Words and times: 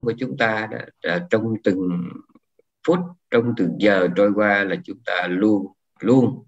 của 0.00 0.12
chúng 0.18 0.36
ta 0.36 0.68
đã, 0.70 0.86
đã, 1.02 1.26
trong 1.30 1.54
từng 1.64 2.08
phút 2.86 2.98
trong 3.30 3.54
từng 3.56 3.76
giờ 3.78 4.08
trôi 4.16 4.32
qua 4.34 4.64
là 4.64 4.76
chúng 4.84 4.98
ta 5.04 5.26
luôn 5.28 5.66
luôn 6.00 6.44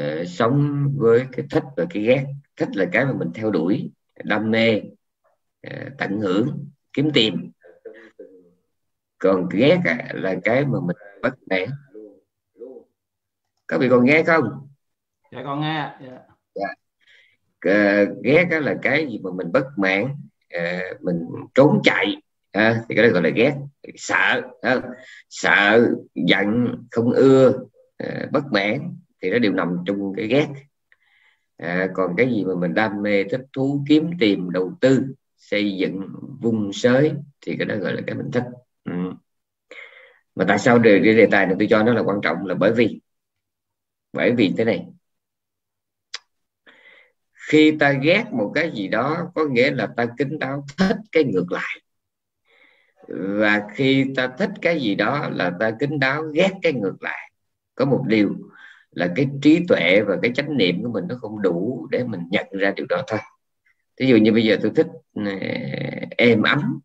uh, 0.00 0.28
sống 0.28 0.88
với 0.96 1.26
cái 1.32 1.46
thích 1.50 1.64
và 1.76 1.84
cái 1.90 2.02
ghét. 2.02 2.26
Thích 2.56 2.68
là 2.76 2.84
cái 2.92 3.04
mà 3.04 3.12
mình 3.12 3.30
theo 3.34 3.50
đuổi 3.50 3.90
đam 4.24 4.50
mê 4.50 4.82
uh, 5.66 5.92
tận 5.98 6.20
hưởng 6.20 6.68
kiếm 6.92 7.10
tìm. 7.14 7.50
Còn 9.18 9.48
ghét 9.48 9.80
là 10.14 10.34
cái 10.44 10.64
mà 10.64 10.78
mình 10.86 10.96
bất 11.22 11.34
mãn 11.50 11.68
các 13.68 13.80
vị 13.80 13.88
còn 13.88 14.04
nghe 14.04 14.22
không? 14.22 14.68
Dạ 15.32 15.42
con 15.44 15.60
nghe 15.60 15.90
dạ. 16.00 16.18
Dạ. 16.54 16.68
Uh, 17.68 18.08
ghét 18.24 18.48
là 18.50 18.76
cái 18.82 19.06
gì 19.06 19.18
mà 19.22 19.30
mình 19.34 19.52
bất 19.52 19.66
mãn 19.76 20.04
uh, 20.56 21.02
mình 21.02 21.26
trốn 21.54 21.80
chạy 21.84 22.16
à, 22.56 22.82
thì 22.88 22.94
cái 22.94 23.06
đó 23.06 23.12
gọi 23.12 23.22
là 23.22 23.28
ghét. 23.28 23.54
Sợ 23.96 24.42
à, 24.62 24.82
sợ 25.30 25.88
giận 26.14 26.74
không 26.90 27.12
ưa 27.12 27.52
à, 27.96 28.26
bất 28.32 28.44
mãn 28.52 28.96
thì 29.22 29.30
nó 29.30 29.38
đều 29.38 29.52
nằm 29.52 29.76
trong 29.86 30.12
cái 30.16 30.26
ghét. 30.26 30.46
À, 31.56 31.88
còn 31.94 32.14
cái 32.16 32.26
gì 32.30 32.44
mà 32.44 32.54
mình 32.60 32.74
đam 32.74 33.02
mê 33.02 33.24
thích 33.24 33.40
thú 33.52 33.84
kiếm 33.88 34.10
tìm 34.20 34.50
đầu 34.50 34.72
tư 34.80 35.02
xây 35.36 35.76
dựng 35.76 36.00
vùng 36.40 36.72
sới 36.72 37.12
thì 37.40 37.56
cái 37.58 37.66
đó 37.66 37.76
gọi 37.76 37.94
là 37.94 38.00
cái 38.06 38.16
mình 38.16 38.30
thích. 38.32 38.44
Ừ. 38.84 38.92
mà 40.34 40.44
tại 40.48 40.58
sao 40.58 40.78
đề, 40.78 40.98
đề 40.98 41.28
tài 41.30 41.46
này 41.46 41.56
tôi 41.58 41.68
cho 41.70 41.82
nó 41.82 41.94
là 41.94 42.02
quan 42.02 42.20
trọng 42.22 42.46
là 42.46 42.54
bởi 42.54 42.72
vì 42.72 43.00
bởi 44.12 44.32
vì 44.36 44.54
thế 44.58 44.64
này. 44.64 44.86
Khi 47.32 47.76
ta 47.80 47.92
ghét 47.92 48.24
một 48.32 48.52
cái 48.54 48.70
gì 48.74 48.88
đó 48.88 49.30
có 49.34 49.44
nghĩa 49.44 49.70
là 49.70 49.88
ta 49.96 50.06
kính 50.18 50.38
đáo 50.38 50.64
thích 50.78 50.96
cái 51.12 51.24
ngược 51.24 51.52
lại 51.52 51.85
và 53.08 53.62
khi 53.74 54.06
ta 54.16 54.28
thích 54.38 54.50
cái 54.62 54.80
gì 54.80 54.94
đó 54.94 55.28
là 55.32 55.52
ta 55.60 55.70
kính 55.70 55.98
đáo 55.98 56.22
ghét 56.22 56.50
cái 56.62 56.72
ngược 56.72 57.02
lại. 57.02 57.30
Có 57.74 57.84
một 57.84 58.04
điều 58.06 58.34
là 58.90 59.12
cái 59.16 59.28
trí 59.42 59.60
tuệ 59.68 60.00
và 60.06 60.16
cái 60.22 60.32
chánh 60.34 60.56
niệm 60.56 60.82
của 60.82 60.88
mình 60.88 61.04
nó 61.08 61.14
không 61.20 61.42
đủ 61.42 61.88
để 61.90 62.04
mình 62.04 62.20
nhận 62.30 62.46
ra 62.52 62.72
điều 62.76 62.86
đó 62.88 63.02
thôi. 63.06 63.20
Ví 64.00 64.06
dụ 64.06 64.16
như 64.16 64.32
bây 64.32 64.44
giờ 64.44 64.56
tôi 64.62 64.72
thích 64.74 64.86
êm 66.16 66.42
ấm 66.42 66.80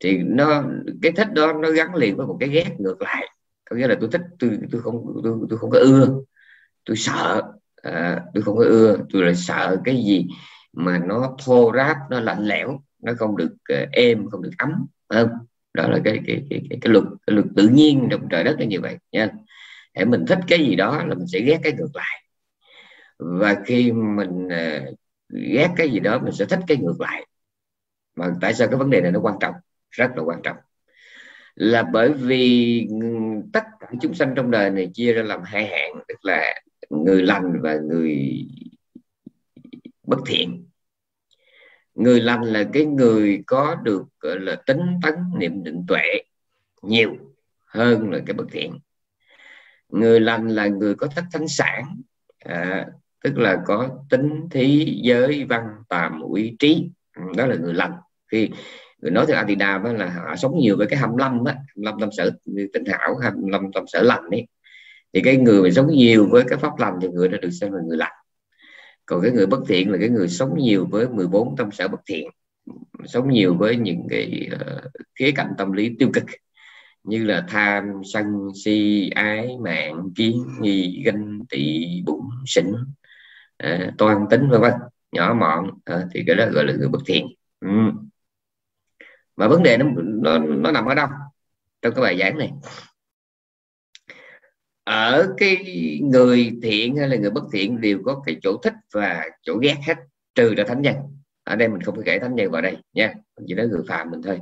thì 0.00 0.18
nó 0.18 0.64
cái 1.02 1.12
thích 1.12 1.32
đó 1.32 1.52
nó 1.52 1.70
gắn 1.70 1.94
liền 1.94 2.16
với 2.16 2.26
một 2.26 2.36
cái 2.40 2.48
ghét 2.48 2.70
ngược 2.78 3.02
lại. 3.02 3.28
Có 3.70 3.76
nghĩa 3.76 3.86
là 3.86 3.96
tôi 4.00 4.08
thích 4.12 4.22
tôi 4.38 4.58
tôi 4.72 4.80
không 4.82 5.20
tôi, 5.24 5.38
tôi 5.50 5.58
không 5.58 5.70
có 5.70 5.78
ưa 5.78 6.08
tôi 6.84 6.96
sợ 6.96 7.42
à, 7.82 8.20
tôi 8.34 8.42
không 8.42 8.56
có 8.56 8.64
ưa 8.64 8.98
tôi 9.12 9.22
lại 9.22 9.34
sợ 9.34 9.76
cái 9.84 9.96
gì 9.96 10.26
mà 10.72 10.98
nó 10.98 11.36
thô 11.44 11.72
ráp 11.76 11.96
nó 12.10 12.20
lạnh 12.20 12.44
lẽo 12.44 12.82
nó 13.02 13.12
không 13.18 13.36
được 13.36 13.52
uh, 13.52 13.90
êm 13.92 14.30
không 14.30 14.42
được 14.42 14.50
ấm 14.58 14.72
không? 15.08 15.28
Đó 15.74 15.88
là 15.88 15.98
cái 16.04 16.20
cái 16.26 16.44
cái 16.50 16.62
cái, 16.70 16.78
cái 16.80 16.92
luật 16.92 17.04
cái 17.26 17.34
luật 17.34 17.46
tự 17.56 17.68
nhiên 17.68 18.08
trong 18.10 18.28
trời 18.30 18.44
đất 18.44 18.56
là 18.58 18.64
như 18.64 18.80
vậy 18.80 18.96
nha. 19.12 19.28
Để 19.94 20.04
mình 20.04 20.24
thích 20.28 20.38
cái 20.48 20.58
gì 20.58 20.76
đó 20.76 21.04
là 21.06 21.14
mình 21.14 21.26
sẽ 21.26 21.40
ghét 21.40 21.60
cái 21.62 21.72
ngược 21.72 21.90
lại. 21.94 22.24
Và 23.18 23.56
khi 23.66 23.92
mình 23.92 24.46
uh, 24.46 24.98
ghét 25.28 25.68
cái 25.76 25.90
gì 25.90 26.00
đó 26.00 26.18
mình 26.18 26.32
sẽ 26.32 26.44
thích 26.44 26.60
cái 26.66 26.76
ngược 26.76 27.00
lại. 27.00 27.26
Mà 28.16 28.32
tại 28.40 28.54
sao 28.54 28.68
cái 28.68 28.76
vấn 28.76 28.90
đề 28.90 29.00
này 29.00 29.12
nó 29.12 29.20
quan 29.20 29.34
trọng? 29.40 29.54
Rất 29.90 30.10
là 30.16 30.22
quan 30.22 30.42
trọng. 30.42 30.56
Là 31.54 31.82
bởi 31.82 32.12
vì 32.12 32.86
tất 33.52 33.64
cả 33.80 33.86
chúng 34.00 34.14
sanh 34.14 34.32
trong 34.36 34.50
đời 34.50 34.70
này 34.70 34.90
chia 34.94 35.12
ra 35.12 35.22
làm 35.22 35.42
hai 35.44 35.66
hạng 35.66 35.92
tức 36.08 36.18
là 36.22 36.60
người 36.90 37.22
lành 37.22 37.60
và 37.62 37.76
người 37.88 38.44
bất 40.06 40.18
thiện 40.26 40.66
người 41.94 42.20
lành 42.20 42.42
là 42.42 42.64
cái 42.72 42.84
người 42.84 43.42
có 43.46 43.74
được 43.82 44.04
gọi 44.20 44.40
là 44.40 44.56
tính 44.66 44.80
tấn 45.02 45.14
niệm 45.38 45.64
định 45.64 45.84
tuệ 45.88 46.22
nhiều 46.82 47.16
hơn 47.66 48.10
là 48.10 48.18
cái 48.26 48.34
bất 48.34 48.44
thiện. 48.50 48.78
Người 49.88 50.20
lành 50.20 50.48
là 50.48 50.66
người 50.66 50.94
có 50.94 51.06
thất 51.06 51.24
thánh 51.32 51.48
sản 51.48 52.00
à, 52.38 52.86
tức 53.24 53.38
là 53.38 53.62
có 53.66 53.88
tính 54.10 54.48
thí 54.50 54.98
giới 55.02 55.44
văn 55.44 55.62
tàm 55.88 56.20
uy 56.20 56.56
trí. 56.58 56.90
Ừ, 57.16 57.22
đó 57.36 57.46
là 57.46 57.56
người 57.56 57.74
lành. 57.74 57.92
Khi 58.28 58.50
người 58.98 59.10
nói 59.10 59.24
theo 59.28 59.36
Atida 59.36 59.78
đó 59.78 59.92
là 59.92 60.10
họ 60.10 60.36
sống 60.36 60.58
nhiều 60.58 60.76
với 60.76 60.86
cái 60.86 60.98
hầm 60.98 61.16
lâm 61.16 61.44
á 61.44 61.56
lâm 61.74 62.00
tâm 62.00 62.08
sở 62.16 62.30
tinh 62.46 62.84
hảo 62.86 63.16
hầm 63.22 63.46
lâm 63.46 63.72
tâm 63.72 63.84
sở 63.86 64.02
lành 64.02 64.24
ấy. 64.30 64.46
Thì 65.12 65.20
cái 65.24 65.36
người 65.36 65.62
mà 65.62 65.70
sống 65.70 65.88
nhiều 65.90 66.28
với 66.30 66.44
cái 66.48 66.58
pháp 66.58 66.78
lành 66.78 66.98
thì 67.02 67.08
người 67.08 67.28
đó 67.28 67.38
được 67.42 67.50
xem 67.50 67.72
là 67.72 67.80
người 67.88 67.96
lành 67.96 68.12
còn 69.06 69.22
cái 69.22 69.30
người 69.30 69.46
bất 69.46 69.60
thiện 69.68 69.90
là 69.90 69.98
cái 69.98 70.08
người 70.08 70.28
sống 70.28 70.58
nhiều 70.58 70.86
với 70.90 71.08
14 71.08 71.56
tâm 71.56 71.70
sở 71.70 71.88
bất 71.88 72.00
thiện 72.06 72.30
sống 73.06 73.30
nhiều 73.30 73.54
với 73.54 73.76
những 73.76 74.06
cái 74.10 74.50
uh, 74.54 74.90
khía 75.14 75.32
cạnh 75.32 75.52
tâm 75.58 75.72
lý 75.72 75.96
tiêu 75.98 76.10
cực 76.14 76.24
như 77.04 77.24
là 77.24 77.44
tham 77.48 77.84
sân 78.12 78.24
si 78.64 79.10
ái 79.14 79.56
mạng 79.64 80.08
kiến 80.16 80.46
nghi 80.60 81.02
ganh 81.04 81.40
tị 81.50 81.86
bụng 82.06 82.28
sỉnh 82.46 82.72
uh, 83.66 83.98
toan 83.98 84.26
tính 84.30 84.48
vân 84.50 84.60
vân 84.60 84.72
nhỏ 85.12 85.34
mọn. 85.40 85.66
Uh, 85.68 86.08
thì 86.14 86.22
cái 86.26 86.36
đó 86.36 86.46
gọi 86.52 86.64
là 86.64 86.72
người 86.72 86.88
bất 86.88 87.00
thiện. 87.06 87.26
Ừ. 87.60 87.68
mà 89.36 89.48
vấn 89.48 89.62
đề 89.62 89.76
nó 89.76 89.86
nó 89.96 90.38
nó 90.38 90.70
nằm 90.72 90.86
ở 90.86 90.94
đâu? 90.94 91.08
Trong 91.82 91.94
cái 91.94 92.02
bài 92.02 92.18
giảng 92.18 92.38
này 92.38 92.52
ở 94.84 95.34
cái 95.36 95.56
người 96.02 96.52
thiện 96.62 96.96
hay 96.96 97.08
là 97.08 97.16
người 97.16 97.30
bất 97.30 97.44
thiện 97.52 97.80
đều 97.80 97.98
có 98.04 98.22
cái 98.26 98.36
chỗ 98.42 98.56
thích 98.62 98.74
và 98.92 99.28
chỗ 99.42 99.56
ghét 99.56 99.76
hết 99.86 99.94
trừ 100.34 100.54
là 100.56 100.64
thánh 100.64 100.82
nhân. 100.82 100.96
Ở 101.44 101.56
đây 101.56 101.68
mình 101.68 101.80
không 101.80 101.94
phải 101.94 102.04
kể 102.06 102.18
thánh 102.18 102.34
nhân 102.34 102.50
vào 102.50 102.62
đây 102.62 102.76
nha 102.92 103.14
chỉ 103.46 103.54
nói 103.54 103.68
người 103.68 103.82
phạm 103.88 104.10
mình 104.10 104.22
thôi. 104.22 104.40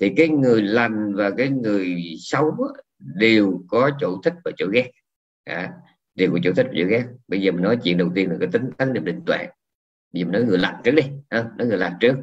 Thì 0.00 0.12
cái 0.16 0.28
người 0.28 0.62
lành 0.62 1.14
và 1.14 1.30
cái 1.30 1.48
người 1.48 1.96
xấu 2.18 2.56
đều 2.98 3.62
có 3.68 3.90
chỗ 4.00 4.20
thích 4.24 4.34
và 4.44 4.50
chỗ 4.56 4.66
ghét. 4.72 4.90
À, 5.44 5.72
đều 6.14 6.32
có 6.32 6.38
chỗ 6.42 6.52
thích 6.56 6.66
và 6.66 6.72
chỗ 6.78 6.84
ghét. 6.88 7.04
Bây 7.28 7.40
giờ 7.40 7.52
mình 7.52 7.62
nói 7.62 7.78
chuyện 7.84 7.98
đầu 7.98 8.10
tiên 8.14 8.30
là 8.30 8.36
cái 8.40 8.48
tính 8.52 8.70
tánh 8.78 8.92
niệm 8.92 9.04
định 9.04 9.20
tuệ. 9.26 9.46
Bây 10.12 10.20
giờ 10.20 10.24
mình 10.24 10.32
nói 10.32 10.44
người 10.44 10.58
lành 10.58 10.80
trước 10.84 10.92
đi 10.92 11.02
à, 11.28 11.44
nói 11.58 11.66
người 11.66 11.78
lành 11.78 11.92
trước. 12.00 12.16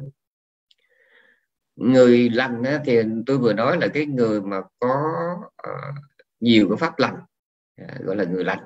Người 1.76 2.30
lành 2.30 2.62
thì 2.84 2.98
tôi 3.26 3.38
vừa 3.38 3.52
nói 3.52 3.76
là 3.80 3.88
cái 3.88 4.06
người 4.06 4.40
mà 4.40 4.60
có 4.78 4.94
uh, 5.46 5.94
nhiều 6.40 6.68
cái 6.68 6.76
pháp 6.76 6.98
lành 6.98 7.16
à, 7.76 7.98
gọi 8.00 8.16
là 8.16 8.24
người 8.24 8.44
lành. 8.44 8.58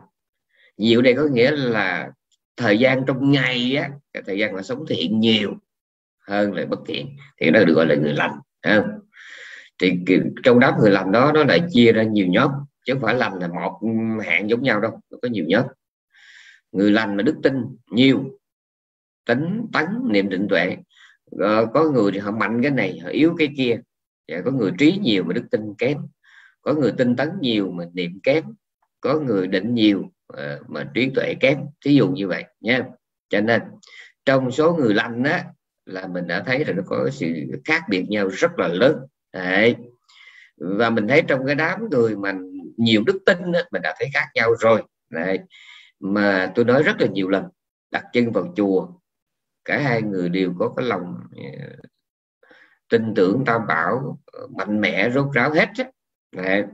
Nhiều 0.77 1.03
đây 1.03 1.15
có 1.15 1.23
nghĩa 1.33 1.51
là 1.51 2.11
thời 2.57 2.79
gian 2.79 3.05
trong 3.07 3.31
ngày 3.31 3.77
á, 3.77 3.91
cái 4.13 4.23
thời 4.27 4.39
gian 4.39 4.53
mà 4.53 4.63
sống 4.63 4.85
thiện 4.89 5.21
nhiều 5.21 5.55
hơn 6.29 6.53
là 6.53 6.67
bất 6.67 6.81
thiện 6.87 7.17
thì 7.41 7.51
nó 7.51 7.65
được 7.65 7.75
gọi 7.75 7.87
là 7.87 7.95
người 7.95 8.13
lành 8.13 8.41
không? 8.63 9.01
thì 9.81 9.99
trong 10.43 10.61
đó 10.61 10.77
người 10.81 10.91
lành 10.91 11.13
đó, 11.13 11.33
nó 11.35 11.45
lại 11.45 11.61
chia 11.71 11.93
ra 11.93 12.03
nhiều 12.03 12.27
nhóm, 12.27 12.51
chứ 12.87 12.93
không 12.93 13.03
phải 13.03 13.15
lành 13.15 13.39
là 13.39 13.49
một 13.49 13.81
hạng 14.25 14.51
giống 14.51 14.63
nhau 14.63 14.81
đâu, 14.81 15.01
nó 15.11 15.19
có 15.23 15.29
nhiều 15.29 15.45
nhóm. 15.49 15.65
Người 16.73 16.91
lành 16.91 17.17
mà 17.17 17.23
đức 17.23 17.37
tin, 17.43 17.55
nhiều, 17.91 18.39
tính 19.27 19.67
tấn 19.73 19.87
niệm 20.05 20.29
định 20.29 20.47
tuệ. 20.49 20.77
Có 21.75 21.91
người 21.95 22.13
thì 22.13 22.19
họ 22.19 22.31
mạnh 22.31 22.63
cái 22.63 22.71
này, 22.71 22.99
họ 22.99 23.09
yếu 23.09 23.35
cái 23.39 23.49
kia. 23.57 23.81
Và 24.29 24.41
có 24.45 24.51
người 24.51 24.73
trí 24.79 24.99
nhiều 25.03 25.25
mà 25.25 25.33
đức 25.33 25.45
tin 25.51 25.75
kém 25.79 25.99
có 26.63 26.75
người 26.75 26.93
tinh 26.99 27.17
tấn 27.17 27.31
nhiều 27.41 27.71
mà 27.71 27.85
niệm 27.93 28.21
kém 28.23 28.45
có 29.01 29.21
người 29.21 29.47
định 29.47 29.75
nhiều 29.75 30.05
ờ, 30.27 30.61
mà 30.69 30.91
trí 30.95 31.11
tuệ 31.15 31.35
kém 31.41 31.59
thí 31.85 31.95
dụ 31.95 32.09
như 32.09 32.29
vậy 32.29 32.45
nha 32.61 32.83
cho 33.29 33.41
nên 33.41 33.63
trong 34.25 34.51
số 34.51 34.75
người 34.75 34.95
lành 34.95 35.25
á 35.25 35.45
là 35.87 36.07
mình 36.07 36.27
đã 36.27 36.43
thấy 36.47 36.65
là 36.65 36.73
nó 36.73 36.83
có 36.87 37.11
sự 37.13 37.27
khác 37.65 37.83
biệt 37.89 38.05
nhau 38.09 38.29
rất 38.29 38.59
là 38.59 38.69
lớn 38.69 38.97
Đấy. 39.33 39.77
và 40.57 40.91
mình 40.91 41.09
thấy 41.09 41.23
trong 41.29 41.47
cái 41.47 41.55
đám 41.55 41.89
người 41.91 42.17
mà 42.17 42.35
nhiều 42.77 43.03
đức 43.07 43.19
tin 43.27 43.53
á, 43.53 43.61
mình 43.73 43.83
đã 43.83 43.95
thấy 43.99 44.09
khác 44.15 44.27
nhau 44.35 44.55
rồi 44.61 44.83
Đấy. 45.11 45.39
mà 46.01 46.53
tôi 46.55 46.65
nói 46.65 46.83
rất 46.83 47.01
là 47.01 47.07
nhiều 47.07 47.29
lần 47.29 47.45
đặt 47.91 48.05
chân 48.13 48.33
vào 48.33 48.53
chùa 48.57 48.89
cả 49.65 49.79
hai 49.79 50.03
người 50.03 50.29
đều 50.29 50.55
có 50.59 50.73
cái 50.77 50.87
lòng 50.87 51.17
ờ, 51.37 51.77
tin 52.89 53.15
tưởng 53.15 53.43
tam 53.47 53.67
bảo 53.67 54.19
ờ, 54.33 54.47
mạnh 54.57 54.81
mẽ 54.81 55.11
rốt 55.11 55.27
ráo 55.35 55.55
hết 55.55 55.69
á. 55.79 55.85
Đấy. 56.33 56.65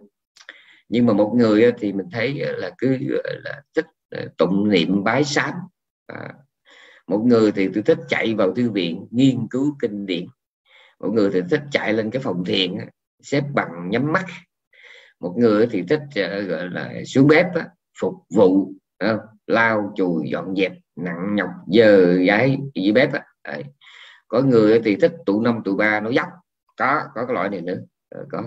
nhưng 0.88 1.06
mà 1.06 1.12
một 1.12 1.32
người 1.36 1.72
thì 1.78 1.92
mình 1.92 2.06
thấy 2.12 2.34
là 2.34 2.70
cứ 2.78 2.98
là 3.44 3.62
thích 3.74 3.86
ờ, 4.10 4.28
tụng 4.38 4.68
niệm 4.68 5.04
bái 5.04 5.24
sám. 5.24 5.54
À, 6.06 6.34
một 7.06 7.18
người 7.26 7.52
thì 7.52 7.68
tôi 7.74 7.82
thích 7.82 7.98
chạy 8.08 8.34
vào 8.34 8.54
thư 8.54 8.70
viện 8.70 9.06
nghiên 9.10 9.46
cứu 9.50 9.76
kinh 9.80 10.06
điển. 10.06 10.26
Một 11.00 11.10
người 11.12 11.30
thì 11.32 11.40
thích 11.50 11.62
chạy 11.70 11.92
lên 11.92 12.10
cái 12.10 12.22
phòng 12.22 12.44
thiền 12.44 12.74
xếp 13.22 13.44
bằng 13.54 13.90
nhắm 13.90 14.12
mắt. 14.12 14.24
Một 15.20 15.34
người 15.38 15.66
thì 15.70 15.82
thích 15.88 16.02
ờ, 16.14 16.40
gọi 16.42 16.70
là 16.70 16.92
xuống 17.06 17.26
bếp 17.28 17.46
phục 18.00 18.14
vụ 18.34 18.72
ờ, 18.98 19.20
lao 19.46 19.92
chùi 19.96 20.30
dọn 20.30 20.54
dẹp 20.56 20.72
nặng 20.96 21.34
nhọc 21.34 21.50
giờ 21.68 22.12
gái 22.12 22.58
dưới 22.74 22.92
bếp 22.92 23.10
Đấy. 23.44 23.64
có 24.28 24.42
người 24.42 24.80
thì 24.84 24.96
thích 24.96 25.12
tụ 25.26 25.40
năm 25.40 25.60
tụ 25.64 25.76
ba 25.76 26.00
nó 26.00 26.10
dốc 26.10 26.28
có 26.76 27.08
có 27.14 27.26
cái 27.26 27.34
loại 27.34 27.48
này 27.48 27.60
nữa. 27.60 27.78
Có 28.30 28.42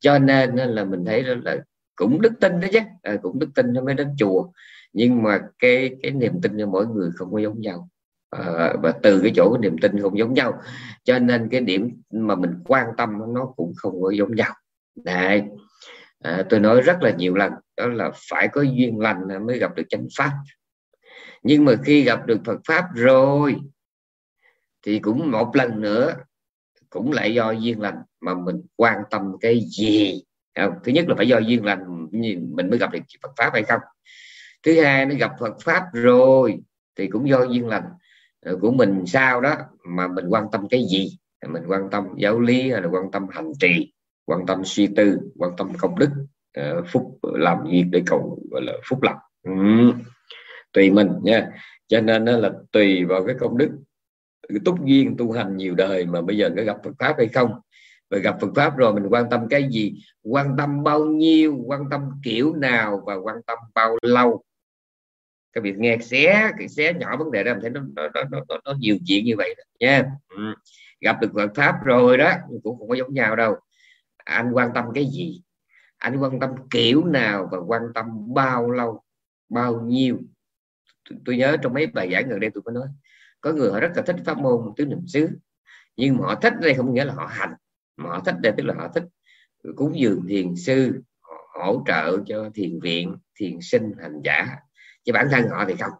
cho 0.00 0.18
nên 0.18 0.56
là 0.56 0.84
mình 0.84 1.04
thấy 1.04 1.22
đó 1.22 1.34
là 1.42 1.56
cũng 1.96 2.20
đức 2.20 2.32
tin 2.40 2.60
đó 2.60 2.68
chứ. 2.72 2.78
À, 3.02 3.16
cũng 3.22 3.38
đức 3.38 3.48
tin 3.54 3.72
nó 3.72 3.80
mới 3.82 3.94
đến 3.94 4.08
chùa. 4.18 4.48
Nhưng 4.92 5.22
mà 5.22 5.40
cái 5.58 5.96
cái 6.02 6.10
niềm 6.12 6.40
tin 6.42 6.58
cho 6.58 6.66
mỗi 6.66 6.86
người 6.86 7.10
không 7.14 7.32
có 7.32 7.38
giống 7.38 7.60
nhau. 7.60 7.88
À, 8.30 8.72
và 8.82 8.92
từ 9.02 9.20
cái 9.22 9.32
chỗ 9.36 9.58
niềm 9.60 9.78
tin 9.78 10.02
không 10.02 10.18
giống 10.18 10.34
nhau. 10.34 10.60
Cho 11.04 11.18
nên 11.18 11.48
cái 11.48 11.60
điểm 11.60 12.02
mà 12.10 12.34
mình 12.34 12.54
quan 12.64 12.86
tâm 12.96 13.34
nó 13.34 13.52
cũng 13.56 13.72
không 13.76 14.02
có 14.02 14.10
giống 14.10 14.34
nhau. 14.34 14.54
Này 15.04 15.48
À, 16.20 16.36
ờ, 16.36 16.42
tôi 16.48 16.60
nói 16.60 16.80
rất 16.80 17.02
là 17.02 17.10
nhiều 17.10 17.34
lần 17.34 17.52
đó 17.76 17.86
là 17.86 18.10
phải 18.30 18.48
có 18.48 18.62
duyên 18.62 19.00
lành 19.00 19.46
mới 19.46 19.58
gặp 19.58 19.74
được 19.76 19.82
chánh 19.88 20.06
pháp. 20.16 20.32
Nhưng 21.42 21.64
mà 21.64 21.72
khi 21.84 22.02
gặp 22.02 22.26
được 22.26 22.40
Phật 22.44 22.60
pháp 22.68 22.84
rồi 22.94 23.56
thì 24.82 24.98
cũng 24.98 25.30
một 25.30 25.56
lần 25.56 25.80
nữa 25.80 26.14
cũng 26.90 27.12
lại 27.12 27.34
do 27.34 27.50
duyên 27.50 27.80
lành 27.80 28.02
mà 28.20 28.34
mình 28.34 28.62
quan 28.76 28.96
tâm 29.10 29.22
cái 29.40 29.60
gì? 29.78 30.22
À, 30.54 30.70
thứ 30.84 30.92
nhất 30.92 31.08
là 31.08 31.14
phải 31.14 31.28
do 31.28 31.38
duyên 31.38 31.64
lành 31.64 32.08
mình 32.56 32.70
mới 32.70 32.78
gặp 32.78 32.92
được 32.92 32.98
Phật 33.22 33.32
pháp 33.36 33.50
hay 33.52 33.62
không? 33.62 33.80
Thứ 34.62 34.80
hai, 34.80 35.06
nó 35.06 35.14
gặp 35.14 35.32
Phật 35.40 35.56
pháp 35.64 35.82
rồi 35.92 36.58
thì 36.96 37.06
cũng 37.06 37.28
do 37.28 37.42
duyên 37.42 37.66
lành 37.66 37.84
ờ, 38.44 38.56
của 38.60 38.70
mình 38.70 39.06
sao 39.06 39.40
đó 39.40 39.56
mà 39.84 40.08
mình 40.08 40.26
quan 40.28 40.44
tâm 40.52 40.68
cái 40.70 40.84
gì? 40.90 41.18
Mình 41.48 41.62
quan 41.66 41.90
tâm 41.90 42.04
giáo 42.16 42.40
lý 42.40 42.70
hay 42.70 42.82
là 42.82 42.88
quan 42.88 43.10
tâm 43.12 43.26
hành 43.30 43.52
trì, 43.60 43.92
quan 44.24 44.46
tâm 44.46 44.64
suy 44.64 44.88
tư, 44.96 45.18
quan 45.38 45.50
tâm 45.56 45.72
công 45.78 45.98
đức 45.98 46.10
ờ, 46.54 46.82
phúc 46.92 47.18
làm 47.22 47.58
việc 47.70 47.84
để 47.90 48.02
cầu, 48.06 48.42
gọi 48.50 48.62
là, 48.62 48.72
phúc 48.88 49.02
lộc 49.02 49.16
ừ. 49.42 49.52
tùy 50.72 50.90
mình 50.90 51.08
nha. 51.22 51.48
Cho 51.88 52.00
nên 52.00 52.24
là 52.24 52.50
tùy 52.72 53.04
vào 53.04 53.26
cái 53.26 53.34
công 53.40 53.58
đức, 53.58 53.70
cái 54.48 54.58
túc 54.64 54.84
duyên 54.84 55.16
tu 55.18 55.32
hành 55.32 55.56
nhiều 55.56 55.74
đời 55.74 56.06
mà 56.06 56.22
bây 56.22 56.36
giờ 56.36 56.50
có 56.56 56.62
gặp 56.62 56.76
Phật 56.84 56.92
pháp 56.98 57.14
hay 57.16 57.28
không 57.28 57.50
và 58.10 58.18
gặp 58.18 58.36
Phật 58.40 58.48
pháp 58.56 58.76
rồi 58.76 58.94
mình 58.94 59.06
quan 59.08 59.30
tâm 59.30 59.48
cái 59.50 59.68
gì? 59.70 59.94
Quan 60.22 60.54
tâm 60.58 60.82
bao 60.82 61.04
nhiêu 61.04 61.62
quan 61.66 61.80
tâm 61.90 62.00
kiểu 62.24 62.54
nào 62.54 63.02
và 63.06 63.14
quan 63.14 63.36
tâm 63.46 63.58
bao 63.74 63.96
lâu? 64.02 64.42
Cái 65.52 65.62
việc 65.62 65.78
nghe 65.78 65.98
xé 65.98 66.50
cái 66.58 66.68
xé 66.68 66.92
nhỏ 66.92 67.16
vấn 67.16 67.30
đề 67.30 67.42
ra 67.42 67.52
mình 67.52 67.60
thấy 67.62 67.70
nó 67.70 67.80
nó, 67.96 68.08
nó, 68.14 68.40
nó, 68.48 68.58
nó 68.64 68.74
nhiều 68.78 68.96
chuyện 69.06 69.24
như 69.24 69.34
vậy 69.36 69.54
nha. 69.80 70.04
Ừ. 70.28 70.54
gặp 71.00 71.20
được 71.20 71.30
Phật 71.34 71.54
pháp 71.54 71.74
rồi 71.84 72.18
đó 72.18 72.32
cũng 72.62 72.78
không 72.78 72.88
có 72.88 72.94
giống 72.94 73.14
nhau 73.14 73.36
đâu. 73.36 73.56
Anh 74.16 74.52
quan 74.52 74.70
tâm 74.74 74.84
cái 74.94 75.06
gì? 75.06 75.42
Anh 75.98 76.16
quan 76.16 76.40
tâm 76.40 76.50
kiểu 76.70 77.04
nào 77.04 77.48
và 77.52 77.58
quan 77.58 77.82
tâm 77.94 78.34
bao 78.34 78.70
lâu? 78.70 79.02
Bao 79.48 79.80
nhiêu? 79.80 80.18
Tôi 81.24 81.36
nhớ 81.36 81.56
trong 81.62 81.74
mấy 81.74 81.86
bài 81.86 82.10
giảng 82.12 82.28
gần 82.28 82.40
đây 82.40 82.50
tôi 82.54 82.62
có 82.64 82.72
nói 82.72 82.88
có 83.40 83.52
người 83.52 83.70
họ 83.70 83.80
rất 83.80 83.92
là 83.96 84.02
thích 84.02 84.16
pháp 84.24 84.38
môn 84.38 84.72
tứ 84.76 84.86
niệm 84.86 85.06
xứ 85.06 85.28
nhưng 85.96 86.16
mà 86.16 86.26
họ 86.26 86.34
thích 86.34 86.52
đây 86.60 86.74
không 86.74 86.94
nghĩa 86.94 87.04
là 87.04 87.14
họ 87.14 87.26
hành 87.26 87.54
mà 87.98 88.10
họ 88.10 88.20
thích 88.20 88.34
đây 88.42 88.52
tức 88.56 88.64
là 88.64 88.74
họ 88.74 88.88
thích 88.94 89.04
cúng 89.76 90.00
dường 90.00 90.26
thiền 90.28 90.56
sư 90.56 91.02
hỗ 91.58 91.82
trợ 91.86 92.18
cho 92.26 92.50
thiền 92.54 92.80
viện 92.80 93.16
thiền 93.40 93.58
sinh 93.60 93.92
hành 94.02 94.20
giả. 94.24 94.46
Chứ 95.04 95.12
bản 95.12 95.26
thân 95.30 95.48
họ 95.48 95.64
thì 95.68 95.74
không. 95.74 95.92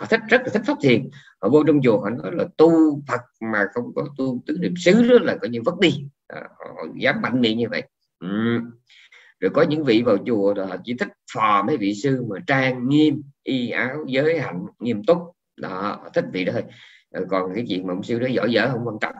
Họ 0.00 0.06
thích 0.06 0.20
rất 0.28 0.42
là 0.44 0.48
thích 0.52 0.62
pháp 0.66 0.76
thiền. 0.82 1.10
Họ 1.40 1.48
vô 1.48 1.64
trong 1.66 1.80
chùa 1.82 2.00
họ 2.00 2.10
nói 2.10 2.32
là 2.32 2.44
tu 2.56 3.00
Phật 3.08 3.20
mà 3.52 3.64
không 3.74 3.84
có 3.94 4.08
tu 4.18 4.42
tứ 4.46 4.56
niệm 4.60 4.74
xứ 4.76 5.08
đó 5.08 5.18
là 5.20 5.36
coi 5.36 5.48
như 5.48 5.60
vất 5.64 5.78
đi. 5.80 6.06
À, 6.28 6.42
họ 6.58 6.86
dám 7.00 7.22
mạnh 7.22 7.40
miệng 7.40 7.58
như 7.58 7.68
vậy. 7.70 7.82
Ừ. 8.18 8.60
rồi 9.40 9.50
có 9.54 9.62
những 9.62 9.84
vị 9.84 10.02
vào 10.02 10.16
chùa 10.26 10.54
rồi 10.54 10.66
họ 10.66 10.76
chỉ 10.84 10.94
thích 10.98 11.08
phò 11.34 11.62
mấy 11.66 11.76
vị 11.76 11.94
sư 11.94 12.24
mà 12.30 12.36
trang 12.46 12.88
nghiêm 12.88 13.22
y 13.42 13.70
áo 13.70 14.04
giới 14.06 14.40
hạnh 14.40 14.66
nghiêm 14.78 15.04
túc. 15.04 15.18
Đó 15.56 15.80
họ 15.80 16.10
thích 16.14 16.24
vị 16.32 16.44
đó 16.44 16.52
thôi. 16.52 16.64
Còn 17.30 17.54
cái 17.54 17.64
chuyện 17.68 17.86
mà 17.86 17.94
ông 17.94 18.02
sư 18.02 18.18
đó 18.18 18.26
giỏi 18.26 18.52
dở 18.52 18.68
không 18.72 18.86
quan 18.86 18.96
trọng 19.00 19.14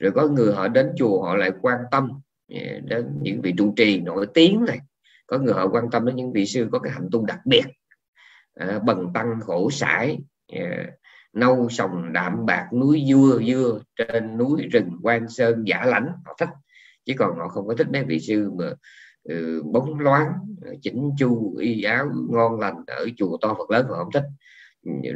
rồi 0.00 0.12
có 0.12 0.28
người 0.28 0.54
họ 0.54 0.68
đến 0.68 0.92
chùa 0.96 1.22
họ 1.22 1.36
lại 1.36 1.50
quan 1.62 1.78
tâm 1.90 2.08
à, 2.48 2.80
đến 2.84 3.06
những 3.22 3.40
vị 3.40 3.54
trụ 3.58 3.74
trì 3.76 4.00
nổi 4.00 4.26
tiếng 4.34 4.64
này. 4.64 4.78
Có 5.26 5.38
người 5.38 5.54
họ 5.54 5.68
quan 5.68 5.90
tâm 5.90 6.06
đến 6.06 6.16
những 6.16 6.32
vị 6.32 6.46
sư 6.46 6.68
có 6.72 6.78
cái 6.78 6.92
hạnh 6.92 7.08
tu 7.12 7.26
đặc 7.26 7.40
biệt 7.44 7.64
à, 8.54 8.78
bần 8.78 9.12
tăng 9.14 9.40
khổ 9.40 9.70
sải 9.70 10.18
à, 10.52 10.86
nâu 11.32 11.68
sòng 11.68 12.12
đạm 12.12 12.46
bạc 12.46 12.68
núi 12.72 13.04
dưa 13.08 13.40
dưa 13.46 13.80
trên 13.96 14.38
núi 14.38 14.68
rừng 14.72 14.90
quan 15.02 15.28
sơn 15.28 15.64
giả 15.66 15.84
lãnh 15.84 16.06
họ 16.24 16.36
thích. 16.38 16.48
Chứ 17.04 17.14
còn 17.18 17.38
họ 17.38 17.48
không 17.48 17.66
có 17.66 17.74
thích 17.74 17.86
mấy 17.92 18.04
vị 18.04 18.20
sư 18.20 18.50
mà 18.58 18.72
ừ, 19.22 19.62
bóng 19.72 20.00
loáng 20.00 20.32
à, 20.66 20.70
chỉnh 20.82 21.10
chu 21.18 21.56
y 21.56 21.82
áo 21.82 22.06
ngon 22.30 22.60
lành 22.60 22.84
ở 22.86 23.06
chùa 23.16 23.36
to 23.40 23.54
Phật 23.58 23.70
lớn 23.70 23.86
họ 23.88 23.96
không 23.96 24.12
thích. 24.12 24.24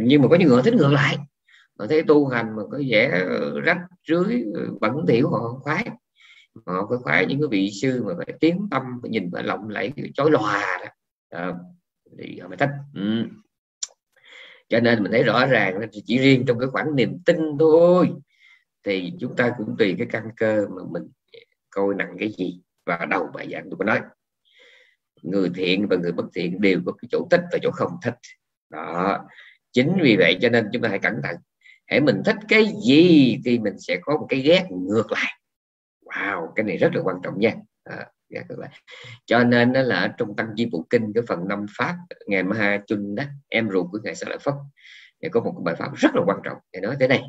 Nhưng 0.00 0.22
mà 0.22 0.28
có 0.28 0.36
những 0.36 0.48
người 0.48 0.62
thích 0.62 0.74
ngược 0.74 0.92
lại 0.92 1.18
họ 1.78 1.86
thấy 1.86 2.02
tu 2.02 2.26
hành 2.26 2.56
mà 2.56 2.62
có 2.70 2.80
vẻ 2.88 3.24
rách 3.64 3.78
rưới 4.08 4.42
ừ, 4.54 4.78
bẩn 4.80 4.92
thỉu 5.08 5.30
họ 5.30 5.38
không 5.38 5.60
khoái. 5.60 5.88
Họ 6.66 6.86
có 6.86 6.96
khoái 6.96 7.26
những 7.26 7.40
cái 7.40 7.48
vị 7.50 7.70
sư 7.70 8.04
mà 8.06 8.12
phải 8.16 8.36
tiếng 8.40 8.68
tâm 8.70 8.82
nhìn 9.02 9.30
phải 9.32 9.42
lộng 9.42 9.68
lẫy 9.68 9.92
chói 10.14 10.30
lòa 10.30 10.78
đó. 10.80 10.86
À, 11.28 11.52
thì 12.18 12.38
họ 12.40 12.48
mới 12.48 12.56
thích. 12.56 12.70
Ừ. 12.94 13.24
cho 14.68 14.80
nên 14.80 15.02
mình 15.02 15.12
thấy 15.12 15.22
rõ 15.22 15.46
ràng 15.46 15.80
chỉ 16.04 16.18
riêng 16.18 16.44
trong 16.46 16.58
cái 16.58 16.68
khoảng 16.68 16.96
niềm 16.96 17.18
tin 17.26 17.36
thôi. 17.58 18.12
Thì 18.84 19.12
chúng 19.20 19.36
ta 19.36 19.54
cũng 19.58 19.76
tùy 19.78 19.94
cái 19.98 20.06
căn 20.10 20.28
cơ 20.36 20.66
mà 20.76 20.82
mình 20.90 21.02
coi 21.70 21.94
nặng 21.94 22.16
cái 22.18 22.32
gì 22.38 22.60
và 22.86 23.06
đầu 23.10 23.26
bài 23.34 23.48
giảng 23.52 23.64
tôi 23.70 23.76
có 23.78 23.84
nói. 23.84 24.00
Người 25.22 25.50
thiện 25.54 25.86
và 25.90 25.96
người 25.96 26.12
bất 26.12 26.26
thiện 26.34 26.60
đều 26.60 26.80
có 26.86 26.92
cái 26.92 27.08
chỗ 27.12 27.26
thích 27.30 27.40
và 27.52 27.58
chỗ 27.62 27.70
không 27.70 27.96
thích. 28.02 28.14
Đó. 28.70 29.24
Chính 29.72 29.98
vì 30.02 30.16
vậy 30.16 30.38
cho 30.40 30.48
nên 30.48 30.68
chúng 30.72 30.82
ta 30.82 30.88
hãy 30.88 30.98
cẩn 30.98 31.20
thận 31.22 31.36
hãy 31.86 32.00
mình 32.00 32.22
thích 32.24 32.36
cái 32.48 32.72
gì 32.86 33.38
thì 33.44 33.58
mình 33.58 33.74
sẽ 33.78 33.98
có 34.02 34.16
một 34.16 34.26
cái 34.28 34.40
ghét 34.40 34.66
ngược 34.70 35.12
lại. 35.12 35.40
Wow 36.04 36.52
cái 36.56 36.64
này 36.64 36.76
rất 36.76 36.94
là 36.94 37.02
quan 37.02 37.16
trọng 37.22 37.38
nha. 37.38 37.54
À, 37.84 38.10
cho 39.26 39.44
nên 39.44 39.72
đó 39.72 39.82
là 39.82 40.14
trong 40.18 40.36
tăng 40.36 40.48
chi 40.56 40.66
bộ 40.72 40.86
kinh 40.90 41.12
cái 41.14 41.22
phần 41.28 41.48
năm 41.48 41.66
pháp 41.76 41.96
ngày 42.26 42.42
ma 42.42 42.82
chun 42.86 43.14
đó 43.14 43.24
em 43.48 43.70
ruột 43.70 43.86
của 43.92 43.98
ngài 44.02 44.14
sa 44.14 44.26
lợi 44.28 44.38
phất 44.38 44.54
thì 45.22 45.28
có 45.32 45.40
một 45.40 45.60
bài 45.64 45.74
pháp 45.78 45.90
rất 45.96 46.14
là 46.14 46.22
quan 46.26 46.38
trọng. 46.44 46.58
Để 46.72 46.80
nói 46.80 46.96
thế 47.00 47.08
này. 47.08 47.22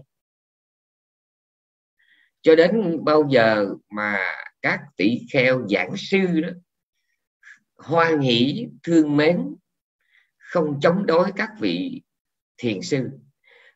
Cho 2.42 2.56
đến 2.56 3.04
bao 3.06 3.28
giờ 3.30 3.68
mà 3.90 4.20
các 4.62 4.80
tỷ 4.98 5.22
kheo 5.34 5.68
giảng 5.70 5.98
sư 5.98 6.42
đó 6.42 6.50
hoan 7.78 8.20
hỷ 8.20 8.68
thương 8.84 9.18
mến 9.18 9.56
không 10.38 10.80
chống 10.82 11.06
đối 11.06 11.32
các 11.36 11.50
vị 11.60 12.02
thiền 12.58 12.82
sư 12.82 13.10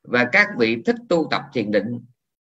và 0.09 0.29
các 0.31 0.47
vị 0.57 0.81
thích 0.85 0.95
tu 1.09 1.27
tập 1.31 1.41
thiền 1.53 1.71
định 1.71 1.99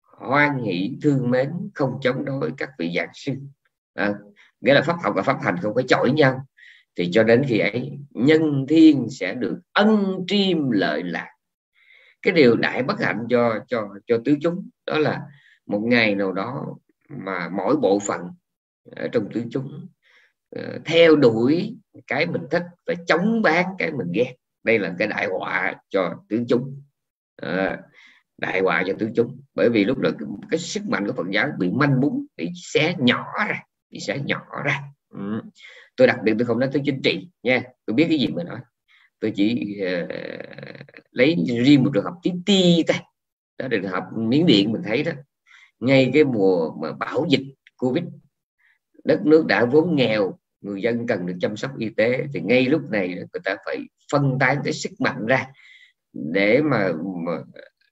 hoan 0.03 0.59
hỷ 0.59 0.97
thương 1.03 1.31
mến 1.31 1.51
không 1.75 1.99
chống 2.03 2.25
đối 2.25 2.53
các 2.57 2.71
vị 2.79 2.93
giảng 2.97 3.11
sư. 3.15 3.33
À, 3.95 4.15
nghĩa 4.61 4.75
là 4.75 4.83
pháp 4.83 4.97
học 5.03 5.13
và 5.17 5.23
pháp 5.23 5.37
hành 5.43 5.57
không 5.63 5.75
có 5.75 5.83
chọi 5.89 6.11
nhau. 6.11 6.47
Thì 6.97 7.11
cho 7.13 7.23
đến 7.23 7.43
khi 7.49 7.59
ấy 7.59 7.99
nhân 8.11 8.67
thiên 8.69 9.07
sẽ 9.11 9.35
được 9.35 9.61
ân 9.73 10.25
triêm 10.27 10.71
lợi 10.71 11.03
lạc. 11.03 11.29
Cái 12.23 12.33
điều 12.33 12.57
đại 12.57 12.83
bất 12.83 13.01
hạnh 13.01 13.27
cho 13.31 13.61
cho 13.69 13.89
cho 14.07 14.19
tứ 14.25 14.37
chúng 14.43 14.69
đó 14.87 14.99
là 14.99 15.21
một 15.67 15.81
ngày 15.81 16.15
nào 16.15 16.33
đó 16.33 16.67
mà 17.09 17.49
mỗi 17.49 17.77
bộ 17.77 17.99
phận 17.99 18.21
ở 18.97 19.09
trong 19.13 19.29
tứ 19.33 19.45
chúng 19.51 19.89
uh, 20.59 20.85
theo 20.85 21.17
đuổi 21.17 21.77
cái 22.07 22.27
mình 22.27 22.43
thích 22.51 22.65
và 22.87 22.95
chống 23.07 23.43
bán 23.43 23.67
cái 23.79 23.93
mình 23.93 24.13
ghét. 24.15 24.37
Đây 24.63 24.79
là 24.79 24.95
cái 24.99 25.09
đại 25.09 25.27
họa 25.27 25.75
cho 25.89 26.15
tứ 26.29 26.45
chúng 26.49 26.83
đại 28.39 28.61
họa 28.61 28.85
cho 28.87 28.93
tứ 28.99 29.11
chúng. 29.17 29.41
Bởi 29.55 29.71
vì 29.71 29.85
lúc 29.85 29.99
đó 29.99 30.11
cái, 30.19 30.29
cái 30.51 30.59
sức 30.59 30.83
mạnh 30.89 31.07
của 31.07 31.13
Phật 31.13 31.27
giáo 31.31 31.49
bị 31.59 31.71
manh 31.71 32.01
bún 32.01 32.27
bị 32.37 32.51
xé 32.55 32.95
nhỏ 32.99 33.27
ra 33.39 33.63
bị 33.91 34.01
xé 34.01 34.19
nhỏ 34.25 34.43
ra. 34.65 34.81
Ừ. 35.09 35.41
tôi 35.97 36.07
đặc 36.07 36.19
biệt 36.25 36.33
tôi 36.39 36.47
không 36.47 36.59
nói 36.59 36.69
tới 36.73 36.83
chính 36.85 37.03
trị 37.03 37.29
nha. 37.43 37.63
Tôi 37.87 37.95
biết 37.95 38.07
cái 38.09 38.19
gì 38.19 38.29
mà 38.29 38.43
nói. 38.43 38.59
Tôi 39.21 39.33
chỉ 39.37 39.77
uh, 40.03 40.11
lấy 41.11 41.37
riêng 41.65 41.85
một 41.85 41.91
trường 41.95 42.05
hợp 42.05 42.15
tí 42.23 42.33
ti 42.47 42.85
thôi. 42.89 42.97
Đó 43.59 43.69
là 43.71 43.79
trường 43.83 43.93
hợp 43.93 44.05
miếng 44.17 44.47
điện 44.47 44.73
mình 44.73 44.83
thấy 44.85 45.03
đó. 45.03 45.13
Ngay 45.81 46.11
cái 46.15 46.25
mùa 46.25 46.73
mà 46.83 46.93
bão 46.93 47.27
dịch 47.31 47.43
covid 47.77 48.05
đất 49.05 49.27
nước 49.27 49.47
đã 49.47 49.65
vốn 49.65 49.97
nghèo 49.97 50.39
người 50.61 50.83
dân 50.83 51.07
cần 51.07 51.27
được 51.27 51.35
chăm 51.41 51.57
sóc 51.57 51.71
y 51.79 51.89
tế 51.89 52.25
thì 52.35 52.41
ngay 52.41 52.65
lúc 52.65 52.83
này 52.91 53.09
người 53.09 53.41
ta 53.45 53.57
phải 53.67 53.79
phân 54.13 54.39
tán 54.41 54.61
cái 54.65 54.73
sức 54.73 54.91
mạnh 54.99 55.27
ra 55.27 55.47
để 56.13 56.63
mà, 56.63 56.89
mà 57.27 57.33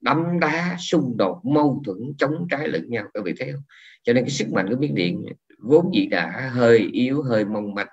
đấm 0.00 0.40
đá 0.40 0.76
xung 0.78 1.16
đột 1.16 1.40
mâu 1.44 1.82
thuẫn 1.84 1.98
chống 2.18 2.46
trái 2.50 2.68
lẫn 2.68 2.90
nhau. 2.90 3.04
Các 3.14 3.24
vị 3.24 3.34
thấy 3.38 3.52
không? 3.52 3.62
Cho 4.02 4.12
nên 4.12 4.24
cái 4.24 4.30
sức 4.30 4.52
mạnh 4.52 4.68
của 4.70 4.76
miếng 4.76 4.94
điện 4.94 5.24
vốn 5.58 5.94
dĩ 5.94 6.06
đã 6.06 6.50
hơi 6.52 6.78
yếu 6.92 7.22
hơi 7.22 7.44
mong 7.44 7.74
manh 7.74 7.88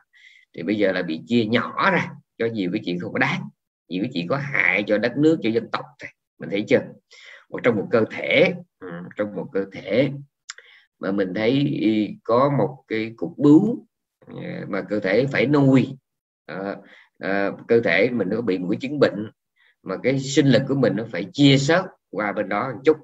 thì 0.53 0.63
bây 0.63 0.75
giờ 0.75 0.91
là 0.91 1.01
bị 1.01 1.22
chia 1.27 1.46
nhỏ 1.46 1.91
ra 1.91 2.12
cho 2.38 2.46
nhiều 2.46 2.70
cái 2.74 2.82
chuyện 2.86 3.00
không 3.00 3.13
có 3.13 3.20
đáng 3.20 3.41
nhiều 3.88 4.03
cái 4.03 4.12
chuyện 4.13 4.27
có 4.27 4.38
hại 4.38 4.84
cho 4.88 4.98
đất 4.98 5.17
nước 5.17 5.39
cho 5.44 5.50
dân 5.50 5.70
tộc 5.72 5.86
thôi. 6.00 6.10
Mình 6.39 6.50
thấy 6.50 6.65
chưa? 6.67 6.82
Một 7.50 7.60
trong 7.63 7.75
một 7.75 7.88
cơ 7.91 8.05
thể 8.12 8.53
ừ, 8.79 8.88
trong 9.15 9.36
một 9.36 9.48
cơ 9.53 9.65
thể 9.72 10.12
mà 11.00 11.12
mình 11.12 11.34
thấy 11.34 11.79
có 12.24 12.51
một 12.58 12.84
cái 12.88 13.13
cục 13.15 13.38
bướu 13.38 13.88
ừ, 14.27 14.36
mà 14.67 14.82
cơ 14.82 15.00
thể 15.00 15.25
phải 15.32 15.46
nuôi. 15.46 15.98
À, 16.46 16.75
à, 17.20 17.51
cơ 17.67 17.79
thể 17.79 18.10
mình 18.10 18.29
nó 18.29 18.41
bị 18.41 18.58
một 18.58 18.67
cái 18.72 18.77
chứng 18.82 19.00
bệnh 19.00 19.32
mà 19.86 19.96
cái 20.04 20.20
sinh 20.20 20.48
lực 20.48 20.62
của 20.68 20.75
mình 20.75 20.94
nó 20.96 21.04
phải 21.12 21.25
chia 21.34 21.58
sớt 21.58 21.86
qua 22.12 22.32
bên 22.32 22.50
đó 22.50 22.72
một 22.74 22.82
chút. 22.86 22.98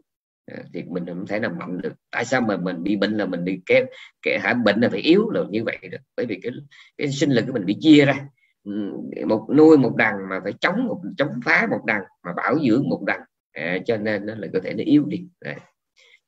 À, 0.45 0.63
thì 0.73 0.83
mình 0.83 1.05
không 1.05 1.27
thể 1.27 1.39
nào 1.39 1.51
mạnh 1.59 1.81
được. 1.81 1.93
Tại 2.11 2.25
sao 2.25 2.41
mà 2.41 2.57
mình 2.57 2.83
bị 2.83 2.95
bệnh 2.95 3.17
là 3.17 3.25
mình 3.25 3.45
đi 3.45 3.59
kém 3.65 3.85
kẻ 4.21 4.39
hả 4.43 4.53
bệnh 4.53 4.81
là 4.81 4.89
phải 4.89 4.99
yếu 4.99 5.29
là 5.29 5.41
như 5.49 5.63
vậy 5.63 5.77
được. 5.91 5.97
Bởi 6.17 6.25
vì 6.25 6.39
cái 6.43 6.51
cái 6.97 7.11
sinh 7.11 7.31
lực 7.31 7.45
của 7.47 7.53
mình 7.53 7.65
bị 7.65 7.77
chia 7.79 8.05
ra. 8.05 8.27
Ừ, 8.63 8.71
một 9.27 9.47
nuôi 9.57 9.77
một 9.77 9.95
đằng 9.97 10.15
mà 10.29 10.39
phải 10.43 10.53
chống 10.61 10.85
một 10.87 11.01
chống 11.17 11.29
phá 11.45 11.67
một 11.71 11.79
đằng 11.85 12.01
mà 12.23 12.33
bảo 12.33 12.59
dưỡng 12.67 12.89
một 12.89 13.03
đằng 13.07 13.21
à, 13.51 13.77
cho 13.85 13.97
nên 13.97 14.25
nó 14.25 14.35
là 14.35 14.47
cơ 14.53 14.59
thể 14.59 14.73
nó 14.73 14.83
yếu 14.85 15.05
đi. 15.05 15.25
À. 15.39 15.55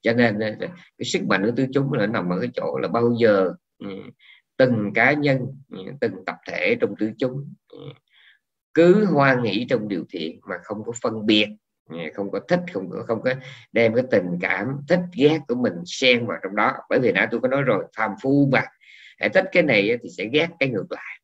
cho 0.01 0.13
nên 0.13 0.39
à, 0.39 0.55
cái 0.97 1.05
sức 1.05 1.23
mạnh 1.27 1.45
của 1.45 1.51
tứ 1.55 1.65
chúng 1.73 1.93
là 1.93 2.07
nằm 2.07 2.29
ở 2.29 2.39
cái 2.39 2.49
chỗ 2.53 2.77
là 2.81 2.87
bao 2.87 3.15
giờ 3.19 3.53
ừ, 3.79 3.87
từng 4.57 4.91
cá 4.95 5.13
nhân 5.13 5.39
ừ, 5.71 5.77
từng 6.01 6.13
tập 6.25 6.35
thể 6.47 6.75
trong 6.81 6.95
tứ 6.99 7.11
chúng 7.17 7.53
cứ 8.73 9.05
hoan 9.05 9.43
nghĩ 9.43 9.65
trong 9.69 9.87
điều 9.87 10.05
thiện 10.09 10.39
mà 10.47 10.55
không 10.63 10.83
có 10.85 10.91
phân 11.01 11.25
biệt 11.25 11.47
không 12.13 12.31
có 12.31 12.39
thích 12.47 12.59
không 12.73 12.89
có 12.89 13.03
không 13.07 13.21
có 13.21 13.33
đem 13.71 13.95
cái 13.95 14.03
tình 14.11 14.25
cảm 14.41 14.67
thích 14.87 14.99
ghét 15.15 15.39
của 15.47 15.55
mình 15.55 15.73
xen 15.85 16.25
vào 16.25 16.37
trong 16.43 16.55
đó. 16.55 16.73
Bởi 16.89 16.99
vì 16.99 17.11
nãy 17.11 17.27
tôi 17.31 17.39
có 17.39 17.47
nói 17.47 17.61
rồi 17.61 17.85
phàm 17.97 18.11
phu 18.21 18.49
mà. 18.51 18.65
Hãy 19.17 19.29
thích 19.29 19.45
cái 19.51 19.63
này 19.63 19.97
thì 20.03 20.09
sẽ 20.17 20.25
ghét 20.33 20.47
cái 20.59 20.69
ngược 20.69 20.85
lại. 20.89 21.19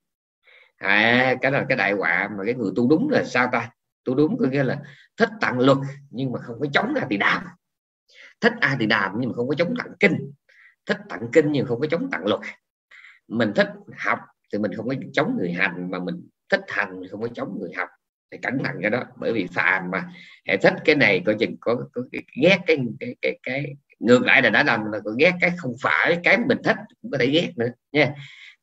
À, 0.77 1.35
cái 1.41 1.51
là 1.51 1.65
cái 1.69 1.77
đại 1.77 1.91
họa 1.91 2.29
mà 2.37 2.43
cái 2.45 2.53
người 2.53 2.71
tu 2.75 2.87
đúng 2.89 3.09
là 3.09 3.23
sao 3.23 3.49
ta? 3.51 3.71
Tu 4.03 4.15
đúng 4.15 4.37
có 4.37 4.45
nghĩa 4.47 4.63
là 4.63 4.81
thích 5.17 5.29
tặng 5.41 5.59
luật 5.59 5.77
nhưng 6.09 6.31
mà 6.31 6.39
không 6.39 6.59
có 6.59 6.65
chống 6.73 6.93
a 6.95 7.07
thì 7.09 7.17
đàm 7.17 7.43
thích 8.41 8.53
a 8.59 8.77
thì 8.79 8.85
đàm 8.85 9.11
nhưng 9.19 9.29
mà 9.29 9.35
không 9.35 9.47
có 9.47 9.55
chống 9.57 9.73
tặng 9.77 9.93
kinh. 9.99 10.31
Thích 10.85 10.97
tặng 11.09 11.27
kinh 11.33 11.51
nhưng 11.51 11.65
không 11.65 11.79
có 11.79 11.87
chống 11.91 12.09
tặng 12.11 12.25
luật. 12.25 12.39
Mình 13.27 13.51
thích 13.55 13.67
học 13.97 14.19
thì 14.53 14.59
mình 14.59 14.73
không 14.75 14.87
có 14.87 14.95
chống 15.13 15.37
người 15.37 15.51
hành 15.51 15.91
mà 15.91 15.99
mình 15.99 16.27
thích 16.49 16.61
hành 16.67 17.01
không 17.11 17.21
có 17.21 17.27
chống 17.27 17.57
người 17.59 17.71
học. 17.77 17.89
Thì 18.31 18.37
cẩn 18.37 18.59
thận 18.63 18.75
cái 18.81 18.89
đó 18.91 19.03
bởi 19.15 19.33
vì 19.33 19.47
phàm 19.47 19.91
mà 19.91 20.09
hệ 20.47 20.57
thích 20.57 20.73
cái 20.85 20.95
này 20.95 21.21
coi 21.25 21.35
chừng 21.39 21.55
có, 21.59 21.75
có, 21.93 22.01
ghét 22.41 22.57
cái 22.67 22.77
cái, 22.99 23.15
cái 23.21 23.39
cái 23.43 23.75
ngược 23.99 24.25
lại 24.25 24.41
là 24.41 24.49
đã 24.49 24.63
đành 24.63 24.91
là 24.91 24.99
có 25.05 25.11
ghét 25.19 25.33
cái 25.41 25.51
không 25.57 25.73
phải 25.81 26.19
cái 26.23 26.37
mình 26.37 26.57
thích 26.63 26.77
cũng 27.01 27.11
có 27.11 27.17
thể 27.17 27.27
ghét 27.27 27.51
nữa 27.55 27.69
nha. 27.91 28.13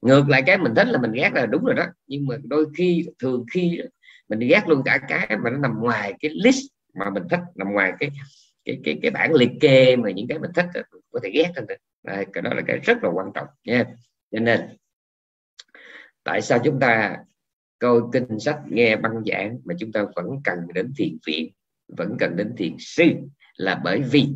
Ngược 0.03 0.29
lại 0.29 0.43
cái 0.47 0.59
mình 0.59 0.75
thích 0.75 0.89
là 0.89 0.99
mình 0.99 1.13
ghét 1.13 1.31
là 1.35 1.47
đúng 1.47 1.65
rồi 1.65 1.75
đó 1.75 1.87
nhưng 2.07 2.27
mà 2.27 2.37
đôi 2.45 2.67
khi 2.77 3.07
thường 3.19 3.45
khi 3.55 3.81
mình 4.29 4.39
ghét 4.39 4.69
luôn 4.69 4.83
cả 4.85 4.99
cái 5.09 5.37
mà 5.45 5.51
nó 5.51 5.59
nằm 5.59 5.81
ngoài 5.81 6.15
cái 6.21 6.31
list 6.35 6.65
mà 6.95 7.11
mình 7.11 7.23
thích 7.31 7.41
nằm 7.55 7.73
ngoài 7.73 7.93
cái 7.99 8.11
cái 8.65 8.79
cái 8.85 8.99
cái 9.03 9.11
bản 9.11 9.35
liệt 9.35 9.51
kê 9.61 9.97
mà 9.97 10.11
những 10.11 10.29
cái 10.29 10.39
mình 10.39 10.51
thích 10.55 10.67
có 11.11 11.21
thể 11.23 11.31
ghét 11.35 11.53
hơn 11.57 11.67
cái 12.33 12.43
đó 12.43 12.51
là 12.55 12.63
cái 12.67 12.79
rất 12.79 13.05
là 13.05 13.11
quan 13.11 13.27
trọng 13.35 13.47
nha. 13.65 13.85
Cho 14.31 14.41
nên 14.41 14.61
tại 16.25 16.43
sao 16.43 16.59
chúng 16.65 16.81
ta 16.81 17.17
coi 17.79 18.01
kinh 18.13 18.41
sách 18.41 18.59
nghe 18.69 18.97
băng 18.97 19.25
giảng 19.27 19.59
mà 19.65 19.75
chúng 19.79 19.93
ta 19.93 20.05
vẫn 20.17 20.27
cần 20.45 20.59
đến 20.75 20.93
thiền 20.99 21.17
viện 21.27 21.53
vẫn 21.97 22.17
cần 22.19 22.37
đến 22.37 22.53
thiền 22.57 22.77
sư 22.79 23.05
là 23.57 23.81
bởi 23.85 24.03
vì 24.03 24.29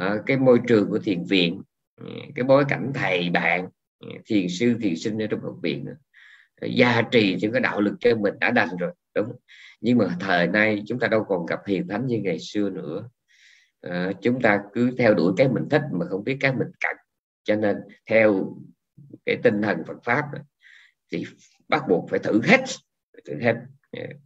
uh, 0.00 0.20
cái 0.26 0.36
môi 0.36 0.60
trường 0.68 0.88
của 0.90 0.98
thiền 0.98 1.24
viện 1.24 1.62
ừ, 2.00 2.06
cái 2.34 2.44
bối 2.44 2.64
cảnh 2.68 2.92
thầy 2.94 3.30
bạn 3.30 3.68
ừ, 3.98 4.08
thiền 4.26 4.48
sư 4.48 4.74
thiền 4.82 4.96
sinh 4.96 5.22
ở 5.22 5.26
trong 5.26 5.40
học 5.40 5.56
viện 5.62 5.86
ừ, 6.60 6.66
gia 6.66 7.02
trì 7.02 7.36
những 7.40 7.52
cái 7.52 7.60
đạo 7.60 7.80
lực 7.80 7.94
cho 8.00 8.16
mình 8.16 8.34
đã 8.40 8.50
đành 8.50 8.76
rồi 8.78 8.92
đúng. 9.14 9.32
Nhưng 9.80 9.98
mà 9.98 10.16
thời 10.20 10.46
nay 10.46 10.82
chúng 10.86 10.98
ta 10.98 11.08
đâu 11.08 11.24
còn 11.28 11.46
gặp 11.46 11.60
hiền 11.66 11.88
thánh 11.88 12.06
như 12.06 12.18
ngày 12.18 12.38
xưa 12.40 12.70
nữa. 12.70 13.08
À, 13.80 14.12
chúng 14.22 14.40
ta 14.40 14.60
cứ 14.72 14.94
theo 14.98 15.14
đuổi 15.14 15.32
cái 15.36 15.48
mình 15.48 15.68
thích 15.70 15.82
mà 15.92 16.06
không 16.06 16.24
biết 16.24 16.36
cái 16.40 16.52
mình 16.52 16.68
cần. 16.80 16.96
Cho 17.42 17.56
nên 17.56 17.76
theo 18.06 18.56
cái 19.26 19.36
tinh 19.42 19.62
thần 19.62 19.82
Phật 19.86 20.04
pháp 20.04 20.24
thì 21.12 21.24
bắt 21.68 21.82
buộc 21.88 22.10
phải 22.10 22.18
thử 22.18 22.40
hết 22.44 22.60
thử 23.24 23.40
hết 23.40 23.54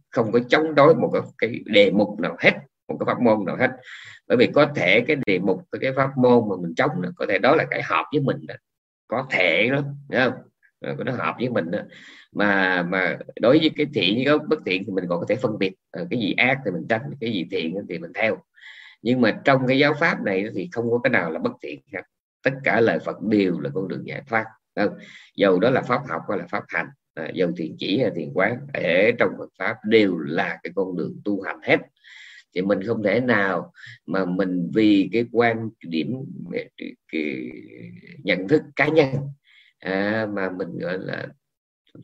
không 0.09 0.31
có 0.31 0.39
chống 0.49 0.75
đối 0.75 0.95
một 0.95 1.13
cái, 1.37 1.59
đề 1.65 1.91
mục 1.91 2.19
nào 2.19 2.35
hết 2.39 2.53
một 2.87 2.97
cái 2.99 3.05
pháp 3.05 3.21
môn 3.21 3.45
nào 3.45 3.55
hết 3.55 3.71
bởi 4.27 4.37
vì 4.37 4.47
có 4.47 4.71
thể 4.75 5.01
cái 5.07 5.17
đề 5.25 5.39
mục 5.39 5.63
cái 5.81 5.91
pháp 5.95 6.17
môn 6.17 6.49
mà 6.49 6.55
mình 6.61 6.75
chống 6.75 6.91
có 7.15 7.25
thể 7.29 7.37
đó 7.37 7.55
là 7.55 7.65
cái 7.69 7.81
hợp 7.83 8.05
với 8.11 8.21
mình 8.21 8.37
đó. 8.47 8.55
có 9.07 9.27
thể 9.29 9.69
đó 9.69 9.81
không 10.25 10.33
nó 11.05 11.11
hợp 11.11 11.35
với 11.39 11.49
mình 11.49 11.71
đó. 11.71 11.79
mà 12.31 12.83
mà 12.83 13.17
đối 13.41 13.59
với 13.59 13.71
cái 13.75 13.85
thiện 13.93 14.23
với 14.25 14.39
bất 14.39 14.59
thiện 14.65 14.83
thì 14.85 14.91
mình 14.91 15.05
còn 15.09 15.19
có 15.19 15.25
thể 15.29 15.35
phân 15.35 15.59
biệt 15.59 15.75
ờ, 15.91 16.07
cái 16.09 16.19
gì 16.19 16.33
ác 16.33 16.59
thì 16.65 16.71
mình 16.71 16.85
tránh 16.89 17.01
cái 17.21 17.33
gì 17.33 17.47
thiện 17.51 17.75
thì 17.89 17.99
mình 17.99 18.11
theo 18.15 18.37
nhưng 19.01 19.21
mà 19.21 19.41
trong 19.45 19.67
cái 19.67 19.79
giáo 19.79 19.93
pháp 19.99 20.21
này 20.25 20.45
thì 20.55 20.69
không 20.71 20.91
có 20.91 20.99
cái 21.03 21.09
nào 21.11 21.31
là 21.31 21.39
bất 21.39 21.51
thiện 21.61 21.81
hết 21.93 22.01
tất 22.43 22.51
cả 22.63 22.81
lời 22.81 22.99
Phật 22.99 23.21
đều 23.21 23.59
là 23.59 23.69
con 23.73 23.87
đường 23.87 24.07
giải 24.07 24.21
thoát 24.27 24.45
không? 24.75 24.97
dầu 25.35 25.59
đó 25.59 25.69
là 25.69 25.81
pháp 25.81 26.01
học 26.07 26.21
hay 26.29 26.37
là 26.37 26.45
pháp 26.47 26.63
hành 26.67 26.87
Ờ, 27.19 27.25
à, 27.25 27.31
dầu 27.33 27.51
thiền 27.57 27.75
chỉ 27.77 27.99
hay 27.99 28.11
thiền 28.15 28.31
quán 28.33 28.57
ở 28.73 29.11
trong 29.19 29.29
Phật 29.37 29.49
pháp 29.59 29.75
đều 29.85 30.17
là 30.17 30.59
cái 30.63 30.71
con 30.75 30.97
đường 30.97 31.21
tu 31.25 31.41
hành 31.41 31.59
hết 31.63 31.77
thì 32.55 32.61
mình 32.61 32.83
không 32.83 33.03
thể 33.03 33.19
nào 33.19 33.73
mà 34.05 34.25
mình 34.25 34.71
vì 34.73 35.09
cái 35.13 35.25
quan 35.31 35.69
điểm 35.81 36.15
cái 37.11 37.51
nhận 38.23 38.47
thức 38.47 38.61
cá 38.75 38.87
nhân 38.87 39.09
à, 39.79 40.27
mà 40.33 40.49
mình 40.49 40.77
gọi 40.79 40.99
là 40.99 41.27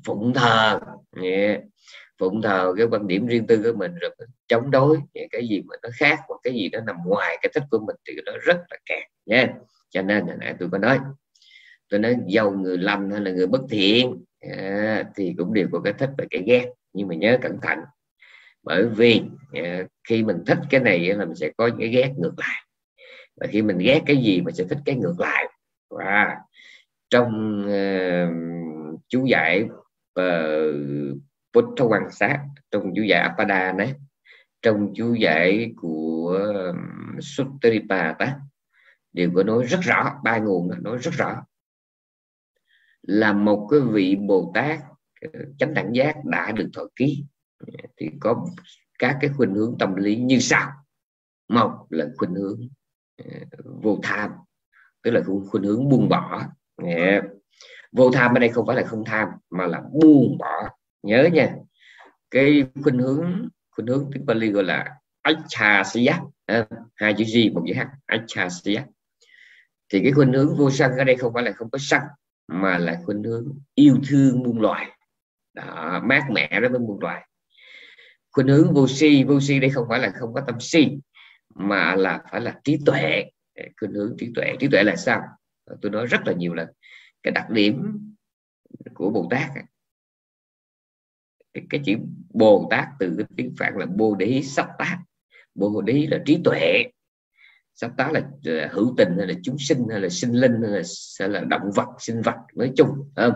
phụng 0.06 0.34
thờ 0.34 0.80
yeah. 1.24 1.62
phụng 2.20 2.42
thờ 2.42 2.74
cái 2.78 2.88
quan 2.92 3.08
điểm 3.08 3.28
riêng 3.28 3.48
tư 3.48 3.62
của 3.64 3.78
mình 3.78 3.96
rồi 4.02 4.12
mình 4.20 4.30
chống 4.48 4.72
đối 4.72 4.98
cái 5.32 5.48
gì 5.48 5.62
mà 5.62 5.76
nó 5.84 5.90
khác 5.94 6.20
hoặc 6.28 6.38
cái 6.44 6.54
gì 6.54 6.70
nó 6.72 6.80
nằm 6.80 6.96
ngoài 7.06 7.38
cái 7.42 7.52
thích 7.56 7.64
của 7.72 7.80
mình 7.80 7.96
thì 8.08 8.14
nó 8.26 8.32
rất 8.46 8.58
là 8.70 8.78
kẹt 8.86 9.04
nha 9.26 9.54
cho 9.90 10.02
nên 10.02 10.28
là 10.28 10.36
nãy 10.40 10.56
tôi 10.60 10.70
có 10.72 10.78
nói 10.78 11.00
cho 11.96 12.00
nên 12.00 12.26
giàu 12.28 12.52
người 12.52 12.78
lành 12.78 13.12
hay 13.12 13.22
là 13.22 13.32
người 13.32 13.48
bất 13.48 13.62
thiện? 13.70 14.24
À, 14.58 15.04
thì 15.16 15.36
cũng 15.38 15.54
đều 15.54 15.68
có 15.72 15.82
cái 15.82 15.94
thích 15.94 16.10
và 16.18 16.26
cái 16.30 16.44
ghét 16.46 16.66
nhưng 16.94 17.08
mà 17.08 17.16
nhớ 17.16 17.38
cẩn 17.42 17.58
thận. 17.62 17.80
Bởi 18.64 18.86
vì 18.86 19.22
à, 19.54 19.84
khi 20.08 20.24
mình 20.24 20.38
thích 20.48 20.58
cái 20.70 20.82
này 20.82 21.00
là 21.00 21.26
mình 21.26 21.36
sẽ 21.36 21.52
có 21.58 21.70
cái 21.80 21.88
ghét 21.88 22.14
ngược 22.18 22.34
lại. 22.38 22.64
Và 23.42 23.48
khi 23.48 23.62
mình 23.62 23.78
ghét 23.78 24.02
cái 24.06 24.18
gì 24.18 24.42
mình 24.42 24.56
sẽ 24.56 24.64
thích 24.70 24.78
cái 24.86 24.96
ngược 24.96 25.20
lại. 25.20 25.46
Và 25.90 26.36
trong 27.10 27.62
uh, 27.66 29.00
chú 29.08 29.26
giải 29.26 29.64
uh, 30.20 30.76
Buddha 31.54 31.86
quan 31.86 32.12
sát 32.12 32.40
trong 32.72 32.94
chú 32.96 33.02
giải 33.02 33.20
Apada 33.22 33.72
đấy 33.72 33.94
trong 34.62 34.94
chú 34.96 35.14
giải 35.14 35.74
của 35.76 36.40
um, 36.54 37.20
Suttaripata 37.20 38.36
đều 39.14 39.32
có 39.36 39.44
nói 39.44 39.64
rất 39.64 39.80
rõ 39.82 40.12
ba 40.24 40.38
nguồn 40.38 40.84
nói 40.84 40.98
rất 40.98 41.14
rõ 41.14 41.46
là 43.08 43.34
một 43.34 43.68
cái 43.72 43.80
vị 43.80 44.16
Bồ 44.16 44.52
Tát 44.54 44.80
ờ, 45.22 45.30
chánh 45.60 45.74
đẳng 45.74 45.96
giác 45.96 46.26
đã 46.26 46.52
được 46.52 46.70
thọ 46.74 46.84
ký. 46.96 47.26
Thì 47.98 48.10
có 48.20 48.46
các 49.00 49.18
cái 49.22 49.30
khuynh 49.38 49.54
hướng 49.54 49.76
tâm 49.80 49.96
lý 49.96 50.16
như 50.16 50.40
sau. 50.40 50.72
Một 51.50 51.88
là 51.90 52.06
khuynh 52.18 52.34
hướng 52.34 52.60
ờ, 53.18 53.40
vô 53.82 54.00
tham 54.04 54.32
tức 55.04 55.12
là 55.12 55.22
khuynh 55.50 55.64
hướng 55.64 55.90
buông 55.90 56.10
bỏ. 56.10 56.42
Dạ. 56.84 57.22
Vô 57.92 58.12
tham 58.12 58.38
ở 58.38 58.40
đây 58.40 58.50
không 58.50 58.66
phải 58.68 58.76
là 58.76 58.84
không 58.84 59.06
tham 59.06 59.30
mà 59.50 59.68
là 59.68 59.82
buông 59.94 60.38
bỏ. 60.38 60.70
Nhớ 61.04 61.30
nha 61.34 61.56
cái 62.32 62.64
khuynh 62.84 62.98
hướng 63.00 63.50
khuynh 63.72 63.88
hướng 63.88 64.10
tiếng 64.14 64.26
Bali 64.26 64.52
gọi 64.52 64.64
là 64.64 64.96
achasya 65.22 66.14
à, 66.46 66.56
ờ, 66.56 66.66
hai 66.96 67.14
chữ 67.18 67.24
gì 67.24 67.50
một 67.50 67.64
chữ 67.68 67.74
h 67.74 67.82
achasya 68.06 68.86
thì 69.90 70.00
cái 70.04 70.12
khuynh 70.12 70.34
hướng 70.34 70.58
vô 70.58 70.72
sân 70.72 70.92
ở 70.98 71.04
đây 71.04 71.16
không 71.16 71.34
phải 71.34 71.44
là 71.44 71.52
không 71.52 71.70
có 71.70 71.78
sân 71.82 72.02
mà 72.48 72.78
là 72.78 73.02
khuynh 73.06 73.24
hướng 73.24 73.60
yêu 73.76 73.98
thương 74.08 74.44
muôn 74.44 74.62
loài. 74.62 74.92
Đó, 75.54 76.02
mát 76.04 76.24
mẻ 76.32 76.60
đối 76.62 76.70
với 76.70 76.80
muôn 76.80 77.00
loài. 77.00 77.28
Khuynh 78.32 78.48
hướng 78.48 78.74
vô 78.74 78.88
si 78.88 79.24
vô 79.24 79.40
si 79.42 79.60
đây 79.60 79.70
không 79.70 79.86
phải 79.90 80.00
là 80.00 80.12
không 80.20 80.34
có 80.34 80.42
tâm 80.48 80.56
si 80.60 80.98
mà 81.56 81.96
là 81.96 82.24
phải 82.32 82.42
là 82.42 82.60
trí 82.64 82.78
tuệ. 82.86 83.26
Khuynh 83.80 83.92
hướng 83.92 84.16
trí 84.20 84.32
tuệ. 84.36 84.56
Trí 84.60 84.68
tuệ 84.68 84.84
là 84.84 84.96
sao? 84.96 85.22
Tôi 85.82 85.92
nói 85.92 86.06
rất 86.06 86.22
là 86.26 86.34
nhiều 86.34 86.54
lần. 86.54 86.68
Cái 87.24 87.32
đặc 87.32 87.50
điểm 87.50 88.00
của 88.94 89.10
bồ 89.10 89.28
tát 89.32 89.50
cái, 91.54 91.64
cái 91.70 91.82
chữ 91.86 91.94
bồ 92.34 92.68
tát 92.72 92.88
từ 93.00 93.16
cái 93.18 93.26
tiếng 93.38 93.56
phạn 93.60 93.74
là 93.78 93.86
bồ 93.86 94.16
đế 94.16 94.42
sắp 94.44 94.68
tác 94.80 94.98
bồ 95.56 95.82
đế 95.82 96.08
là 96.12 96.20
trí 96.26 96.40
tuệ. 96.44 96.84
Sát 97.76 97.92
tá 97.98 98.12
là, 98.14 98.22
là 98.44 98.70
hữu 98.72 98.94
tình 98.98 99.10
hay 99.18 99.28
là 99.28 99.34
chúng 99.44 99.58
sinh 99.60 99.88
hay 99.92 100.00
là 100.02 100.10
sinh 100.10 100.32
linh 100.32 100.62
hay 100.62 100.72
là, 100.72 100.82
hay 101.20 101.30
là 101.30 101.40
động 101.40 101.72
vật 101.76 101.88
sinh 102.00 102.22
vật 102.22 102.36
nói 102.56 102.72
chung 102.76 102.90
không? 103.16 103.34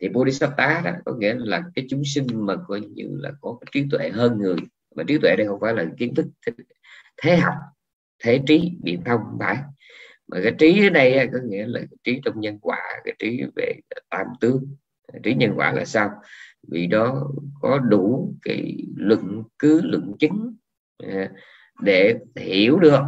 Thì 0.00 0.08
bodhisattva 0.08 0.82
đó 0.84 0.90
có 1.04 1.14
nghĩa 1.18 1.34
là 1.38 1.62
cái 1.74 1.86
chúng 1.88 2.02
sinh 2.04 2.26
mà 2.32 2.54
coi 2.68 2.80
như 2.80 3.08
là 3.10 3.32
có 3.40 3.58
cái 3.60 3.66
trí 3.72 3.88
tuệ 3.90 4.10
hơn 4.10 4.38
người. 4.38 4.56
Mà 4.96 5.02
trí 5.06 5.18
tuệ 5.18 5.36
đây 5.38 5.46
không 5.46 5.60
phải 5.60 5.74
là 5.74 5.84
kiến 5.98 6.14
thức 6.14 6.26
thế 7.22 7.36
học 7.36 7.54
thế 8.24 8.40
trí 8.46 8.72
biện 8.82 9.02
thông 9.04 9.20
phải. 9.40 9.56
Mà 10.28 10.40
cái 10.42 10.54
trí 10.58 10.86
ở 10.86 10.90
đây 10.90 11.28
có 11.32 11.38
nghĩa 11.44 11.66
là 11.66 11.80
cái 11.80 11.96
trí 12.04 12.20
trong 12.24 12.40
nhân 12.40 12.58
quả 12.60 12.82
cái 13.04 13.14
trí 13.18 13.42
về 13.56 13.72
tam 14.10 14.26
tướng 14.40 14.74
trí 15.22 15.34
nhân 15.34 15.52
quả 15.56 15.72
là 15.72 15.84
sao? 15.84 16.10
Vì 16.68 16.86
đó 16.86 17.30
có 17.60 17.78
đủ 17.78 18.34
cái 18.42 18.76
luận 18.96 19.42
cứ 19.58 19.80
luận 19.84 20.12
chứng 20.18 20.56
à, 20.98 21.30
để 21.80 22.18
hiểu 22.36 22.78
được 22.78 23.02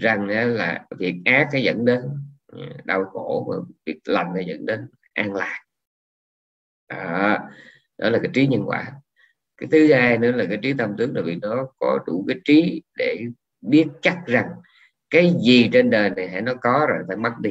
rằng 0.00 0.26
là 0.28 0.84
việc 0.98 1.14
ác 1.24 1.48
cái 1.52 1.62
dẫn 1.62 1.84
đến 1.84 2.00
ừ, 2.46 2.58
đau 2.84 3.04
khổ 3.04 3.46
và 3.50 3.56
việc 3.86 3.98
lành 4.04 4.32
nó 4.34 4.40
dẫn 4.40 4.66
đến 4.66 4.86
an 5.14 5.34
lạc. 5.34 5.62
Đó, 6.88 7.38
đó 7.98 8.10
là 8.10 8.18
cái 8.18 8.30
trí 8.34 8.46
nhân 8.46 8.62
quả. 8.66 8.92
Cái 9.56 9.68
thứ 9.72 9.92
hai 9.92 10.18
nữa 10.18 10.32
là 10.32 10.44
cái 10.48 10.58
trí 10.62 10.72
tâm 10.72 10.94
tướng 10.98 11.16
là 11.16 11.22
vì 11.22 11.36
nó 11.42 11.66
có 11.78 11.98
đủ 12.06 12.24
cái 12.28 12.36
trí 12.44 12.82
để 12.98 13.20
biết 13.60 13.86
chắc 14.02 14.18
rằng 14.26 14.48
cái 15.10 15.34
gì 15.46 15.68
trên 15.72 15.90
đời 15.90 16.10
này 16.10 16.28
hãy 16.28 16.42
nó 16.42 16.54
có 16.60 16.86
rồi 16.88 16.98
phải 17.08 17.16
mất 17.16 17.32
đi. 17.40 17.50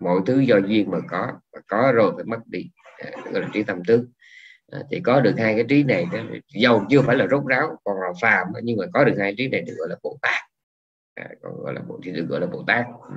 Mọi 0.00 0.20
thứ 0.26 0.40
do 0.40 0.56
duyên 0.56 0.90
mà 0.90 0.98
có 1.10 1.32
mà 1.52 1.60
có 1.66 1.92
rồi 1.94 2.12
phải 2.16 2.24
mất 2.24 2.38
đi. 2.46 2.70
À, 2.98 3.10
gọi 3.32 3.42
là 3.42 3.48
trí 3.52 3.62
tâm 3.62 3.82
tướng. 3.86 4.06
À, 4.72 4.78
thì 4.90 5.00
có 5.00 5.20
được 5.20 5.34
hai 5.38 5.54
cái 5.54 5.64
trí 5.68 5.82
này 5.82 6.06
dầu 6.54 6.84
chưa 6.90 7.02
phải 7.02 7.16
là 7.16 7.26
rốt 7.30 7.46
ráo 7.46 7.76
còn 7.84 7.96
là 7.96 8.08
phàm 8.22 8.46
nhưng 8.62 8.76
mà 8.76 8.84
có 8.94 9.04
được 9.04 9.16
hai 9.18 9.34
trí 9.38 9.48
này 9.48 9.60
được 9.60 9.74
gọi 9.78 9.88
là 9.88 9.96
bồ 10.02 10.18
tát 10.22 10.42
à, 11.16 11.28
còn 11.42 11.52
gọi 11.62 11.74
là 11.74 11.80
bộ 11.88 12.00
thì 12.02 12.12
được 12.12 12.26
gọi 12.28 12.40
là 12.40 12.46
bồ 12.46 12.64
tát 12.66 12.86
ừ. 13.08 13.16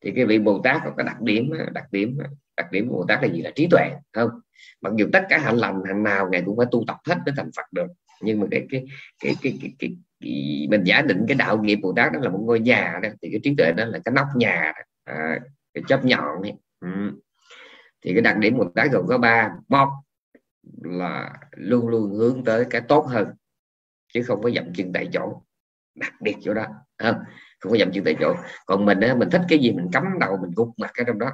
thì 0.00 0.12
cái 0.16 0.26
vị 0.26 0.38
bồ 0.38 0.60
tát 0.64 0.80
có 0.84 0.90
cái 0.96 1.06
đặc 1.06 1.20
điểm 1.20 1.52
đặc 1.72 1.92
điểm 1.92 2.18
đặc 2.56 2.72
điểm 2.72 2.88
của 2.88 2.96
bồ 2.96 3.04
tát 3.08 3.22
là 3.22 3.28
gì 3.28 3.42
là 3.42 3.50
trí 3.54 3.66
tuệ 3.70 3.90
không 4.12 4.30
mặc 4.80 4.92
dù 4.96 5.06
tất 5.12 5.26
cả 5.28 5.38
hạnh 5.38 5.56
lành 5.56 5.82
hạnh 5.86 6.02
nào 6.02 6.28
ngài 6.30 6.42
cũng 6.46 6.56
phải 6.56 6.66
tu 6.70 6.84
tập 6.86 6.96
hết 7.06 7.16
để 7.26 7.32
thành 7.36 7.50
phật 7.56 7.72
được 7.72 7.86
nhưng 8.22 8.40
mà 8.40 8.46
cái 8.50 8.66
cái 8.70 8.84
cái 9.20 9.34
cái, 9.42 9.58
cái, 9.60 9.72
cái, 9.78 9.96
cái 10.20 10.66
mình 10.70 10.84
giả 10.84 11.02
định 11.02 11.24
cái 11.28 11.34
đạo 11.34 11.62
nghiệp 11.62 11.76
bồ 11.82 11.92
tát 11.96 12.12
đó 12.12 12.20
là 12.22 12.30
một 12.30 12.40
ngôi 12.42 12.60
nhà 12.60 13.00
đó 13.02 13.08
thì 13.22 13.28
cái 13.30 13.40
trí 13.42 13.54
tuệ 13.58 13.72
đó 13.72 13.84
là 13.84 13.98
cái 14.04 14.12
nóc 14.12 14.26
nhà 14.36 14.72
đó. 14.76 14.82
À, 15.04 15.40
cái 15.74 15.84
chấp 15.88 16.04
nhọn 16.04 16.42
ấy. 16.42 16.52
Ừ. 16.80 16.88
thì 18.02 18.12
cái 18.12 18.20
đặc 18.22 18.38
điểm 18.38 18.58
bồ 18.58 18.64
tát 18.74 18.90
gồm 18.92 19.06
có 19.06 19.18
ba 19.18 19.50
một 19.68 19.88
là 20.82 21.32
luôn 21.50 21.88
luôn 21.88 22.10
hướng 22.10 22.44
tới 22.44 22.66
cái 22.70 22.80
tốt 22.88 23.06
hơn 23.08 23.28
chứ 24.14 24.22
không 24.22 24.42
có 24.42 24.50
dậm 24.50 24.64
chân 24.74 24.92
tại 24.92 25.08
chỗ 25.12 25.42
đặc 25.94 26.12
biệt 26.20 26.36
chỗ 26.40 26.54
đó 26.54 26.66
không? 26.98 27.16
Không 27.60 27.72
có 27.72 27.78
dậm 27.78 27.92
chân 27.92 28.04
tại 28.04 28.16
chỗ. 28.20 28.34
Còn 28.66 28.84
mình 28.84 29.00
á, 29.00 29.14
mình 29.14 29.30
thích 29.30 29.42
cái 29.48 29.58
gì 29.58 29.72
mình 29.72 29.88
cắm 29.92 30.04
đầu 30.20 30.36
mình 30.42 30.50
gục 30.56 30.68
mặt 30.76 30.90
ở 30.98 31.04
trong 31.04 31.18
đó. 31.18 31.30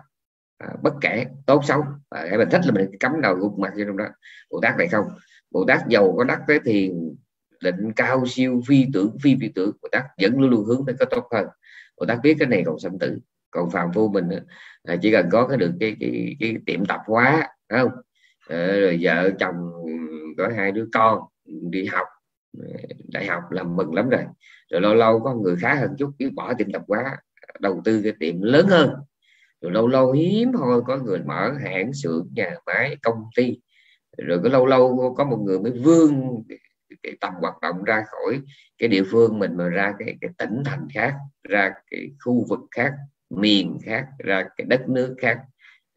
À, 0.58 0.68
bất 0.82 0.94
kể 1.00 1.26
tốt 1.46 1.64
xấu. 1.64 1.84
À, 2.10 2.26
mình 2.38 2.48
thích 2.50 2.60
là 2.64 2.72
mình 2.72 2.90
cắm 3.00 3.20
đầu 3.20 3.34
gục 3.34 3.58
mặt 3.58 3.72
vô 3.76 3.84
trong 3.86 3.96
đó. 3.96 4.08
Bồ 4.50 4.60
tát 4.62 4.78
này 4.78 4.88
không. 4.88 5.04
Bồ 5.50 5.64
tát 5.68 5.80
giàu 5.88 6.14
có 6.16 6.24
đắc 6.24 6.40
tới 6.48 6.60
thiền 6.64 7.14
định 7.62 7.92
cao 7.96 8.26
siêu 8.26 8.60
phi 8.66 8.86
tưởng 8.92 9.16
phi 9.22 9.36
phi 9.40 9.48
tưởng. 9.54 9.72
Bồ 9.82 9.88
tát 9.92 10.04
vẫn 10.22 10.40
luôn 10.40 10.50
luôn 10.50 10.64
hướng 10.64 10.86
tới 10.86 10.94
cái 10.98 11.06
tốt 11.10 11.28
hơn. 11.32 11.46
Bồ 11.96 12.06
tát 12.06 12.18
biết 12.22 12.36
cái 12.38 12.48
này 12.48 12.62
còn 12.66 12.78
sanh 12.78 12.98
tử. 12.98 13.18
Còn 13.50 13.70
phàm 13.70 13.92
phu 13.92 14.08
mình 14.08 14.28
à, 14.84 14.96
chỉ 15.02 15.12
cần 15.12 15.28
có 15.32 15.46
cái 15.48 15.56
được 15.56 15.72
cái 15.80 15.96
cái, 16.00 16.36
cái 16.40 16.56
tiệm 16.66 16.86
tập 16.86 17.00
hóa 17.06 17.48
không? 17.68 17.90
À, 18.48 18.66
rồi 18.66 18.98
vợ 19.00 19.30
chồng 19.38 19.54
có 20.38 20.48
hai 20.56 20.72
đứa 20.72 20.86
con 20.94 21.18
đi 21.44 21.84
học 21.84 22.06
đại 23.08 23.26
học 23.26 23.42
làm 23.50 23.76
mừng 23.76 23.94
lắm 23.94 24.08
rồi. 24.08 24.24
Rồi 24.70 24.80
lâu 24.80 24.94
lâu 24.94 25.20
có 25.20 25.34
người 25.34 25.56
khá 25.56 25.74
hơn 25.74 25.90
chút 25.98 26.10
cứ 26.18 26.30
bỏ 26.34 26.54
tiệm 26.54 26.72
tập 26.72 26.82
quá 26.86 27.16
đầu 27.60 27.82
tư 27.84 28.00
cái 28.02 28.12
tiệm 28.20 28.42
lớn 28.42 28.66
hơn. 28.66 28.90
Rồi 29.60 29.72
lâu 29.72 29.88
lâu 29.88 30.12
hiếm 30.12 30.52
thôi 30.52 30.82
có 30.86 30.96
người 30.96 31.18
mở 31.18 31.52
hãng 31.64 31.92
xưởng 31.92 32.28
nhà 32.32 32.54
máy 32.66 32.96
công 33.02 33.24
ty. 33.36 33.60
Rồi 34.18 34.40
có 34.42 34.48
lâu 34.48 34.66
lâu 34.66 35.14
có 35.18 35.24
một 35.24 35.42
người 35.46 35.60
mới 35.60 35.72
vươn 35.72 36.24
cái 37.02 37.16
tầm 37.20 37.34
hoạt 37.40 37.60
động 37.62 37.84
ra 37.84 38.04
khỏi 38.06 38.40
cái 38.78 38.88
địa 38.88 39.02
phương 39.10 39.38
mình 39.38 39.56
mà 39.56 39.68
ra 39.68 39.94
cái, 39.98 40.16
cái 40.20 40.30
tỉnh 40.38 40.62
thành 40.64 40.88
khác 40.94 41.14
ra 41.48 41.72
cái 41.90 42.10
khu 42.24 42.46
vực 42.48 42.60
khác 42.70 42.92
miền 43.30 43.78
khác 43.84 44.06
ra 44.18 44.44
cái 44.56 44.66
đất 44.70 44.88
nước 44.88 45.14
khác. 45.18 45.38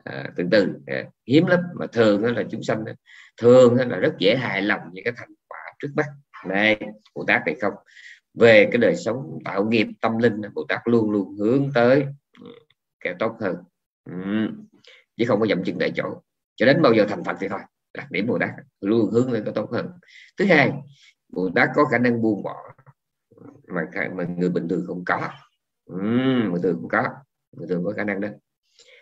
À, 0.04 0.30
từ 0.36 0.44
từ 0.52 0.74
à, 0.88 1.04
hiếm 1.28 1.46
lắm. 1.46 1.60
Mà 1.80 1.88
thường 1.88 2.22
đó 2.22 2.30
là 2.30 2.44
chúng 2.52 2.64
sanh 2.64 2.84
thường 3.42 3.78
đó 3.78 3.86
là 3.86 3.98
rất 3.98 4.14
dễ 4.20 4.36
hài 4.36 4.62
lòng 4.62 4.82
những 4.92 5.06
cái 5.06 5.14
thành 5.18 5.34
quả 5.48 5.60
trước 5.80 5.90
mắt 5.96 6.06
này 6.46 6.80
bồ 7.16 7.24
tát 7.28 7.42
này 7.46 7.56
không? 7.62 7.74
Về 8.34 8.68
cái 8.72 8.78
đời 8.78 8.96
sống 8.96 9.40
tạo 9.46 9.66
nghiệp 9.66 9.88
tâm 10.02 10.18
linh 10.18 10.42
bồ 10.54 10.66
tát 10.70 10.82
luôn 10.86 11.12
luôn 11.12 11.36
hướng 11.38 11.70
tới 11.76 12.06
ừ, 12.42 12.48
kẻ 13.00 13.10
cái 13.10 13.16
tốt 13.20 13.36
hơn. 13.40 13.56
Ừ. 14.10 14.14
chứ 15.18 15.26
không 15.28 15.40
có 15.40 15.46
dậm 15.48 15.64
chân 15.64 15.76
tại 15.80 15.92
chỗ. 15.96 16.22
Cho 16.56 16.66
đến 16.66 16.82
bao 16.82 16.94
giờ 16.94 17.06
thành 17.10 17.24
phật 17.24 17.38
thì 17.40 17.48
thôi 17.48 17.60
đặc 17.94 18.12
điểm 18.12 18.28
bồ 18.28 18.40
tát 18.40 18.50
luôn 18.82 19.12
hướng 19.12 19.32
lên 19.32 19.44
cái 19.46 19.54
tốt 19.54 19.72
hơn. 19.72 19.88
Thứ 20.38 20.46
hai 20.46 20.72
bồ 21.30 21.50
tát 21.56 21.70
có 21.76 21.86
khả 21.86 21.98
năng 21.98 22.22
buông 22.22 22.44
bỏ. 22.44 22.56
Mà, 23.68 23.82
mà 24.16 24.24
người 24.24 24.50
bình 24.50 24.68
thường 24.68 24.84
không 24.88 25.06
có. 25.06 25.30
Ừ, 25.86 25.98
người 26.50 26.60
thường 26.64 26.78
không 26.82 26.90
có. 26.90 27.08
Người 27.52 27.68
thường 27.68 27.84
có 27.86 27.94
khả 27.98 28.04
năng 28.04 28.22
đó. 28.22 28.28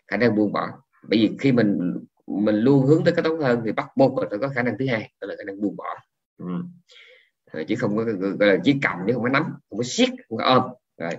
Khả 0.08 0.18
năng 0.18 0.36
buông 0.36 0.54
bỏ. 0.54 0.68
Bởi 1.10 1.20
vì 1.20 1.38
khi 1.40 1.52
mình 1.52 1.98
mình 2.28 2.56
luôn 2.56 2.86
hướng 2.86 3.04
tới 3.04 3.14
cái 3.14 3.24
tốt 3.24 3.38
hơn 3.42 3.62
thì 3.66 3.72
bắt 3.72 3.88
buộc 3.96 4.30
phải 4.30 4.40
có 4.40 4.50
khả 4.50 4.64
năng 4.64 4.78
thứ 4.80 4.88
hai 4.88 5.12
đó 5.22 5.28
là 5.28 5.36
khả 5.38 5.44
năng 5.44 5.62
buông 5.62 5.76
bỏ. 5.76 5.98
Ừ 6.38 6.46
uhm. 7.58 7.66
chứ 7.68 7.76
không 7.80 7.98
có 7.98 8.04
gọi 8.40 8.50
là 8.50 8.58
chỉ 8.64 8.76
cầm 8.82 9.00
chứ 9.08 9.14
không 9.14 9.24
có 9.24 9.30
nắm 9.30 9.44
không 9.44 9.78
có 9.78 9.84
siết 9.84 10.10
không 10.10 10.38
có 10.38 10.46
ôm. 10.46 10.64
Rồi. 10.98 11.12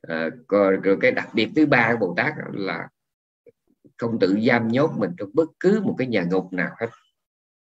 Ờ, 0.00 0.24
à, 0.24 0.30
rồi, 0.48 0.76
rồi 0.82 0.96
cái 1.00 1.10
đặc 1.10 1.28
biệt 1.34 1.48
thứ 1.56 1.66
ba 1.66 1.94
của 2.00 2.06
bồ 2.06 2.14
tát 2.16 2.34
là 2.52 2.88
không 3.96 4.18
tự 4.18 4.38
giam 4.48 4.68
nhốt 4.68 4.90
mình 4.98 5.10
trong 5.18 5.30
bất 5.34 5.48
cứ 5.60 5.80
một 5.84 5.94
cái 5.98 6.06
nhà 6.06 6.24
ngục 6.30 6.52
nào 6.52 6.70
hết. 6.80 6.86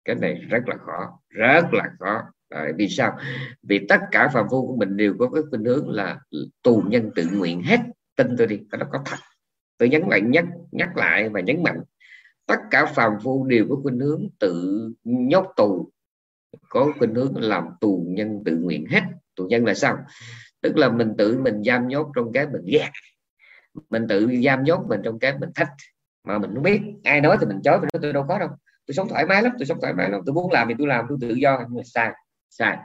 Cái 0.04 0.16
này 0.16 0.34
rất 0.34 0.62
là 0.66 0.76
khó 0.76 1.18
rất 1.28 1.74
là 1.74 1.90
khó. 1.98 2.22
À, 2.48 2.68
vì 2.76 2.88
sao? 2.88 3.18
Vì 3.62 3.86
tất 3.88 4.00
cả 4.10 4.28
phạm 4.28 4.46
phu 4.50 4.66
của 4.66 4.76
mình 4.76 4.96
đều 4.96 5.14
có 5.18 5.30
cái 5.30 5.42
khuynh 5.50 5.64
hướng 5.64 5.90
là 5.90 6.20
tù 6.62 6.82
nhân 6.86 7.10
tự 7.14 7.26
nguyện 7.32 7.62
hết 7.62 7.80
tin 8.16 8.36
tôi 8.38 8.46
đi 8.46 8.60
cái 8.70 8.78
đó 8.78 8.86
có 8.92 9.02
thật. 9.04 9.16
Tôi 9.78 9.88
nhấn 9.88 10.02
lại 10.08 10.20
nhắc 10.20 10.44
nhắc 10.72 10.96
lại 10.96 11.28
và 11.28 11.40
nhấn 11.40 11.62
mạnh 11.62 11.82
tất 12.46 12.60
cả 12.70 12.86
phàm 12.86 13.12
phu 13.24 13.46
đều 13.46 13.66
có 13.68 13.76
khuynh 13.82 13.98
hướng 13.98 14.28
tự 14.38 14.80
nhốt 15.04 15.52
tù 15.56 15.90
có 16.68 16.92
khuynh 16.98 17.14
hướng 17.14 17.36
làm 17.36 17.68
tù 17.80 18.06
nhân 18.08 18.42
tự 18.44 18.56
nguyện 18.56 18.86
hết. 18.90 19.02
Tù 19.36 19.44
nhân 19.44 19.64
là 19.64 19.74
sao? 19.74 19.98
Tức 20.60 20.76
là 20.76 20.88
mình 20.88 21.14
tự 21.18 21.38
mình 21.38 21.62
giam 21.64 21.88
nhốt 21.88 22.12
trong 22.16 22.32
cái 22.32 22.46
mình 22.46 22.62
ghét. 22.64 22.90
Mình 23.90 24.08
tự 24.08 24.30
giam 24.44 24.64
nhốt 24.64 24.84
mình 24.88 25.00
trong 25.04 25.18
cái 25.18 25.38
mình 25.38 25.50
thích 25.54 25.68
mà 26.24 26.38
mình 26.38 26.50
không 26.54 26.62
biết. 26.62 26.80
Ai 27.04 27.20
nói 27.20 27.36
thì 27.40 27.46
mình 27.46 27.60
chối 27.64 27.78
mình 27.80 27.88
nói 27.92 28.00
tôi 28.02 28.12
đâu 28.12 28.24
có 28.28 28.38
đâu. 28.38 28.48
Tôi 28.86 28.94
sống 28.94 29.08
thoải 29.08 29.26
mái 29.26 29.42
lắm 29.42 29.52
tôi 29.58 29.66
sống 29.66 29.78
thoải 29.80 29.94
mái 29.94 30.10
lắm. 30.10 30.20
Tôi 30.26 30.34
muốn 30.34 30.52
làm 30.52 30.68
thì 30.68 30.74
tôi 30.78 30.86
làm 30.86 31.04
tôi 31.08 31.18
tự 31.20 31.28
do. 31.28 31.58
Nhưng 31.68 31.76
mà 31.76 31.82
sai 31.84 32.10
sai. 32.50 32.78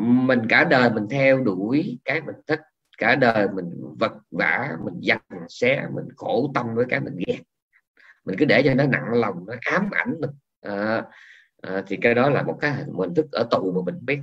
Mình 0.00 0.40
cả 0.48 0.64
đời 0.64 0.90
mình 0.90 1.06
theo 1.10 1.40
đuổi 1.40 1.98
cái 2.04 2.20
mình 2.20 2.36
thích. 2.46 2.60
Cả 2.98 3.14
đời 3.14 3.48
mình 3.54 3.70
vật 3.98 4.12
vả 4.30 4.70
mình 4.84 5.00
giặt 5.02 5.22
xé 5.48 5.86
mình 5.94 6.04
khổ 6.16 6.50
tâm 6.54 6.74
với 6.74 6.84
cái 6.88 7.00
mình 7.00 7.16
ghét. 7.26 7.38
Mình 8.24 8.36
cứ 8.38 8.44
để 8.44 8.62
cho 8.64 8.74
nó 8.74 8.86
nặng 8.86 9.12
lòng 9.12 9.44
nó 9.46 9.54
ám 9.60 9.90
ảnh 9.90 10.14
mình. 10.20 10.30
À, 10.60 11.04
à, 11.62 11.82
thì 11.86 11.98
cái 12.02 12.14
đó 12.14 12.30
là 12.30 12.42
một 12.42 12.58
cái 12.60 12.72
hình 12.72 13.14
thức 13.14 13.26
ở 13.32 13.48
tù 13.50 13.72
mà 13.72 13.92
mình 13.92 14.06
biết. 14.06 14.18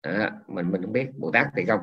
À, 0.00 0.32
mình 0.48 0.70
mình 0.70 0.82
không 0.82 0.92
biết 0.92 1.08
bồ 1.16 1.30
tát 1.30 1.46
thì 1.56 1.64
không. 1.64 1.80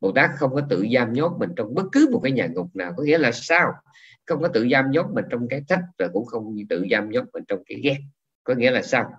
Bồ 0.00 0.12
tát 0.12 0.30
không 0.36 0.54
có 0.54 0.60
tự 0.70 0.86
giam 0.94 1.12
nhốt 1.12 1.36
mình 1.38 1.50
trong 1.56 1.74
bất 1.74 1.84
cứ 1.92 2.08
một 2.12 2.20
cái 2.22 2.32
nhà 2.32 2.46
ngục 2.46 2.76
nào 2.76 2.94
có 2.96 3.02
nghĩa 3.02 3.18
là 3.18 3.32
sao? 3.32 3.72
Không 4.26 4.42
có 4.42 4.48
tự 4.48 4.68
giam 4.72 4.90
nhốt 4.90 5.06
mình 5.12 5.24
trong 5.30 5.48
cái 5.48 5.62
thích 5.68 5.80
rồi 5.98 6.10
cũng 6.12 6.24
không 6.26 6.56
tự 6.68 6.86
giam 6.90 7.10
nhốt 7.10 7.24
mình 7.32 7.44
trong 7.48 7.62
cái 7.66 7.80
ghét 7.82 7.98
có 8.44 8.54
nghĩa 8.54 8.70
là 8.70 8.82
sao? 8.82 9.10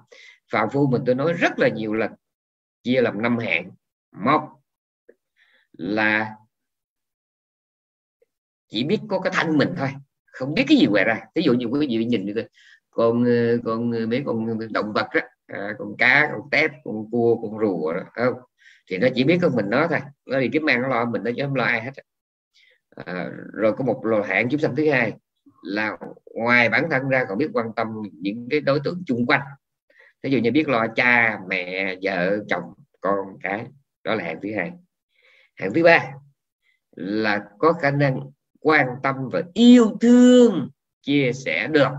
Phạm 0.51 0.69
phu 0.69 0.87
mình 0.87 1.01
tôi 1.05 1.15
nói 1.15 1.33
rất 1.33 1.59
là 1.59 1.67
nhiều 1.67 1.93
lần 1.93 2.11
chia 2.83 3.01
làm 3.01 3.21
năm 3.21 3.37
hạng. 3.37 3.71
Một 4.11 4.41
là 5.71 6.35
chỉ 8.67 8.83
biết 8.83 8.99
có 9.09 9.19
cái 9.19 9.33
thân 9.35 9.57
mình 9.57 9.73
thôi 9.77 9.89
không 10.25 10.53
biết 10.53 10.63
cái 10.67 10.77
gì 10.77 10.87
ngoài 10.87 11.03
ra. 11.03 11.21
Ví 11.35 11.41
dụ 11.43 11.53
như 11.53 11.65
quý 11.65 11.87
vị 11.87 12.05
nhìn 12.05 12.25
được 12.25 12.47
con 12.97 13.25
ờ, 13.25 13.57
con 13.65 13.91
ờ, 13.91 14.07
mấy 14.07 14.23
con 14.25 14.59
động 14.73 14.93
vật 14.93 15.07
đó, 15.13 15.21
à, 15.47 15.75
con 15.79 15.97
cá 15.97 16.29
con 16.31 16.49
tép 16.51 16.71
con 16.83 17.11
cua 17.11 17.35
con 17.41 17.59
rùa 17.59 17.93
đó, 17.93 18.01
không? 18.13 18.33
Thì 18.89 18.97
nó 18.97 19.07
chỉ 19.15 19.23
biết 19.23 19.39
con 19.41 19.55
mình 19.55 19.65
nó 19.69 19.87
thôi 19.87 19.99
nó 20.25 20.39
đi 20.39 20.49
kiếm 20.53 20.65
ăn 20.65 20.81
nó 20.81 20.87
lo 20.87 21.05
mình 21.05 21.23
nó 21.23 21.31
chứ 21.37 21.43
không 21.43 21.55
lo 21.55 21.63
ai 21.63 21.81
hết 21.81 21.91
à, 23.05 23.29
rồi 23.53 23.73
có 23.77 23.85
một 23.85 24.05
lò 24.05 24.21
hạn 24.21 24.49
chúng 24.49 24.59
sanh 24.59 24.75
thứ 24.75 24.91
hai 24.91 25.13
là 25.63 25.97
ngoài 26.35 26.69
bản 26.69 26.87
thân 26.91 27.09
ra 27.09 27.25
còn 27.29 27.37
biết 27.37 27.49
quan 27.53 27.67
tâm 27.75 27.87
những 28.11 28.47
cái 28.51 28.59
đối 28.59 28.79
tượng 28.79 29.03
chung 29.05 29.25
quanh. 29.25 29.41
Ví 30.23 30.31
dụ 30.31 30.37
như 30.37 30.51
biết 30.51 30.69
lo 30.69 30.87
cha 30.95 31.39
mẹ 31.49 31.95
vợ 32.01 32.37
chồng 32.49 32.63
con 33.01 33.17
cái 33.43 33.65
đó 34.03 34.15
là 34.15 34.23
hạng 34.23 34.39
thứ 34.41 34.49
hai. 34.55 34.71
Hạng 35.55 35.73
thứ 35.73 35.83
ba 35.83 36.11
là 36.95 37.43
có 37.59 37.73
khả 37.73 37.91
năng 37.91 38.19
quan 38.59 38.87
tâm 39.03 39.15
và 39.31 39.41
yêu 39.53 39.97
thương 40.01 40.69
chia 41.01 41.31
sẻ 41.33 41.67
được 41.67 41.91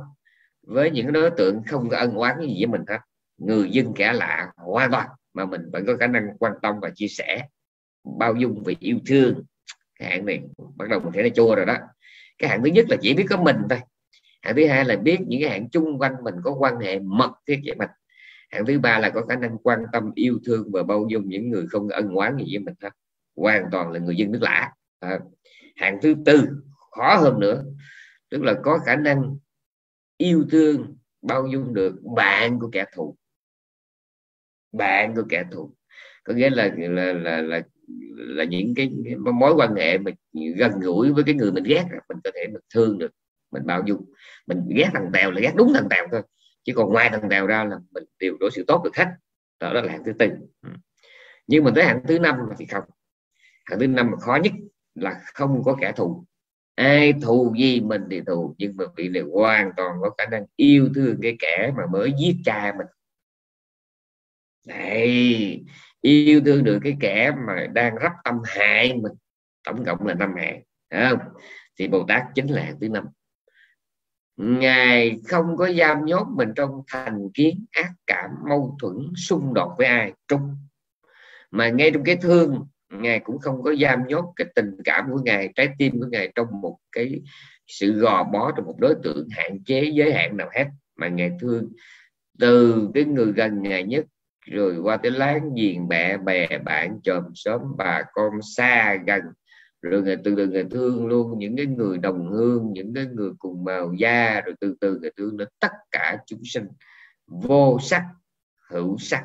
với 0.69 0.91
những 0.91 1.13
đối 1.13 1.31
tượng 1.31 1.63
không 1.67 1.89
có 1.89 1.97
ân 1.97 2.15
oán 2.15 2.41
gì 2.41 2.55
với 2.59 2.67
mình 2.67 2.83
hết. 2.89 2.99
Người 3.39 3.71
dân 3.71 3.93
kẻ 3.95 4.13
lạ 4.13 4.53
hoàn 4.57 4.91
toàn 4.91 5.09
mà 5.35 5.45
mình 5.45 5.61
vẫn 5.73 5.87
có 5.87 5.97
khả 6.01 6.07
năng 6.07 6.29
quan 6.39 6.53
tâm 6.63 6.75
và 6.83 6.91
chia 6.95 7.09
sẻ. 7.09 7.43
Bao 8.19 8.35
dung 8.35 8.63
và 8.65 8.73
yêu 8.81 8.99
thương. 9.07 9.45
Cái 9.99 10.11
hạng 10.11 10.27
này 10.27 10.43
bắt 10.77 10.89
đầu 10.89 11.01
mình 11.01 11.13
thấy 11.13 11.23
nó 11.23 11.29
chua 11.29 11.55
rồi 11.55 11.67
đó. 11.67 11.77
Cái 12.39 12.51
hạng 12.51 12.63
thứ 12.65 12.71
nhất 12.71 12.87
là 12.89 12.97
chỉ 13.01 13.15
biết 13.15 13.27
có 13.31 13.43
mình 13.43 13.57
thôi. 13.71 13.79
Hạng 14.43 14.57
thứ 14.57 14.67
hai 14.67 14.85
là 14.85 14.97
biết 14.97 15.19
những 15.27 15.41
cái 15.41 15.51
hạng 15.51 15.71
chung 15.71 15.99
quanh 15.99 16.15
mình 16.23 16.35
có 16.45 16.55
quan 16.59 16.81
hệ 16.81 16.99
mật 16.99 17.31
thiết 17.47 17.61
với 17.65 17.75
mình. 17.75 17.91
Hạng 18.51 18.67
thứ 18.67 18.79
ba 18.79 18.99
là 18.99 19.11
có 19.11 19.27
khả 19.29 19.37
năng 19.37 19.59
quan 19.59 19.79
tâm 19.93 20.11
yêu 20.15 20.39
thương 20.45 20.71
và 20.73 20.83
bao 20.83 21.07
dung 21.09 21.29
những 21.29 21.51
người 21.51 21.67
không 21.71 21.89
ân 21.89 22.15
oán 22.15 22.37
gì 22.37 22.45
với 22.51 22.59
mình 22.59 22.75
hết. 22.83 22.91
Hoàn 23.37 23.65
toàn 23.73 23.91
là 23.91 23.99
người 23.99 24.17
dân 24.17 24.33
nước 24.33 24.43
lạ. 24.43 24.73
À, 25.01 25.19
hạng 25.77 25.99
thứ 26.03 26.15
tư 26.27 26.49
khó 26.91 27.17
hơn 27.17 27.41
nữa. 27.41 27.65
Tức 28.31 28.43
là 28.43 28.55
có 28.63 28.79
khả 28.79 28.97
năng 28.97 29.37
yêu 30.19 30.47
thương 30.51 30.97
bao 31.23 31.47
dung 31.47 31.75
được 31.75 32.03
bạn 32.17 32.59
của 32.59 32.69
kẻ 32.73 32.85
thù. 32.95 33.17
Bạn 34.73 35.15
của 35.15 35.25
kẻ 35.29 35.45
thù. 35.53 35.75
Có 36.25 36.35
nghĩa 36.35 36.51
là 36.51 36.71
là 36.77 37.13
là, 37.13 37.43
là 37.43 37.63
là 38.17 38.45
những 38.45 38.75
cái 38.77 38.91
mối 39.35 39.55
quan 39.55 39.75
hệ 39.75 39.99
mà 39.99 40.11
gần 40.57 40.73
gũi 40.81 41.13
với 41.13 41.25
cái 41.25 41.35
người 41.35 41.53
mình 41.53 41.65
ghét 41.65 41.85
mình 42.09 42.19
có 42.25 42.31
thể 42.35 42.47
mình 42.53 42.63
thương 42.75 42.99
được 42.99 43.11
mình 43.51 43.67
bao 43.67 43.83
dung. 43.87 44.13
Mình 44.47 44.69
ghét 44.77 44.91
thằng 44.93 45.11
tèo 45.13 45.31
là 45.31 45.41
ghét 45.41 45.53
đúng 45.57 45.73
thằng 45.75 45.87
tèo 45.91 46.07
thôi. 46.13 46.23
Chứ 46.65 46.73
còn 46.77 46.93
ngoài 46.93 47.11
thằng 47.13 47.29
tèo 47.31 47.47
ra 47.47 47.65
là 47.65 47.79
mình 47.91 48.05
đều 48.19 48.37
đối 48.41 48.51
xử 48.51 48.65
tốt 48.67 48.83
được 48.85 48.97
hết. 48.97 49.07
Đó, 49.61 49.73
là 49.73 49.83
hạng 49.89 50.05
thứ 50.05 50.13
tư. 50.19 50.31
Ừ. 50.63 50.71
nhưng 51.47 51.65
mà 51.65 51.71
tới 51.75 51.85
hạng 51.85 52.03
thứ 52.09 52.19
năm 52.19 52.37
thì 52.59 52.67
không. 52.67 52.85
Hạng 53.65 53.79
thứ 53.79 53.87
năm 53.87 54.11
mà 54.11 54.17
khó 54.17 54.39
nhất 54.43 54.53
là 54.95 55.21
không 55.35 55.63
có 55.65 55.77
kẻ 55.81 55.93
thù 55.97 56.25
ai 56.79 57.15
thù 57.23 57.55
gì 57.59 57.81
mình 57.81 58.03
thì 58.11 58.21
thù, 58.27 58.55
nhưng 58.59 58.77
mà 58.77 58.85
vị 58.97 59.09
này 59.09 59.23
hoàn 59.33 59.71
toàn 59.77 59.97
có 60.01 60.11
khả 60.19 60.25
năng 60.31 60.45
yêu 60.57 60.89
thương 60.95 61.19
cái 61.23 61.37
kẻ 61.39 61.73
mà 61.77 61.83
mới 61.93 62.13
giết 62.19 62.37
cha 62.45 62.75
mình. 62.79 62.87
Này, 64.67 65.65
yêu 66.01 66.41
thương 66.45 66.65
được 66.65 66.79
cái 66.83 66.97
kẻ 67.01 67.33
mà 67.47 67.67
đang 67.73 67.95
rắp 68.03 68.13
tâm 68.25 68.35
hại 68.45 68.95
mình. 68.95 69.13
Tổng 69.65 69.85
cộng 69.85 70.07
là 70.07 70.15
năm 70.15 70.35
hạng 70.37 70.63
không? 70.91 71.19
Thì 71.79 71.89
bồ 71.89 72.05
tát 72.09 72.23
chính 72.35 72.47
là 72.47 72.73
thứ 72.81 72.89
năm. 72.89 73.05
Ngài 74.37 75.21
không 75.29 75.57
có 75.57 75.73
giam 75.73 76.05
nhốt 76.05 76.27
mình 76.37 76.53
trong 76.57 76.83
thành 76.89 77.31
kiến, 77.35 77.65
ác 77.71 77.93
cảm, 78.07 78.31
mâu 78.49 78.77
thuẫn, 78.81 78.97
xung 79.17 79.55
đột 79.55 79.75
với 79.79 79.87
ai, 79.87 80.13
trung. 80.29 80.57
Mà 81.51 81.69
ngay 81.69 81.91
trong 81.91 82.05
cái 82.05 82.17
thương 82.17 82.67
ngài 82.91 83.21
cũng 83.21 83.39
không 83.39 83.63
có 83.63 83.75
giam 83.75 84.07
nhốt 84.09 84.33
cái 84.37 84.47
tình 84.55 84.77
cảm 84.85 85.07
của 85.13 85.19
ngài, 85.25 85.53
trái 85.55 85.69
tim 85.79 86.01
của 86.01 86.07
ngài 86.11 86.33
trong 86.35 86.47
một 86.61 86.79
cái 86.93 87.21
sự 87.67 87.93
gò 87.93 88.25
bó 88.25 88.53
trong 88.57 88.67
một 88.67 88.77
đối 88.79 88.95
tượng 89.03 89.29
hạn 89.31 89.65
chế, 89.65 89.91
giới 89.95 90.13
hạn 90.13 90.37
nào 90.37 90.49
hết. 90.55 90.67
Mà 90.97 91.09
ngài 91.09 91.31
thương 91.41 91.73
từ 92.39 92.89
cái 92.95 93.05
người 93.05 93.33
gần 93.33 93.63
ngài 93.63 93.85
nhất, 93.85 94.05
rồi 94.47 94.79
qua 94.83 94.97
tới 94.97 95.11
láng 95.11 95.55
giềng 95.57 95.89
mẹ 95.89 96.17
bè 96.17 96.59
bạn, 96.59 97.01
chòm 97.03 97.23
xóm, 97.35 97.61
bà 97.77 98.03
con 98.13 98.33
xa 98.57 98.97
gần. 99.07 99.23
Rồi 99.83 100.03
người 100.03 100.17
từ 100.25 100.35
từ 100.37 100.47
người 100.47 100.65
thương 100.71 101.07
luôn 101.07 101.39
những 101.39 101.57
cái 101.57 101.67
người 101.67 101.99
đồng 101.99 102.31
hương, 102.31 102.73
những 102.73 102.95
cái 102.95 103.07
người 103.07 103.31
cùng 103.39 103.65
màu 103.65 103.93
da. 103.93 104.41
Rồi 104.41 104.55
từ 104.61 104.77
từ 104.81 104.99
người 105.01 105.11
thương 105.17 105.37
đến 105.37 105.49
tất 105.61 105.73
cả 105.91 106.19
chúng 106.27 106.41
sinh, 106.45 106.67
vô 107.27 107.79
sắc, 107.83 108.05
hữu 108.71 108.99
sắc 108.99 109.25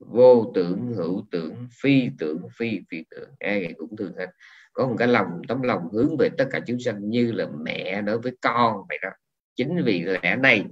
vô 0.00 0.52
tưởng, 0.54 0.92
hữu 0.96 1.26
tưởng, 1.30 1.66
phi 1.82 2.08
tưởng, 2.18 2.42
phi 2.58 2.80
phi 2.90 3.04
tưởng. 3.10 3.30
Ai 3.38 3.74
cũng 3.78 3.96
thường 3.96 4.12
hết. 4.18 4.26
Có 4.72 4.88
một 4.88 4.94
cái 4.98 5.08
lòng, 5.08 5.26
tấm 5.48 5.62
lòng 5.62 5.88
hướng 5.92 6.16
về 6.16 6.28
tất 6.38 6.48
cả 6.50 6.60
chúng 6.66 6.80
sanh 6.80 7.10
như 7.10 7.32
là 7.32 7.46
mẹ 7.60 8.02
đối 8.02 8.18
với 8.18 8.36
con 8.40 8.76
vậy 8.88 8.98
đó. 9.02 9.08
Chính 9.56 9.84
vì 9.84 10.02
lẽ 10.02 10.36
này 10.36 10.64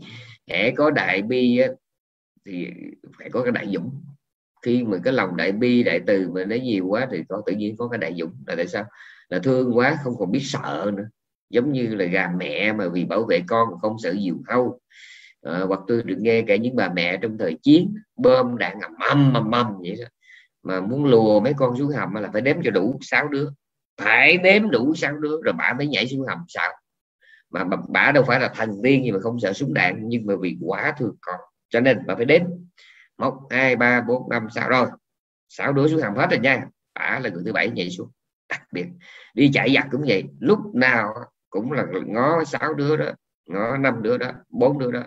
hễ 0.46 0.70
có 0.70 0.90
đại 0.90 1.22
bi 1.22 1.60
thì 2.46 2.68
phải 3.18 3.30
có 3.30 3.42
cái 3.42 3.52
đại 3.52 3.66
dũng. 3.74 4.02
Khi 4.62 4.84
mà 4.84 4.98
cái 5.04 5.12
lòng 5.12 5.36
đại 5.36 5.52
bi, 5.52 5.82
đại 5.82 6.00
từ 6.06 6.30
mà 6.30 6.44
nó 6.44 6.56
nhiều 6.56 6.86
quá 6.86 7.08
thì 7.10 7.22
có 7.28 7.42
tự 7.46 7.52
nhiên 7.52 7.76
có 7.76 7.88
cái 7.88 7.98
đại 7.98 8.14
dũng. 8.18 8.32
Là 8.46 8.54
tại 8.56 8.66
sao? 8.66 8.84
Là 9.28 9.38
thương 9.38 9.76
quá, 9.76 9.98
không 10.04 10.14
còn 10.18 10.30
biết 10.30 10.42
sợ 10.42 10.90
nữa. 10.96 11.08
Giống 11.50 11.72
như 11.72 11.94
là 11.94 12.04
gà 12.04 12.30
mẹ 12.36 12.72
mà 12.72 12.88
vì 12.88 13.04
bảo 13.04 13.24
vệ 13.24 13.40
con 13.46 13.68
không 13.82 13.96
sợ 14.02 14.14
diều 14.24 14.34
hâu 14.46 14.80
à, 15.46 15.60
hoặc 15.68 15.80
tôi 15.86 16.02
được 16.02 16.16
nghe 16.18 16.42
cả 16.46 16.56
những 16.56 16.76
bà 16.76 16.88
mẹ 16.88 17.18
trong 17.22 17.38
thời 17.38 17.58
chiến 17.62 17.94
bơm 18.16 18.58
đạn 18.58 18.80
ầm 18.80 18.92
ầm 19.08 19.34
ầm 19.34 19.50
ầm 19.50 19.66
vậy 19.80 19.96
đó. 20.00 20.08
Mà 20.62 20.80
muốn 20.80 21.04
lùa 21.04 21.40
mấy 21.40 21.52
con 21.56 21.76
xuống 21.78 21.90
hầm 21.90 22.14
là 22.14 22.30
phải 22.32 22.42
đếm 22.42 22.56
cho 22.64 22.70
đủ 22.70 22.98
sáu 23.02 23.28
đứa. 23.28 23.48
Phải 24.00 24.38
đếm 24.38 24.70
đủ 24.70 24.94
sáu 24.94 25.16
đứa 25.16 25.40
rồi 25.44 25.54
bà 25.58 25.72
mới 25.72 25.86
nhảy 25.86 26.06
xuống 26.06 26.26
hầm 26.26 26.38
sao? 26.48 26.72
Mà 27.50 27.64
bà, 27.64 27.76
bà 27.88 28.12
đâu 28.12 28.24
phải 28.24 28.40
là 28.40 28.48
thần 28.48 28.70
tiên 28.82 29.04
gì 29.04 29.10
mà 29.12 29.20
không 29.20 29.40
sợ 29.40 29.52
súng 29.52 29.74
đạn 29.74 30.00
nhưng 30.08 30.26
mà 30.26 30.34
vì 30.40 30.56
quá 30.60 30.94
thương 30.98 31.16
con 31.20 31.40
cho 31.68 31.80
nên 31.80 31.98
bà 32.06 32.14
phải 32.14 32.24
đếm. 32.24 32.42
Một 33.18 33.34
hai 33.50 33.76
ba 33.76 34.00
bốn 34.00 34.30
năm 34.30 34.46
sáu. 34.54 34.68
Rồi 34.68 34.86
sáu 35.48 35.72
đứa 35.72 35.88
xuống 35.88 36.00
hầm 36.00 36.14
hết 36.14 36.30
rồi 36.30 36.38
nha. 36.40 36.66
Bà 36.94 37.20
là 37.22 37.30
người 37.30 37.42
thứ 37.46 37.52
bảy 37.52 37.70
nhảy 37.70 37.90
xuống. 37.90 38.08
Đặc 38.48 38.62
biệt 38.72 38.86
đi 39.34 39.50
chạy 39.54 39.74
giặc 39.74 39.86
cũng 39.90 40.04
vậy. 40.06 40.24
Lúc 40.40 40.74
nào 40.74 41.14
cũng 41.50 41.72
là 41.72 41.84
ngó 42.06 42.44
sáu 42.44 42.74
đứa 42.74 42.96
đó 42.96 43.06
ngó 43.46 43.76
năm 43.76 44.02
đứa 44.02 44.18
đó 44.18 44.32
bốn 44.48 44.78
đứa 44.78 44.90
đó 44.90 45.02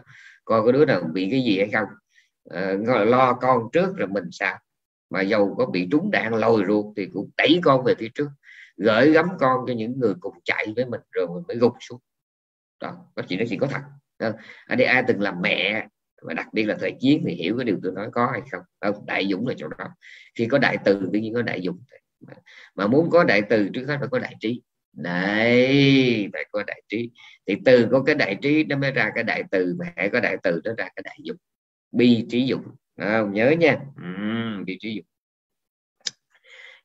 coi 0.49 0.63
có 0.63 0.71
đứa 0.71 0.85
nào 0.85 1.01
bị 1.13 1.27
cái 1.31 1.41
gì 1.43 1.57
hay 1.57 1.69
không. 1.73 1.87
À, 2.49 2.75
lo 3.05 3.33
con 3.33 3.69
trước 3.73 3.97
rồi 3.97 4.07
mình 4.07 4.23
sao. 4.31 4.59
Mà 5.09 5.21
dầu 5.21 5.55
có 5.57 5.65
bị 5.65 5.87
trúng 5.91 6.11
đạn 6.11 6.33
lồi 6.33 6.63
ruột 6.67 6.85
thì 6.97 7.07
cũng 7.13 7.29
đẩy 7.37 7.59
con 7.63 7.83
về 7.83 7.95
phía 7.99 8.07
trước. 8.15 8.27
Gửi 8.77 9.11
gắm 9.11 9.27
con 9.39 9.65
cho 9.67 9.73
những 9.73 9.99
người 9.99 10.13
cùng 10.19 10.33
chạy 10.43 10.73
với 10.75 10.85
mình 10.85 11.01
rồi 11.11 11.27
mình 11.27 11.43
mới 11.47 11.57
gục 11.57 11.73
xuống. 11.79 11.99
Đó 12.81 12.97
có 13.15 13.23
chuyện 13.27 13.39
đó 13.39 13.45
chỉ 13.49 13.57
có 13.57 13.67
thật. 13.67 13.81
Ờ, 14.17 14.33
ở 14.67 14.75
đây 14.75 14.87
ai 14.87 15.03
từng 15.07 15.21
làm 15.21 15.41
mẹ 15.41 15.87
và 16.21 16.33
đặc 16.33 16.47
biệt 16.53 16.63
là 16.63 16.77
thời 16.79 16.95
chiến 16.99 17.23
thì 17.27 17.33
hiểu 17.33 17.57
cái 17.57 17.65
điều 17.65 17.79
tôi 17.83 17.91
nói 17.91 18.09
có 18.11 18.27
hay 18.31 18.41
không. 18.51 18.61
Không 18.81 19.05
đại 19.05 19.27
dũng 19.31 19.47
là 19.47 19.53
chỗ 19.57 19.67
đó. 19.67 19.85
Khi 20.35 20.45
có 20.45 20.57
đại 20.57 20.77
từ 20.85 21.09
tự 21.13 21.19
nhiên 21.19 21.33
có 21.33 21.41
đại 21.41 21.61
dũng. 21.61 21.83
Mà 22.75 22.87
muốn 22.87 23.09
có 23.09 23.23
đại 23.23 23.41
từ 23.49 23.69
trước 23.73 23.85
hết 23.87 23.97
phải 23.99 24.07
có 24.11 24.19
đại 24.19 24.35
trí 24.39 24.61
đấy 24.93 26.29
phải 26.33 26.45
có 26.51 26.63
đại 26.67 26.81
trí. 26.87 27.09
Thì 27.47 27.55
từ 27.65 27.87
có 27.91 28.03
cái 28.03 28.15
đại 28.15 28.35
trí 28.41 28.63
nó 28.63 28.77
mới 28.77 28.91
ra 28.91 29.11
cái 29.15 29.23
đại 29.23 29.43
từ 29.51 29.75
mà 29.79 29.93
hãy 29.95 30.09
có 30.09 30.19
đại 30.19 30.37
từ 30.43 30.61
nó 30.63 30.71
ra 30.77 30.89
cái 30.95 31.03
đại 31.03 31.17
dụng 31.23 31.37
bi 31.91 32.25
trí 32.29 32.45
dụng 32.45 32.63
à, 32.95 33.23
nhớ 33.31 33.49
nha. 33.49 33.79
Bi 34.65 34.77
trí 34.81 34.93
dụng 34.93 35.05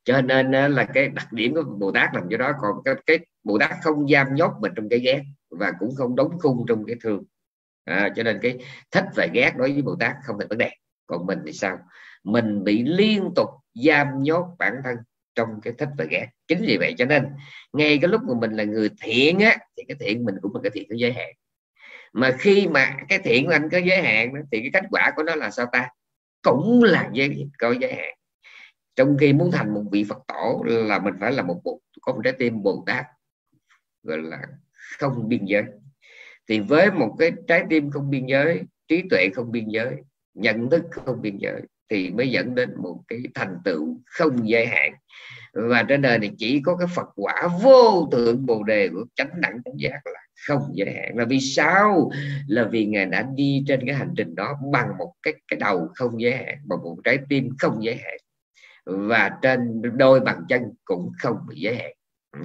cho 0.05 0.23
nên 0.23 0.51
là 0.51 0.85
cái 0.95 1.09
đặc 1.09 1.33
điểm 1.33 1.55
của 1.55 1.63
bồ 1.63 1.93
tát 1.93 2.15
làm 2.15 2.25
cho 2.31 2.37
đó. 2.37 2.53
Còn 2.61 2.77
cái, 2.85 2.95
cái 3.07 3.19
bồ 3.45 3.59
tát 3.59 3.71
không 3.83 4.09
giam 4.09 4.35
nhốt 4.35 4.53
mình 4.61 4.73
trong 4.77 4.89
cái 4.89 4.99
ghét 4.99 5.23
và 5.51 5.73
cũng 5.79 5.95
không 5.97 6.17
đóng 6.17 6.39
khung 6.39 6.65
trong 6.69 6.85
cái 6.87 6.97
thương. 7.03 7.25
À, 7.85 8.09
cho 8.17 8.23
nên 8.23 8.39
cái 8.43 8.59
thích 8.91 9.05
và 9.17 9.27
ghét 9.33 9.53
đối 9.57 9.73
với 9.73 9.83
bồ 9.83 9.97
tát 10.01 10.13
không 10.25 10.37
thành 10.39 10.49
vấn 10.49 10.59
đề. 10.59 10.71
Còn 11.07 11.27
mình 11.27 11.39
thì 11.47 11.53
sao? 11.53 11.79
Mình 12.25 12.65
bị 12.65 12.83
liên 12.83 13.31
tục 13.37 13.49
giam 13.75 14.23
nhốt 14.23 14.57
bản 14.59 14.75
thân 14.85 14.97
trong 15.35 15.49
cái 15.63 15.73
thích 15.79 15.89
và 15.99 16.05
ghét 16.05 16.29
chính 16.49 16.63
vì 16.67 16.77
vậy 16.77 16.95
cho 16.99 17.05
nên, 17.05 17.25
ngay 17.73 17.99
cái 18.03 18.09
lúc 18.11 18.21
mà 18.29 18.35
mình 18.41 18.53
là 18.53 18.65
người 18.65 18.91
thiện 19.03 19.39
á, 19.39 19.57
thì 19.77 19.83
cái 19.89 19.97
thiện 20.01 20.25
mình 20.25 20.35
cũng 20.43 20.55
là 20.55 20.61
cái 20.63 20.71
thiện 20.75 20.87
có 20.91 20.97
giới 20.99 21.13
hạn. 21.13 21.33
Mà 22.13 22.37
khi 22.39 22.69
mà 22.69 22.97
cái 23.09 23.19
thiện 23.19 23.47
của 23.47 23.53
anh 23.53 23.69
có 23.71 23.79
giới 23.79 24.03
hạn 24.03 24.33
thì 24.53 24.61
cái 24.61 24.71
kết 24.73 24.89
quả 24.91 25.13
của 25.17 25.23
nó 25.23 25.35
là 25.35 25.51
sao 25.51 25.67
ta? 25.73 25.89
Cũng 26.43 26.83
là 26.83 27.11
giới, 27.13 27.49
có 27.59 27.75
giới 27.81 27.95
hạn. 27.95 28.15
Trong 28.97 29.17
khi 29.21 29.33
muốn 29.33 29.51
thành 29.51 29.75
một 29.75 29.83
vị 29.93 30.05
phật 30.09 30.19
tổ 30.29 30.63
là 30.67 30.99
mình 30.99 31.15
phải 31.21 31.33
là 31.33 31.43
một 31.43 31.61
bộ 31.65 31.81
có 32.01 32.13
một 32.13 32.21
trái 32.25 32.33
tim 32.33 32.63
bồ 32.63 32.85
tát, 32.87 33.05
gọi 34.03 34.19
là 34.19 34.39
không 34.99 35.29
biên 35.29 35.45
giới. 35.45 35.63
Thì 36.49 36.61
với 36.61 36.91
một 36.91 37.17
cái 37.19 37.33
trái 37.49 37.65
tim 37.71 37.91
không 37.91 38.11
biên 38.11 38.27
giới, 38.27 38.63
trí 38.89 39.03
tuệ 39.11 39.29
không 39.35 39.53
biên 39.53 39.69
giới, 39.69 39.97
nhận 40.35 40.71
thức 40.71 40.83
không 40.91 41.23
biên 41.23 41.37
giới 41.37 41.61
thì 41.95 42.11
mới 42.11 42.31
dẫn 42.31 42.55
đến 42.55 42.71
một 42.83 43.01
cái 43.09 43.19
thành 43.35 43.57
tựu 43.65 44.01
không 44.07 44.49
giới 44.49 44.67
hạn. 44.67 44.93
Và 45.53 45.83
trên 45.83 46.03
đời 46.03 46.19
này 46.19 46.31
chỉ 46.39 46.61
có 46.65 46.77
cái 46.77 46.89
Phật 46.95 47.09
quả 47.15 47.49
vô 47.63 48.09
thượng 48.13 48.47
bồ 48.47 48.63
đề 48.63 48.89
của 48.89 49.05
chánh 49.15 49.31
đẳng 49.41 49.59
chánh 49.65 49.75
giác 49.77 50.01
là 50.05 50.21
không 50.49 50.63
giới 50.73 50.95
hạn. 50.95 51.17
Là 51.17 51.25
vì 51.25 51.41
sao? 51.41 52.11
Là 52.49 52.69
vì 52.71 52.87
ngài 52.87 53.07
đã 53.07 53.27
đi 53.35 53.65
trên 53.69 53.81
cái 53.87 53.95
hành 53.95 54.15
trình 54.17 54.35
đó 54.35 54.59
bằng 54.73 54.99
một 54.99 55.13
cái 55.23 55.35
cái 55.49 55.59
đầu 55.61 55.89
không 55.95 56.21
giới 56.21 56.37
hạn, 56.37 56.59
bằng 56.65 56.79
một 56.83 56.97
trái 57.05 57.19
tim 57.29 57.49
không 57.59 57.85
giới 57.85 57.97
hạn. 57.97 58.17
Và 58.85 59.31
trên 59.43 59.83
đôi 59.97 60.21
bàn 60.21 60.45
chân 60.49 60.63
cũng 60.85 61.13
không 61.19 61.37
bị 61.49 61.57
giới 61.59 61.77
hạn 61.77 61.93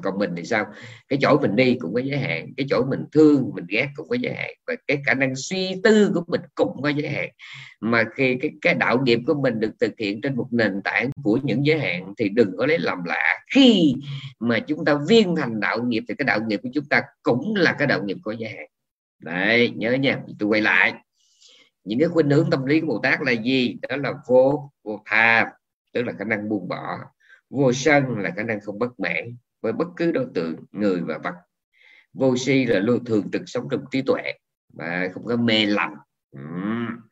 còn 0.03 0.19
mình 0.19 0.33
thì 0.37 0.43
sao? 0.43 0.65
Cái 1.07 1.19
chỗ 1.21 1.39
mình 1.41 1.55
đi 1.55 1.77
cũng 1.79 1.93
có 1.93 1.99
giới 1.99 2.17
hạn, 2.17 2.53
cái 2.57 2.65
chỗ 2.69 2.85
mình 2.89 3.05
thương, 3.11 3.51
mình 3.55 3.65
ghét 3.69 3.87
cũng 3.95 4.09
có 4.09 4.15
giới 4.15 4.33
hạn. 4.33 4.49
Và 4.67 4.75
cái 4.87 4.97
khả 5.05 5.13
năng 5.13 5.35
suy 5.35 5.81
tư 5.83 6.11
của 6.13 6.23
mình 6.27 6.41
cũng 6.55 6.81
có 6.83 6.89
giới 6.89 7.09
hạn. 7.09 7.29
Mà 7.79 8.03
khi 8.15 8.37
cái 8.41 8.51
cái 8.61 8.73
đạo 8.73 9.01
nghiệp 9.03 9.19
của 9.27 9.33
mình 9.33 9.59
được 9.59 9.71
thực 9.79 9.93
hiện 9.99 10.21
trên 10.21 10.35
một 10.35 10.47
nền 10.51 10.81
tảng 10.83 11.09
của 11.23 11.39
những 11.43 11.65
giới 11.65 11.79
hạn 11.79 12.13
thì 12.17 12.29
đừng 12.29 12.57
có 12.57 12.65
lấy 12.65 12.79
làm 12.79 13.03
lạ. 13.03 13.39
Khi 13.53 13.95
mà 14.39 14.59
chúng 14.59 14.85
ta 14.85 14.97
viên 15.07 15.35
thành 15.35 15.59
đạo 15.59 15.83
nghiệp 15.83 16.03
thì 16.07 16.15
cái 16.17 16.25
đạo 16.25 16.39
nghiệp 16.47 16.59
của 16.63 16.69
chúng 16.73 16.85
ta 16.85 17.01
cũng 17.23 17.55
là 17.55 17.75
cái 17.79 17.87
đạo 17.87 18.03
nghiệp 18.03 18.17
có 18.23 18.31
giới 18.31 18.49
hạn. 18.49 18.67
Đấy, 19.19 19.73
nhớ 19.75 19.93
nha. 19.93 20.19
Tôi 20.39 20.49
quay 20.49 20.61
lại. 20.61 20.93
Những 21.83 21.99
cái 21.99 22.07
khuynh 22.07 22.29
hướng 22.29 22.49
tâm 22.49 22.65
lý 22.65 22.79
của 22.79 22.87
bồ 22.87 22.99
tát 23.03 23.19
là 23.21 23.31
gì? 23.31 23.77
Đó 23.89 23.95
là 23.95 24.13
vô 24.27 24.71
vô 24.83 25.01
tham, 25.05 25.47
tức 25.93 26.03
là 26.03 26.13
khả 26.19 26.25
năng 26.25 26.49
buông 26.49 26.67
bỏ. 26.67 26.97
Vô 27.49 27.73
sân 27.73 28.17
là 28.17 28.31
khả 28.35 28.43
năng 28.43 28.59
không 28.61 28.79
bất 28.79 28.99
mãn 28.99 29.37
với 29.61 29.73
bất 29.73 29.87
cứ 29.95 30.11
đối 30.11 30.27
tượng, 30.33 30.55
người 30.71 31.01
và 31.01 31.17
vật. 31.23 31.35
Vô 32.13 32.37
si 32.37 32.65
là 32.65 32.79
luôn 32.79 33.05
thường 33.05 33.31
trực 33.31 33.41
sống 33.45 33.67
trong 33.71 33.85
trí 33.91 34.01
tuệ 34.01 34.33
và 34.73 35.09
không 35.13 35.25
có 35.25 35.35
mê 35.35 35.65
lầm. 35.65 35.89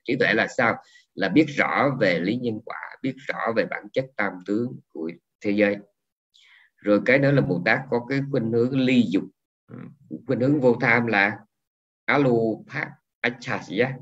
Trí 0.06 0.16
tuệ 0.16 0.34
là 0.34 0.48
sao? 0.58 0.76
Là 1.14 1.30
biết 1.30 1.46
rõ 1.48 1.90
về 2.00 2.20
lý 2.20 2.36
nhân 2.36 2.60
quả, 2.66 2.80
biết 3.02 3.14
rõ 3.18 3.38
về 3.56 3.66
bản 3.66 3.84
chất 3.94 4.06
tam 4.16 4.34
tướng 4.46 4.80
của 4.94 5.12
thế 5.42 5.52
giới. 5.52 5.78
Rồi 6.78 7.02
cái 7.06 7.20
nữa 7.20 7.32
là 7.32 7.42
bồ 7.42 7.62
tát 7.66 7.80
có 7.90 8.06
cái 8.10 8.22
khuynh 8.32 8.52
hướng 8.52 8.80
ly 8.80 9.06
dục. 9.10 9.24
Khuynh 10.28 10.40
hướng 10.40 10.62
vô 10.62 10.78
tham 10.82 11.08
là 11.08 11.38
alupa 12.06 12.86
achasya 13.22 13.94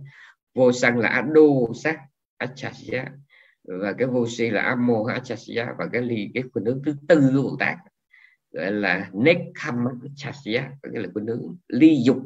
vô 0.55 0.71
sân 0.71 0.97
là 0.97 1.09
adu 1.09 1.73
sát 1.83 1.99
achasya 2.37 3.05
và 3.63 3.93
cái 3.93 4.07
vô 4.07 4.27
si 4.27 4.49
là 4.49 4.61
amo 4.61 5.03
achasya 5.13 5.73
và 5.77 5.87
cái 5.93 6.01
ly, 6.01 6.29
cái 6.33 6.43
khuynh 6.53 6.65
hướng 6.65 6.81
thứ 6.85 6.95
tư 7.07 7.31
của 7.35 7.41
bồ 7.41 7.55
tát 7.59 7.77
gọi 8.55 8.71
là 8.71 9.09
nekhamachasya 9.13 10.71
có 10.81 10.89
nghĩa 10.91 10.99
là 10.99 11.07
khuynh 11.13 11.27
hướng 11.27 11.55
ly 11.67 11.97
dục 12.05 12.17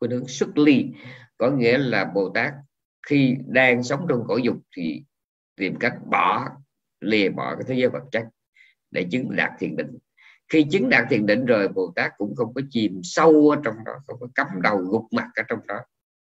khuynh 0.00 0.10
hướng 0.10 0.28
xuất 0.28 0.58
ly. 0.58 0.86
Có 1.38 1.50
nghĩa 1.50 1.78
là 1.78 2.04
bồ 2.04 2.28
tát 2.28 2.52
khi 3.06 3.36
đang 3.46 3.82
sống 3.82 4.06
trong 4.08 4.24
cõi 4.28 4.40
dục 4.44 4.56
thì 4.76 5.04
tìm 5.56 5.76
cách 5.80 5.94
bỏ, 6.10 6.48
lìa 7.00 7.28
bỏ 7.28 7.56
cái 7.56 7.64
thế 7.68 7.74
giới 7.74 7.88
vật 7.88 8.02
chất 8.12 8.24
để 8.90 9.06
chứng 9.10 9.36
đạt 9.36 9.52
thiền 9.58 9.76
định. 9.76 9.98
Khi 10.48 10.66
chứng 10.70 10.88
đạt 10.88 11.04
thiền 11.10 11.26
định 11.26 11.44
rồi, 11.44 11.68
bồ 11.68 11.92
tát 11.96 12.12
cũng 12.18 12.36
không 12.36 12.54
có 12.54 12.60
chìm 12.70 13.00
sâu 13.02 13.50
ở 13.50 13.60
trong 13.64 13.74
đó, 13.84 13.92
không 14.06 14.20
có 14.20 14.28
cắm 14.34 14.46
đầu 14.62 14.78
gục 14.78 15.04
mặt 15.12 15.28
ở 15.34 15.42
trong 15.48 15.66
đó. 15.66 15.80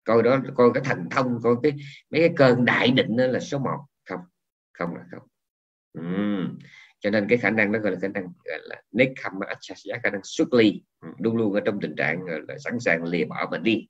Coi 0.03 0.23
đó, 0.23 0.39
coi 0.55 0.69
cái 0.73 0.83
thành 0.85 1.07
thông, 1.11 1.39
coi 1.43 1.55
cái, 1.63 1.71
mấy 2.09 2.21
cái 2.21 2.33
cơn 2.35 2.65
đại 2.65 2.91
định 2.91 3.17
đó 3.17 3.27
là 3.27 3.39
số 3.39 3.59
một. 3.59 3.85
Không 4.09 4.19
không 4.73 4.95
là 4.95 5.03
không. 5.11 5.27
Uhm 5.99 6.57
cho 7.05 7.11
nên 7.11 7.27
cái 7.29 7.37
khả 7.37 7.49
năng 7.49 7.71
đó 7.71 7.79
gọi 7.79 7.91
là 7.91 7.97
khả 8.01 8.07
năng, 8.07 8.23
gọi 8.23 8.59
là 8.63 8.81
nekama 8.91 9.45
achasya 9.47 9.99
khả 10.03 10.09
năng 10.09 10.21
xuất 10.23 10.53
ly 10.53 10.81
ừ, 11.01 11.07
luôn 11.19 11.35
luôn 11.37 11.53
ở 11.53 11.59
trong 11.65 11.79
tình 11.81 11.95
trạng 11.95 12.25
là 12.25 12.57
sẵn 12.57 12.79
sàng 12.79 13.03
lìa 13.03 13.25
bỏ 13.25 13.47
mình 13.51 13.63
đi. 13.63 13.87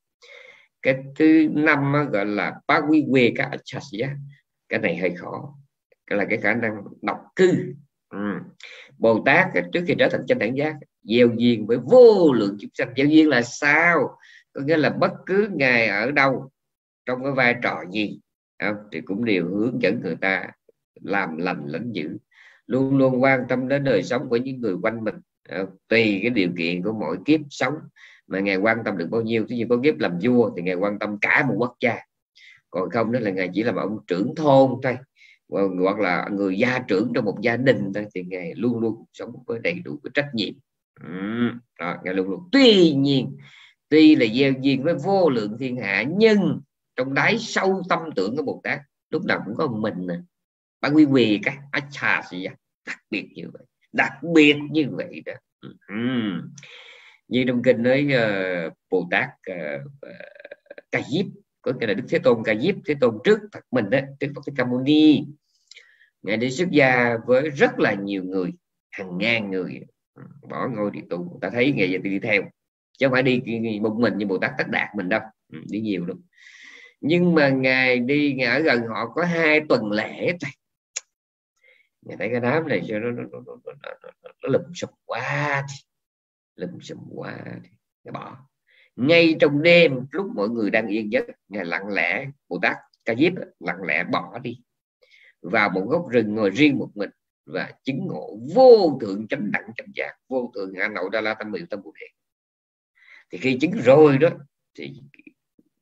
Cái 0.82 0.96
thứ 1.16 1.48
năm 1.52 1.94
gọi 2.12 2.26
là 2.26 2.54
pawi 2.68 3.12
quê 3.12 3.34
các 3.36 3.50
achasya 3.52 4.16
cái 4.70 4.80
này 4.80 4.98
hơi 4.98 5.16
khó. 5.16 5.56
Cái 6.08 6.18
là 6.18 6.26
cái 6.30 6.38
khả 6.38 6.54
năng 6.54 6.84
độc 7.02 7.18
cư. 7.36 7.74
Ừ. 8.10 8.34
bồ 8.98 9.24
tát 9.26 9.48
trước 9.74 9.84
khi 9.88 9.96
trở 10.00 10.10
thành 10.12 10.26
chánh 10.28 10.40
đẳng 10.40 10.58
giác, 10.58 10.76
gieo 11.04 11.28
duyên 11.38 11.68
với 11.68 11.78
vô 11.78 12.34
lượng 12.34 12.58
chúng 12.60 12.72
sanh. 12.74 12.94
Gieo 12.98 13.06
duyên 13.06 13.30
là 13.30 13.42
sao? 13.42 14.18
Có 14.54 14.62
nghĩa 14.62 14.78
là 14.78 14.90
bất 14.90 15.12
cứ 15.26 15.50
ngài 15.54 15.88
ở 15.88 16.12
đâu, 16.12 16.50
trong 17.06 17.24
cái 17.24 17.32
vai 17.32 17.56
trò 17.64 17.84
gì 17.92 18.20
không? 18.60 18.76
thì 18.92 19.02
cũng 19.02 19.26
đều 19.26 19.48
hướng 19.48 19.82
dẫn 19.82 20.02
người 20.02 20.16
ta 20.22 20.48
làm 21.02 21.38
lành 21.38 21.66
lãnh 21.66 21.92
dữ 21.92 22.18
luôn 22.68 22.98
luôn 22.98 23.24
quan 23.24 23.40
tâm 23.50 23.68
đến 23.68 23.84
đời 23.84 24.04
sống 24.04 24.30
của 24.30 24.38
những 24.38 24.62
người 24.62 24.76
quanh 24.82 25.04
mình. 25.04 25.16
Ờ, 25.50 25.66
tùy 25.88 26.20
cái 26.22 26.30
điều 26.30 26.50
kiện 26.58 26.84
của 26.84 26.94
mỗi 26.94 27.18
kiếp 27.26 27.40
sống 27.50 27.74
mà 28.28 28.40
ngài 28.40 28.58
quan 28.58 28.78
tâm 28.86 28.98
được 28.98 29.08
bao 29.12 29.22
nhiêu. 29.22 29.46
Ví 29.50 29.58
dụ 29.58 29.66
có 29.70 29.78
kiếp 29.84 30.00
làm 30.00 30.20
vua 30.22 30.52
thì 30.56 30.62
ngài 30.62 30.76
quan 30.76 31.00
tâm 31.00 31.18
cả 31.22 31.46
một 31.48 31.56
quốc 31.58 31.76
gia. 31.80 31.98
Còn 32.70 32.90
không 32.90 33.12
đó 33.12 33.20
là 33.20 33.32
ngài 33.32 33.50
chỉ 33.54 33.64
là 33.64 33.72
một 33.72 33.82
ông 33.82 33.98
trưởng 34.08 34.36
thôn 34.36 34.70
thôi. 34.84 34.98
Hoặc 35.82 36.00
là 36.00 36.28
người 36.32 36.58
gia 36.58 36.80
trưởng 36.80 37.12
trong 37.16 37.26
một 37.26 37.38
gia 37.42 37.58
đình 37.58 37.92
thôi 37.94 38.06
thì 38.16 38.24
ngài 38.24 38.54
luôn 38.56 38.80
luôn 38.80 39.06
sống 39.14 39.32
với 39.48 39.60
đầy 39.64 39.74
đủ 39.86 40.00
cái 40.04 40.12
trách 40.14 40.30
nhiệm. 40.34 40.54
Ừ. 41.04 41.10
đó, 41.80 41.98
ngài 42.04 42.14
luôn 42.14 42.30
luôn. 42.30 42.50
Tuy 42.52 42.94
nhiên 42.94 43.38
tuy 43.90 44.16
là 44.16 44.26
gieo 44.34 44.54
duyên 44.62 44.84
với 44.84 44.94
vô 44.94 45.30
lượng 45.30 45.58
thiên 45.60 45.78
hạ 45.78 46.04
nhưng 46.18 46.62
trong 46.96 47.14
đáy 47.14 47.38
sâu 47.40 47.82
tâm 47.90 48.00
tưởng 48.16 48.36
của 48.38 48.44
bồ 48.44 48.62
tát 48.64 48.80
lúc 49.10 49.26
nào 49.26 49.42
cũng 49.46 49.56
có 49.56 49.68
mình 49.68 50.08
nè. 50.08 50.16
à 50.16 50.35
quy 50.88 51.06
quy 51.06 51.40
cái 51.44 51.58
acha 51.72 52.22
gì 52.32 52.48
đặc 52.86 53.00
biệt 53.10 53.28
như 53.36 53.50
vậy 53.54 53.64
đặc 53.96 54.12
biệt 54.34 54.56
như 54.72 54.88
vậy 54.92 55.22
đó. 55.26 55.34
Ừ. 55.88 55.96
như 57.28 57.44
trong 57.48 57.64
kinh 57.64 57.84
nói 57.84 58.08
uh, 58.08 58.74
bồ 58.90 59.08
tát 59.12 59.30
uh, 59.52 59.92
ca 60.92 61.02
diếp 61.12 61.26
có 61.62 61.72
nghĩa 61.80 61.88
là 61.88 61.94
đức 61.94 62.04
thế 62.10 62.20
tôn 62.20 62.44
ca 62.46 62.56
diếp 62.56 62.76
thế 62.86 62.96
tôn 63.02 63.18
trước 63.24 63.40
thật 63.52 63.60
mình 63.72 63.90
đó 63.90 64.00
trước 64.20 64.28
phật 64.36 64.42
thích 64.46 64.54
ca 64.58 64.66
mâu 64.66 64.82
ni. 64.82 65.24
Ngài 66.22 66.38
đi 66.38 66.52
xuất 66.52 66.70
gia 66.72 67.18
với 67.28 67.50
rất 67.50 67.80
là 67.80 67.94
nhiều 67.94 68.24
người 68.24 68.54
hàng 68.92 69.18
ngàn 69.18 69.52
người. 69.52 69.80
Bỏ 70.50 70.68
ngôi 70.68 70.92
đi 70.92 71.00
tù 71.10 71.40
ta 71.42 71.50
thấy 71.50 71.72
ngày 71.72 71.92
giờ 71.92 71.98
đi 71.98 72.20
theo. 72.20 72.42
Chứ 72.98 73.06
không 73.06 73.12
phải 73.12 73.24
đi 73.24 73.42
một 73.82 73.96
mình 74.00 74.18
như 74.18 74.26
bồ 74.26 74.38
tát 74.38 74.52
tất 74.58 74.68
đạt 74.68 74.88
mình 74.96 75.10
đâu. 75.10 75.22
Đi 75.70 75.80
nhiều 75.80 76.06
lắm. 76.06 76.22
Nhưng 77.02 77.36
mà 77.36 77.50
ngài 77.50 78.00
đi 78.00 78.34
ngài 78.34 78.48
ở 78.48 78.60
gần 78.60 78.82
họ 78.88 79.12
có 79.16 79.26
hai 79.26 79.62
tuần 79.70 79.92
lễ 79.92 80.38
thôi 80.42 80.52
nhìn 82.06 82.18
thấy 82.18 82.30
cái 82.32 82.40
đám 82.40 82.68
này 82.68 82.82
cho 82.88 83.00
nó 83.00 83.12
nó 83.12 83.24
nó, 83.32 83.40
nó, 83.46 83.74
nó, 83.84 84.12
nó, 84.24 84.30
nó 84.44 84.50
lùm 84.50 84.74
xùm 84.76 84.90
quá 85.06 85.64
thì 85.70 85.76
lùm 86.56 86.80
xùm 86.80 87.00
quá 87.10 87.38
thì 87.64 87.70
nó 88.04 88.12
bỏ. 88.12 88.38
Ngay 88.96 89.36
trong 89.40 89.62
đêm 89.62 90.06
lúc 90.12 90.28
mọi 90.36 90.50
người 90.50 90.70
đang 90.70 90.88
yên 90.88 91.12
giấc 91.12 91.26
ngài 91.48 91.66
lặng 91.66 91.88
lẽ 91.88 92.28
bồ 92.50 92.60
tát 92.62 92.78
ca 93.06 93.16
diếp 93.16 93.34
lặng 93.60 93.84
lẽ 93.84 94.04
bỏ 94.04 94.40
đi. 94.40 94.62
Vào 95.42 95.70
một 95.70 95.86
góc 95.90 96.10
rừng 96.10 96.36
ngồi 96.36 96.50
riêng 96.50 96.78
một 96.78 96.90
mình 96.96 97.10
và 97.46 97.74
chứng 97.84 98.08
ngộ 98.08 98.38
vô 98.56 98.98
thượng 99.02 99.28
chánh 99.28 99.52
đẳng 99.52 99.72
chánh 99.78 99.88
giác 99.96 100.14
vô 100.28 100.52
thượng 100.56 100.74
hạ 100.74 100.88
nội 100.88 101.10
đa 101.12 101.22
la 101.22 101.34
tâm 101.34 101.52
miệu 101.52 101.66
tâm 101.70 101.82
bồ 101.84 101.94
đề. 102.02 102.08
Thì 103.30 103.38
khi 103.38 103.58
chứng 103.62 103.72
rồi 103.72 104.18
đó 104.18 104.30
thì 104.76 105.02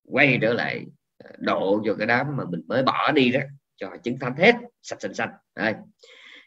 quay 0.04 0.38
trở 0.42 0.54
lại 0.54 0.86
à, 1.18 1.30
độ 1.38 1.82
cho 1.86 1.96
cái 1.96 2.08
đám 2.08 2.38
mà 2.38 2.44
mình 2.50 2.62
mới 2.68 2.84
bỏ 2.84 3.12
đi 3.12 3.32
đó 3.32 3.40
cho 3.76 3.98
chứng 4.04 4.20
thánh 4.20 4.36
hết 4.36 4.56
sạch 4.84 5.02
sạch 5.02 5.16
sạch 5.16 5.32
Đây. 5.56 5.76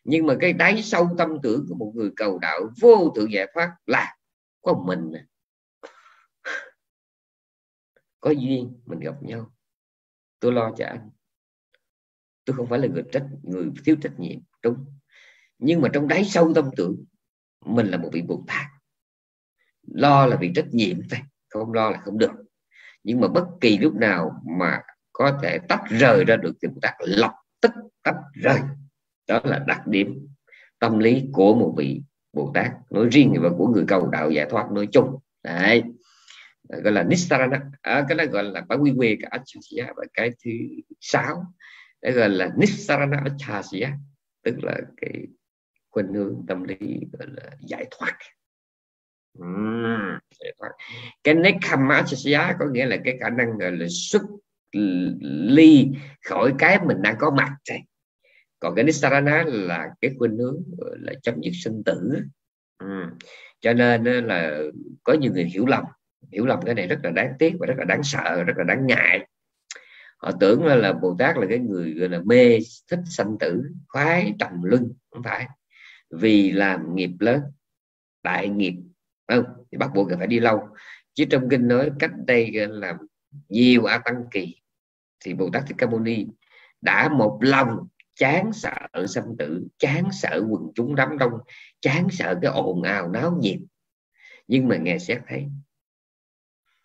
nhưng 0.04 0.26
mà 0.26 0.34
cái 0.40 0.52
đáy 0.52 0.82
sâu 0.82 1.08
tâm 1.18 1.38
tưởng 1.42 1.66
của 1.68 1.74
một 1.74 1.92
người 1.94 2.10
cầu 2.16 2.38
đạo 2.38 2.60
vô 2.80 3.12
thượng 3.16 3.32
giải 3.32 3.46
thoát 3.54 3.76
là 3.86 4.16
có 4.62 4.74
mình 4.86 5.12
có 8.20 8.30
duyên, 8.30 8.80
mình 8.86 9.00
gặp 9.00 9.22
nhau. 9.22 9.52
Tôi 10.40 10.52
lo 10.52 10.72
cho 10.76 10.86
anh. 10.86 11.10
Tôi 12.44 12.56
không 12.56 12.66
phải 12.66 12.78
là 12.78 12.86
người 12.86 13.02
trách, 13.12 13.26
người 13.42 13.70
thiếu 13.84 13.96
trách 14.02 14.20
nhiệm, 14.20 14.38
đúng. 14.62 14.84
Nhưng 15.58 15.80
mà 15.80 15.88
trong 15.92 16.08
đáy 16.08 16.24
sâu 16.24 16.52
tâm 16.54 16.70
tưởng, 16.76 17.04
mình 17.64 17.86
là 17.86 17.98
một 17.98 18.10
vị 18.12 18.22
bồ 18.22 18.44
tát. 18.46 18.66
Lo 19.82 20.26
là 20.26 20.36
vì 20.40 20.52
trách 20.54 20.68
nhiệm 20.70 21.08
thôi, 21.10 21.20
không 21.48 21.72
lo 21.72 21.90
là 21.90 21.98
không 21.98 22.18
được. 22.18 22.30
Nhưng 23.02 23.20
mà 23.20 23.28
bất 23.28 23.46
kỳ 23.60 23.78
lúc 23.78 23.94
nào 23.94 24.42
mà 24.58 24.82
có 25.12 25.38
thể 25.42 25.58
tách 25.68 25.82
rời 25.90 26.24
ra 26.24 26.36
được 26.36 26.52
thì 26.62 26.68
bồ 26.68 26.78
tát 26.82 26.94
lọc 27.00 27.32
tức 27.60 27.72
tách 28.02 28.16
rời. 28.34 28.60
Đó 29.28 29.40
là 29.44 29.58
đặc 29.66 29.86
điểm 29.86 30.28
tâm 30.78 30.98
lý 30.98 31.24
của 31.32 31.54
một 31.54 31.74
vị 31.76 32.02
bồ 32.32 32.50
tát. 32.54 32.72
Nói 32.90 33.08
riêng 33.12 33.34
và 33.40 33.48
của 33.58 33.66
người 33.66 33.84
cầu 33.88 34.08
đạo 34.08 34.30
giải 34.30 34.46
thoát 34.50 34.70
nói 34.72 34.88
chung. 34.92 35.18
Đấy. 35.42 35.82
Gọi 36.68 36.92
là 36.92 37.02
nisarana. 37.02 37.60
À, 37.82 38.04
cái 38.08 38.18
đó 38.18 38.24
gọi 38.24 38.44
là 38.44 38.60
bản 38.60 38.82
quy 38.82 38.92
quy 38.96 39.16
cái 39.20 39.30
achasya 39.30 39.92
và 39.96 40.04
cái 40.14 40.30
thứ 40.44 40.50
sáu. 41.00 41.44
Cái 42.02 42.12
gọi 42.12 42.28
là 42.28 42.50
nisarana 42.56 43.22
achasya 43.24 43.92
tức 44.44 44.54
là 44.62 44.78
cái 44.96 45.26
khuynh 45.90 46.12
hướng 46.14 46.44
tâm 46.48 46.64
lý 46.64 46.76
gọi 47.12 47.28
là 47.30 47.50
giải 47.60 47.86
thoát. 47.90 48.18
Giải 50.40 50.52
thoát. 50.58 50.70
Cái 51.24 51.34
nekama 51.34 51.94
achasya 51.94 52.56
có 52.58 52.66
nghĩa 52.72 52.86
là 52.86 52.96
cái 53.04 53.18
khả 53.20 53.30
năng 53.30 53.58
gọi 53.58 53.72
là 53.72 53.86
xuất 53.90 54.22
ly 55.30 55.88
khỏi 56.24 56.54
cái 56.58 56.78
mình 56.86 57.02
đang 57.02 57.16
có 57.18 57.30
mặt 57.30 57.56
này 57.68 57.84
còn 58.60 58.74
cái 58.74 58.84
nisarana 58.84 59.44
là 59.46 59.88
cái 60.00 60.10
khuynh 60.18 60.36
hướng 60.36 60.62
là 60.78 61.12
chấm 61.22 61.34
dứt 61.40 61.52
sinh 61.54 61.82
tử. 61.84 62.22
Ừ. 62.78 63.04
cho 63.60 63.72
nên 63.72 64.26
là 64.26 64.60
có 65.04 65.12
nhiều 65.12 65.32
người 65.32 65.44
hiểu 65.44 65.66
lầm. 65.66 65.84
Hiểu 66.32 66.46
lầm 66.46 66.62
cái 66.64 66.74
này 66.74 66.86
rất 66.86 66.98
là 67.02 67.10
đáng 67.10 67.32
tiếc 67.38 67.54
và 67.58 67.66
rất 67.66 67.74
là 67.78 67.84
đáng 67.84 68.02
sợ 68.02 68.44
rất 68.46 68.54
là 68.56 68.64
đáng 68.64 68.86
ngại. 68.86 69.26
Họ 70.18 70.30
tưởng 70.40 70.64
là, 70.64 70.74
là 70.76 70.92
bồ 70.92 71.16
tát 71.18 71.36
là 71.36 71.46
cái 71.48 71.58
người 71.58 71.94
gọi 71.94 72.08
là 72.08 72.20
mê 72.24 72.58
thích 72.90 73.00
sanh 73.10 73.36
tử 73.40 73.62
khoái 73.88 74.34
trầm 74.38 74.62
luân 74.62 74.92
không 75.10 75.22
phải. 75.22 75.46
Vì 76.10 76.52
làm 76.52 76.94
nghiệp 76.94 77.10
lớn 77.20 77.40
đại 78.22 78.48
nghiệp 78.48 78.74
không? 79.28 79.44
Thì 79.72 79.78
bắt 79.78 79.90
buộc 79.94 80.08
phải 80.18 80.26
đi 80.26 80.40
lâu. 80.40 80.68
Chứ 81.14 81.24
trong 81.30 81.48
kinh 81.48 81.68
nói 81.68 81.90
cách 81.98 82.10
đây 82.26 82.50
là 82.68 82.98
nhiều 83.48 83.84
a 83.84 83.98
tăng 83.98 84.24
kỳ, 84.30 84.56
thì 85.20 85.34
bồ 85.34 85.50
tát 85.52 85.62
thích 85.66 85.74
ca 85.78 85.86
mâu 85.86 86.00
ni 86.00 86.26
đã 86.80 87.08
một 87.08 87.38
lòng 87.40 87.88
chán 88.14 88.52
sợ 88.52 89.06
sanh 89.08 89.36
tử, 89.38 89.66
chán 89.78 90.08
sợ 90.12 90.42
quần 90.48 90.62
chúng 90.74 90.94
đám 90.94 91.18
đông, 91.18 91.32
chán 91.80 92.08
sợ 92.10 92.38
cái 92.42 92.50
ồn 92.50 92.82
ào 92.82 93.08
náo 93.08 93.38
nhiệt. 93.40 93.58
Nhưng 94.48 94.68
mà 94.68 94.76
nghe 94.76 94.98
xét 94.98 95.18
thấy, 95.28 95.46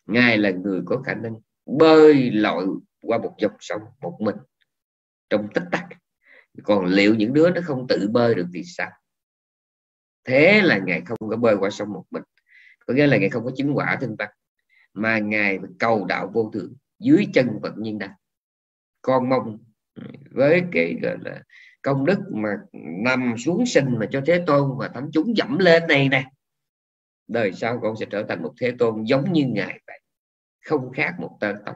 ngài 0.05 0.37
là 0.37 0.51
người 0.51 0.81
có 0.85 1.01
khả 1.05 1.13
năng 1.13 1.35
bơi 1.65 2.31
lội 2.31 2.67
qua 3.01 3.17
một 3.17 3.35
dòng 3.37 3.55
sông 3.59 3.81
một 4.01 4.17
mình 4.21 4.35
trong 5.29 5.47
tích 5.53 5.63
tắc. 5.71 5.85
Còn 6.63 6.85
liệu 6.85 7.15
những 7.15 7.33
đứa 7.33 7.49
nó 7.49 7.61
không 7.63 7.87
tự 7.87 8.09
bơi 8.11 8.35
được 8.35 8.47
thì 8.53 8.63
sao? 8.63 8.91
Thế 10.23 10.61
là 10.61 10.77
ngài 10.77 11.01
không 11.01 11.17
có 11.29 11.37
bơi 11.37 11.55
qua 11.55 11.69
sông 11.69 11.93
một 11.93 12.03
mình. 12.11 12.23
Có 12.87 12.93
nghĩa 12.93 13.07
là 13.07 13.17
ngài 13.17 13.29
không 13.29 13.45
có 13.45 13.51
chứng 13.57 13.77
quả 13.77 13.97
thân 14.01 14.17
tăng 14.17 14.29
mà 14.93 15.19
ngài 15.19 15.59
cầu 15.79 16.05
đạo 16.05 16.31
vô 16.33 16.51
thượng. 16.53 16.73
Dưới 16.99 17.27
chân 17.33 17.59
Phật 17.61 17.77
nhiên 17.77 17.99
đăng. 17.99 18.11
Con 19.01 19.29
mong 19.29 19.57
với 20.31 20.63
cái 20.71 20.95
gọi 21.01 21.17
là 21.21 21.43
công 21.81 22.05
đức 22.05 22.19
mà 22.33 22.49
nằm 23.03 23.35
xuống 23.37 23.65
sinh 23.65 23.99
mà 23.99 24.05
cho 24.11 24.21
thế 24.25 24.43
tôn 24.47 24.77
và 24.77 24.87
thánh 24.87 25.09
chúng 25.13 25.37
dẫm 25.37 25.57
lên 25.57 25.83
này 25.87 26.09
nè. 26.09 26.25
Đời 27.27 27.51
sau 27.53 27.79
con 27.81 27.95
sẽ 27.97 28.05
trở 28.09 28.23
thành 28.23 28.43
một 28.43 28.53
thế 28.61 28.71
tôn 28.79 29.03
giống 29.03 29.33
như 29.33 29.45
ngài 29.45 29.79
vậy. 29.87 29.99
Không 30.65 30.91
khác 30.93 31.15
một 31.19 31.37
tơ 31.39 31.53
tộc. 31.65 31.75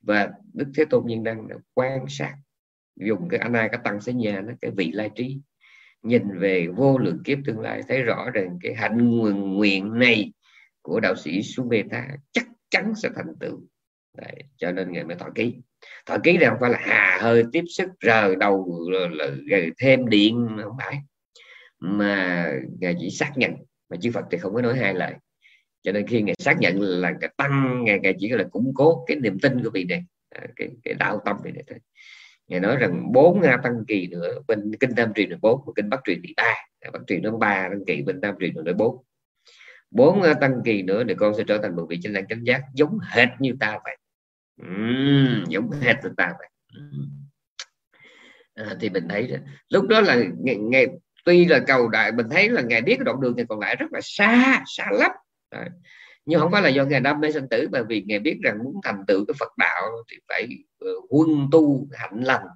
Và 0.00 0.30
đức 0.52 0.66
thế 0.74 0.84
tôn 0.84 1.06
nhiên 1.06 1.24
đăng 1.24 1.48
quan 1.74 2.04
sát. 2.08 2.36
Dùng 2.96 3.28
cái 3.28 3.40
anh 3.40 3.52
ai 3.52 3.68
cái 3.68 3.80
tăng 3.84 4.00
sẽ 4.00 4.12
nhà 4.12 4.40
nó 4.40 4.52
cái 4.60 4.70
vị 4.70 4.90
lai 4.92 5.10
trí. 5.14 5.40
Nhìn 6.02 6.38
về 6.38 6.68
vô 6.76 6.98
lượng 6.98 7.22
kiếp 7.24 7.38
tương 7.44 7.60
lai 7.60 7.82
thấy 7.88 8.02
rõ 8.02 8.30
rằng 8.30 8.58
cái 8.62 8.74
hạnh 8.74 9.18
nguyện, 9.18 9.54
nguyện 9.54 9.98
này 9.98 10.32
của 10.88 11.00
đạo 11.00 11.16
sĩ 11.16 11.42
Sumeta 11.42 12.08
chắc 12.32 12.46
chắn 12.70 12.92
sẽ 12.94 13.08
thành 13.16 13.34
tựu. 13.40 13.60
Đấy, 14.16 14.34
cho 14.56 14.72
nên 14.72 14.92
ngài 14.92 15.04
mới 15.04 15.16
thọ 15.16 15.26
ký. 15.34 15.54
Thọ 16.06 16.18
ký 16.18 16.36
này 16.38 16.48
không 16.48 16.58
phải 16.60 16.70
là 16.70 16.78
hà 16.80 17.18
hơi 17.20 17.44
tiếp 17.52 17.64
sức 17.68 17.90
rờ 18.02 18.34
đầu 18.34 18.88
là, 19.10 19.28
thêm 19.78 20.08
điện 20.08 20.48
không 20.62 20.76
phải. 20.78 21.00
Mà 21.78 22.52
ngài 22.80 22.94
chỉ 22.98 23.10
xác 23.10 23.32
nhận 23.36 23.52
mà 23.90 23.96
chư 24.00 24.10
Phật 24.10 24.24
thì 24.30 24.38
không 24.38 24.54
có 24.54 24.62
nói 24.62 24.78
hai 24.78 24.94
lời. 24.94 25.12
Cho 25.82 25.92
nên 25.92 26.06
khi 26.06 26.22
ngài 26.22 26.34
xác 26.38 26.58
nhận 26.58 26.80
là 26.80 27.12
cái 27.20 27.30
tăng 27.36 27.84
ngài, 27.84 28.00
ngài 28.00 28.14
chỉ 28.18 28.28
là 28.28 28.44
củng 28.50 28.72
cố 28.74 29.04
cái 29.06 29.16
niềm 29.16 29.38
tin 29.38 29.64
của 29.64 29.70
vị 29.70 29.84
này 29.84 30.04
à, 30.30 30.46
cái, 30.56 30.68
cái 30.84 30.94
đạo 30.94 31.20
tâm 31.24 31.36
này 31.44 31.64
thôi. 31.66 31.78
Ngài 32.48 32.60
nói 32.60 32.76
rằng 32.76 33.12
bốn 33.12 33.40
nga 33.40 33.56
tăng 33.62 33.84
kỳ 33.88 34.06
nữa 34.06 34.38
bên 34.48 34.72
kinh 34.80 34.94
tam 34.96 35.14
truyền 35.14 35.30
là 35.30 35.36
bốn 35.42 35.60
và 35.66 35.72
kinh 35.76 35.88
bắc 35.88 36.00
truyền 36.04 36.20
thì 36.24 36.34
ba. 36.36 36.54
Bắc 36.92 37.00
truyền 37.06 37.22
nó 37.22 37.36
ba 37.36 37.68
tăng 37.68 37.84
kỳ 37.86 38.02
bên 38.02 38.20
tam 38.20 38.34
truyền 38.40 38.52
là 38.54 38.72
bốn 38.72 39.04
bốn 39.90 40.22
ờ, 40.22 40.34
tăng 40.40 40.60
kỳ 40.64 40.82
nữa 40.82 41.02
thì 41.08 41.14
con 41.14 41.34
sẽ 41.36 41.44
trở 41.46 41.58
thành 41.58 41.76
một 41.76 41.86
vị 41.88 41.98
chánh 42.02 42.12
đẳng 42.12 42.28
chánh 42.28 42.46
giác 42.46 42.62
giống 42.74 42.98
hệt 43.10 43.28
như 43.38 43.56
ta 43.60 43.78
vậy 43.84 43.96
uhm, 44.62 45.44
giống 45.48 45.70
hệt 45.70 45.96
như 46.04 46.10
ta 46.16 46.32
vậy 46.38 46.48
uhm. 46.78 47.08
à, 48.54 48.76
thì 48.80 48.90
mình 48.90 49.08
thấy 49.08 49.38
lúc 49.68 49.88
đó 49.88 50.00
là 50.00 50.22
ngày, 50.38 50.56
ngày 50.56 50.86
tuy 51.24 51.44
là 51.44 51.58
cầu 51.66 51.88
đại 51.88 52.12
mình 52.12 52.26
thấy 52.30 52.48
là 52.48 52.62
ngài 52.62 52.82
biết 52.82 52.94
cái 52.96 53.04
đoạn 53.04 53.20
đường 53.20 53.36
này 53.36 53.46
còn 53.48 53.60
lại 53.60 53.76
rất 53.76 53.86
là 53.92 54.00
xa 54.02 54.62
xa 54.66 54.86
lắm 54.90 55.10
Đấy. 55.50 55.68
nhưng 56.24 56.40
không 56.40 56.52
phải 56.52 56.62
là 56.62 56.68
do 56.68 56.84
ngài 56.84 57.00
đam 57.00 57.20
mê 57.20 57.32
sinh 57.32 57.48
tử 57.48 57.68
mà 57.72 57.82
vì 57.88 58.02
ngài 58.06 58.18
biết 58.18 58.38
rằng 58.42 58.58
muốn 58.64 58.74
thành 58.84 59.04
tựu 59.06 59.24
cái 59.28 59.34
Phật 59.40 59.52
đạo 59.56 59.90
thì 60.10 60.16
phải 60.28 60.48
ờ, 60.78 60.90
uh, 60.90 61.04
quân 61.08 61.48
tu 61.52 61.88
hạnh 61.92 62.20
lành 62.22 62.46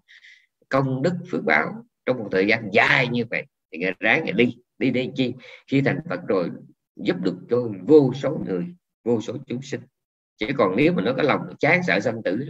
công 0.69 1.03
đức 1.03 1.13
phước 1.31 1.45
báo 1.45 1.85
trong 2.07 2.19
một 2.19 2.29
thời 2.33 2.47
gian 2.47 2.69
dài 2.73 3.09
như 3.09 3.25
vậy 3.31 3.45
thì 3.73 3.79
ngài 3.79 3.93
ráng 4.01 4.25
ngài 4.25 4.33
đi 4.33 4.57
đi 4.79 4.91
đi 4.91 5.11
chi 5.15 5.35
khi 5.67 5.81
thành 5.81 5.99
Phật 6.09 6.21
rồi 6.29 6.51
giúp 6.97 7.17
được 7.21 7.37
cho 7.51 7.57
vô 7.87 8.13
số 8.15 8.41
người 8.47 8.75
vô 9.05 9.21
số 9.21 9.37
chúng 9.47 9.63
sinh. 9.63 9.81
Chỉ 10.39 10.47
còn 10.59 10.77
nếu 10.77 10.93
mà 10.93 11.03
nó 11.03 11.13
có 11.17 11.23
lòng 11.23 11.41
chán 11.59 11.83
sợ 11.87 12.01
sanh 12.01 12.23
tử 12.23 12.47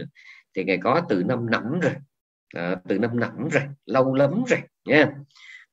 thì 0.55 0.63
ngày 0.63 0.77
có 0.77 1.01
từ 1.09 1.23
năm 1.23 1.49
nẫm 1.51 1.79
rồi. 1.79 1.93
À, 2.55 2.75
từ 2.87 2.99
năm 2.99 3.19
nẫm 3.19 3.47
rồi 3.49 3.63
lâu 3.85 4.15
lắm 4.15 4.43
rồi 4.47 4.59
nha. 4.85 5.15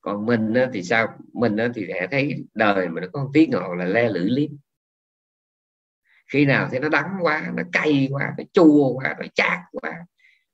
Còn 0.00 0.26
mình 0.26 0.54
thì 0.72 0.82
sao? 0.82 1.18
Mình 1.32 1.56
thì 1.74 1.86
sẽ 1.88 2.06
thấy 2.10 2.44
đời 2.54 2.88
mà 2.88 3.00
nó 3.00 3.06
có 3.12 3.24
một 3.24 3.30
tiếng 3.32 3.50
ngọt 3.50 3.74
là 3.74 3.84
le 3.84 4.08
lưỡi 4.08 4.30
liếm. 4.30 4.50
Khi 6.32 6.44
nào 6.44 6.68
thấy 6.70 6.80
nó 6.80 6.88
đắng 6.88 7.16
quá 7.20 7.52
nó 7.54 7.62
cay 7.72 8.08
quá 8.10 8.34
nó 8.38 8.44
chua 8.52 8.92
quá 8.92 9.16
nó 9.18 9.26
chát 9.34 9.58
quá 9.72 10.06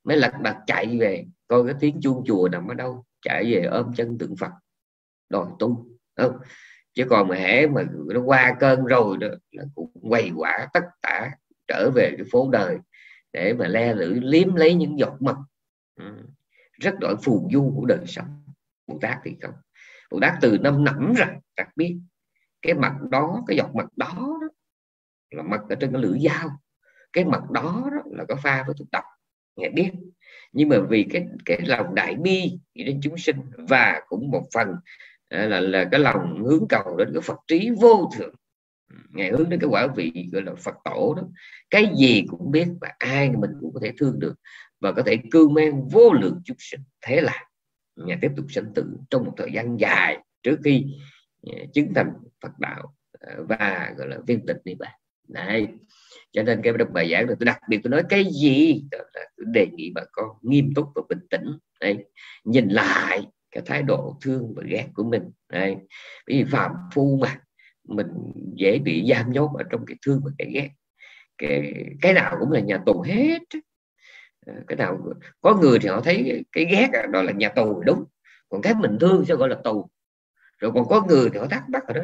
mới 0.05 0.17
lật 0.17 0.33
đật 0.43 0.57
chạy 0.67 0.99
về. 0.99 1.27
Coi 1.49 1.67
cái 1.67 1.75
tiếng 1.81 2.01
chuông 2.03 2.25
chùa 2.27 2.49
nằm 2.49 2.69
ở 2.69 2.75
đâu 2.75 3.05
chạy 3.23 3.55
về 3.55 3.63
ôm 3.63 3.93
chân 3.97 4.19
tượng 4.19 4.37
phật 4.37 4.51
đòi 5.29 5.47
tu 5.59 5.87
không? 6.17 6.39
Chứ 6.97 7.05
còn 7.11 7.29
mà 7.29 7.37
hễ 7.37 7.67
mà 7.67 7.83
nó 8.07 8.21
qua 8.21 8.57
cơn 8.61 8.85
rồi 8.85 9.17
đó 9.17 9.29
là 9.53 9.65
cũng 9.75 9.91
quay 10.03 10.31
quả 10.37 10.69
tất 10.73 10.85
cả 11.03 11.31
trở 11.69 11.91
về 11.95 12.15
cái 12.17 12.27
phố 12.33 12.51
đời 12.53 12.79
để 13.33 13.55
mà 13.55 13.69
le 13.69 13.95
lưỡi 13.95 14.21
liếm 14.23 14.55
lấy 14.55 14.75
những 14.75 14.99
giọt 14.99 15.17
mật. 15.21 15.37
Ừ. 16.01 16.13
Rất 16.73 16.95
đổi 17.01 17.17
phù 17.17 17.49
du 17.53 17.73
của 17.77 17.87
đời 17.87 18.07
sống. 18.07 18.43
Bồ 18.87 18.99
tát 19.03 19.19
thì 19.25 19.37
không. 19.43 19.55
Bồ 20.11 20.21
tát 20.21 20.35
từ 20.41 20.59
năm 20.59 20.85
nẫm 20.85 21.15
ra 21.15 21.35
đặc 21.57 21.69
biết 21.77 21.99
cái 22.63 22.75
mặt 22.75 22.95
đó 23.11 23.45
cái 23.47 23.57
giọt 23.57 23.75
mặt 23.75 23.87
đó, 23.97 24.13
đó 24.17 24.49
là 25.31 25.43
mặt 25.43 25.61
ở 25.69 25.77
trên 25.81 25.93
cái 25.93 26.03
lưỡi 26.03 26.19
dao. 26.21 26.51
Cái 27.13 27.25
mặt 27.25 27.51
đó, 27.51 27.91
đó 27.93 28.03
là 28.05 28.25
có 28.29 28.35
pha 28.35 28.65
với 28.67 28.75
thuốc 28.79 28.89
độc 28.93 29.05
nghe 29.57 29.71
biết. 29.71 29.91
Nhưng 30.53 30.69
mà 30.69 30.77
vì 30.89 31.07
cái 31.11 31.27
cái 31.45 31.61
lòng 31.67 31.95
đại 31.95 32.15
bi 32.15 32.59
đến 32.75 33.01
chúng 33.03 33.19
sinh 33.19 33.37
và 33.69 34.01
cũng 34.09 34.31
một 34.31 34.43
phần 34.55 34.69
là 35.31 35.61
là 35.61 35.89
cái 35.91 36.01
lòng 36.01 36.45
hướng 36.45 36.69
cầu 36.69 36.97
đến 36.97 37.11
cái 37.13 37.23
Phật 37.23 37.39
trí 37.49 37.71
vô 37.81 38.11
thượng 38.19 38.35
ngày 39.17 39.31
hướng 39.31 39.49
đến 39.49 39.61
cái 39.61 39.69
quả 39.69 39.87
vị 39.97 40.29
gọi 40.33 40.43
là 40.43 40.55
Phật 40.55 40.75
tổ 40.85 41.15
đó. 41.15 41.23
Cái 41.71 41.93
gì 41.97 42.25
cũng 42.29 42.51
biết 42.51 42.67
và 42.81 42.93
ai 42.99 43.31
mình 43.31 43.51
cũng 43.61 43.75
có 43.75 43.81
thể 43.83 43.93
thương 43.99 44.19
được 44.19 44.35
và 44.81 44.93
có 44.93 45.03
thể 45.03 45.19
cưu 45.31 45.51
mang 45.51 45.89
vô 45.89 46.13
lượng 46.13 46.41
chúng 46.45 46.57
sinh. 46.61 46.81
Thế 47.03 47.21
là 47.21 47.45
nhà 47.97 48.19
tiếp 48.21 48.31
tục 48.37 48.47
sinh 48.49 48.73
tử 48.75 48.85
trong 49.11 49.25
một 49.25 49.33
thời 49.37 49.53
gian 49.53 49.81
dài 49.81 50.19
trước 50.43 50.57
khi 50.65 50.85
à, 51.47 51.65
chứng 51.75 51.95
thành 51.95 52.13
Phật 52.43 52.59
đạo 52.59 52.95
à, 53.21 53.35
và 53.49 53.95
gọi 53.99 54.09
là 54.09 54.19
viên 54.27 54.47
tịch 54.47 54.57
niết 54.65 54.79
bàn. 54.79 54.93
Này 55.29 55.67
cho 56.33 56.43
nên 56.43 56.63
cái 56.63 56.73
trong 56.79 56.93
bài 56.93 57.11
giảng 57.11 57.27
này 57.27 57.37
tôi 57.41 57.47
đặc 57.47 57.59
biệt 57.69 57.81
tôi 57.83 57.91
nói 57.91 58.03
cái 58.09 58.25
gì? 58.43 58.85
Tôi 58.91 59.47
đề 59.53 59.67
nghị 59.73 59.93
bà 59.95 60.03
con 60.13 60.29
nghiêm 60.43 60.75
túc 60.75 60.87
và 60.95 61.03
bình 61.09 61.27
tĩnh. 61.31 61.59
Đây 61.81 62.05
nhìn 62.45 62.69
lại 62.69 63.27
cái 63.57 63.63
thái 63.67 63.83
độ 63.83 64.17
thương 64.23 64.55
và 64.57 64.63
ghét 64.67 64.87
của 64.95 65.05
mình. 65.05 65.23
Đây 65.53 65.77
vì 66.27 66.45
phạm 66.45 66.71
phu 66.95 67.19
mà, 67.23 67.41
mình 67.89 68.07
dễ 68.57 68.79
bị 68.79 69.07
giam 69.11 69.33
nhốt 69.33 69.51
ở 69.59 69.65
trong 69.71 69.87
cái 69.87 69.97
thương 70.07 70.21
và 70.25 70.31
cái 70.39 70.51
ghét. 70.55 70.71
Cái 71.39 71.75
cái 72.03 72.13
nào 72.13 72.37
cũng 72.41 72.53
là 72.53 72.61
nhà 72.61 72.79
tù 72.87 73.03
hết. 73.03 73.39
Ờ, 74.47 74.53
cái 74.67 74.77
nào 74.77 74.99
có 75.41 75.55
người 75.55 75.79
thì 75.79 75.89
họ 75.89 76.01
thấy 76.01 76.45
cái 76.53 76.65
ghét 76.65 76.89
đó 77.13 77.23
là 77.23 77.33
nhà 77.33 77.49
tù 77.49 77.83
đúng. 77.87 78.05
Còn 78.49 78.63
cái 78.63 78.75
mình 78.75 78.99
thương 79.01 79.25
sẽ 79.25 79.35
gọi 79.35 79.49
là 79.49 79.57
tù. 79.65 79.91
Rồi 80.59 80.73
còn 80.75 80.89
có 80.89 81.05
người 81.09 81.31
thì 81.33 81.39
họ 81.39 81.47
thắc 81.47 81.69
mắc 81.71 81.87
ở 81.87 81.95
đó, 81.95 82.03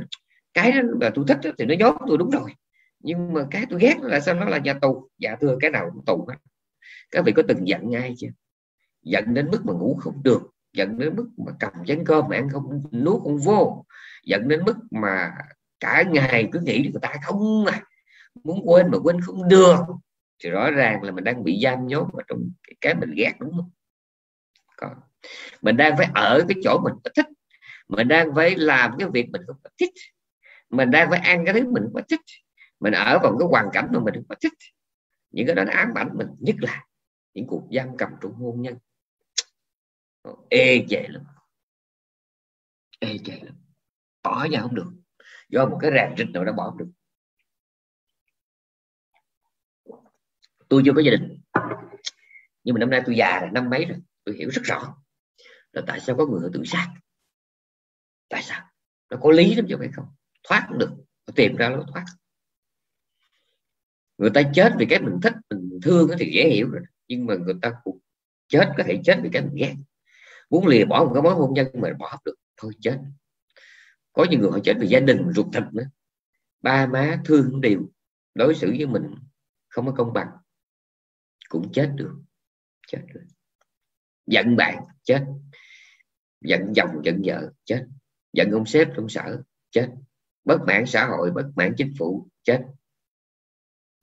cái 0.54 0.72
đó 0.72 0.80
mà 1.00 1.10
tôi 1.14 1.24
thích 1.28 1.54
thì 1.58 1.64
nó 1.64 1.74
nhốt 1.74 1.96
tôi 2.08 2.18
đúng 2.18 2.30
rồi. 2.30 2.50
Nhưng 3.00 3.32
mà 3.32 3.46
cái 3.50 3.66
tôi 3.70 3.80
ghét 3.80 3.96
là 4.02 4.20
sao 4.20 4.34
nó 4.34 4.44
là 4.44 4.58
nhà 4.58 4.74
tù? 4.74 5.08
Dạ 5.18 5.36
thưa, 5.40 5.56
cái 5.60 5.70
nào 5.70 5.90
cũng 5.94 6.04
tù 6.04 6.26
hết. 6.28 6.36
Các 7.10 7.24
vị 7.26 7.32
có 7.36 7.42
từng 7.48 7.68
giận 7.68 7.96
ai 7.96 8.14
chưa? 8.18 8.28
Giận 9.02 9.34
đến 9.34 9.50
mức 9.50 9.60
mà 9.64 9.72
ngủ 9.72 9.98
không 10.00 10.22
được 10.22 10.42
giận 10.72 10.98
đến 10.98 11.16
mức 11.16 11.28
mà 11.46 11.52
cầm 11.60 11.72
chén 11.86 12.04
cơm 12.06 12.28
mà 12.28 12.36
ăn 12.36 12.48
không, 12.50 12.82
nuốt 12.92 13.22
không 13.22 13.38
vô 13.38 13.84
giận 14.24 14.48
đến 14.48 14.64
mức 14.64 14.76
mà 14.90 15.32
cả 15.80 16.04
ngày 16.10 16.48
cứ 16.52 16.60
nghĩ 16.60 16.90
người 16.92 17.00
ta 17.02 17.14
không 17.22 17.66
à 17.66 17.82
muốn 18.44 18.60
quên 18.64 18.90
mà 18.90 18.98
quên 18.98 19.20
không 19.20 19.48
được. 19.48 19.78
Thì 20.44 20.50
rõ 20.50 20.70
ràng 20.70 21.02
là 21.02 21.10
mình 21.10 21.24
đang 21.24 21.44
bị 21.44 21.60
giam 21.62 21.86
nhốt 21.86 22.08
vào 22.12 22.22
trong 22.28 22.50
cái 22.80 22.94
mình 22.94 23.14
ghét, 23.16 23.32
đúng 23.40 23.52
không? 23.56 23.70
Còn 24.76 24.92
mình 25.62 25.76
đang 25.76 25.96
phải 25.96 26.08
ở 26.14 26.44
cái 26.48 26.56
chỗ 26.64 26.80
mình 26.84 26.94
thích, 27.16 27.26
mình 27.88 28.08
đang 28.08 28.34
phải 28.34 28.56
làm 28.56 28.94
cái 28.98 29.08
việc 29.12 29.28
mình 29.32 29.42
không 29.46 29.56
thích, 29.80 29.90
mình 30.70 30.90
đang 30.90 31.10
phải 31.10 31.18
ăn 31.18 31.44
cái 31.44 31.54
thứ 31.54 31.70
mình 31.70 31.84
không 31.92 32.02
thích, 32.10 32.20
mình 32.80 32.92
ở 32.92 33.18
vào 33.22 33.36
cái 33.38 33.48
hoàn 33.50 33.68
cảnh 33.72 33.88
mà 33.92 34.00
mình 34.00 34.14
không 34.14 34.36
thích. 34.42 34.52
Những 35.30 35.46
cái 35.46 35.54
đó 35.54 35.64
nó 35.64 35.72
ám 35.72 35.94
ảnh 35.94 36.10
mình 36.14 36.28
nhất 36.38 36.56
là 36.58 36.84
những 37.34 37.46
cuộc 37.46 37.62
giam 37.70 37.96
cầm 37.96 38.10
trong 38.20 38.32
hôn 38.32 38.62
nhân 38.62 38.74
ê 40.48 40.86
chề 40.88 41.08
lắm. 41.08 41.22
Ê 42.98 43.18
chề 43.24 43.40
lắm. 43.42 43.54
Bỏ 44.22 44.48
ra 44.48 44.60
không 44.60 44.74
được. 44.74 44.92
Do 45.48 45.66
một 45.66 45.78
cái 45.80 45.90
ràng 45.90 46.14
rịch 46.18 46.28
nào 46.30 46.44
đó 46.44 46.52
bỏ 46.52 46.70
không 46.70 46.78
được. 46.78 46.90
Tôi 50.68 50.82
chưa 50.84 50.92
có 50.96 51.02
gia 51.02 51.10
đình. 51.10 51.40
Nhưng 52.64 52.74
mà 52.74 52.78
năm 52.78 52.90
nay 52.90 53.02
tôi 53.06 53.16
già 53.16 53.40
rồi, 53.40 53.50
năm 53.52 53.70
mấy 53.70 53.84
rồi, 53.84 53.98
tôi 54.24 54.34
hiểu 54.38 54.50
rất 54.52 54.62
rõ 54.64 54.96
là 55.72 55.82
tại 55.86 56.00
sao 56.00 56.16
có 56.16 56.26
người 56.26 56.50
tự 56.52 56.62
sát. 56.64 56.94
Tại 58.28 58.42
sao? 58.42 58.68
Nó 59.10 59.16
có 59.22 59.30
lý 59.30 59.54
lắm 59.54 59.66
chứ 59.68 59.76
phải 59.78 59.88
không? 59.92 60.06
Thoát 60.42 60.66
cũng 60.68 60.78
được 60.78 60.90
tìm 61.34 61.56
ra 61.56 61.68
nó 61.68 61.84
thoát. 61.92 62.04
Người 64.18 64.30
ta 64.34 64.42
chết 64.54 64.72
vì 64.78 64.86
cái 64.90 65.00
mình 65.00 65.18
thích, 65.22 65.34
mình 65.50 65.80
thương 65.82 66.10
thì 66.18 66.30
dễ 66.34 66.50
hiểu 66.50 66.70
rồi. 66.70 66.82
Nhưng 67.08 67.26
mà 67.26 67.34
người 67.34 67.54
ta 67.62 67.72
cũng 67.84 67.98
chết 68.48 68.72
có 68.76 68.84
thể 68.86 69.00
chết 69.04 69.20
vì 69.22 69.28
cái 69.32 69.42
mình 69.42 69.54
ghét 69.54 69.74
muốn 70.52 70.66
lìa 70.66 70.84
bỏ 70.84 71.04
một 71.04 71.10
cái 71.14 71.22
mối 71.22 71.34
hôn 71.34 71.54
nhân 71.54 71.66
mà 71.74 71.92
bỏ 71.98 72.18
được, 72.24 72.34
thôi 72.56 72.72
chết. 72.80 72.98
Có 74.12 74.26
những 74.30 74.40
người 74.40 74.50
họ 74.50 74.58
chết 74.64 74.74
vì 74.80 74.86
gia 74.86 75.00
đình 75.00 75.32
ruột 75.34 75.46
thịt 75.52 75.62
nữa. 75.72 75.84
Ba 76.60 76.86
má 76.86 77.22
thương 77.24 77.60
đều, 77.60 77.80
đối 78.34 78.54
xử 78.54 78.74
với 78.76 78.86
mình 78.86 79.14
không 79.68 79.86
có 79.86 79.92
công 79.92 80.12
bằng, 80.12 80.28
cũng 81.48 81.72
chết 81.72 81.92
được 81.96 82.14
chết 82.88 83.00
được 83.14 83.20
giận 84.26 84.56
bạn, 84.56 84.84
chết. 85.02 85.24
Giận 86.40 86.72
chồng, 86.76 86.90
giận 87.04 87.22
vợ, 87.24 87.52
chết. 87.64 87.86
Giận 88.32 88.50
ông 88.50 88.66
sếp, 88.66 88.96
ông 88.96 89.08
sở, 89.08 89.42
chết. 89.70 89.88
Bất 90.44 90.58
mãn 90.66 90.86
xã 90.86 91.06
hội, 91.06 91.30
bất 91.30 91.50
mãn 91.56 91.74
chính 91.76 91.92
phủ, 91.98 92.28
chết. 92.42 92.62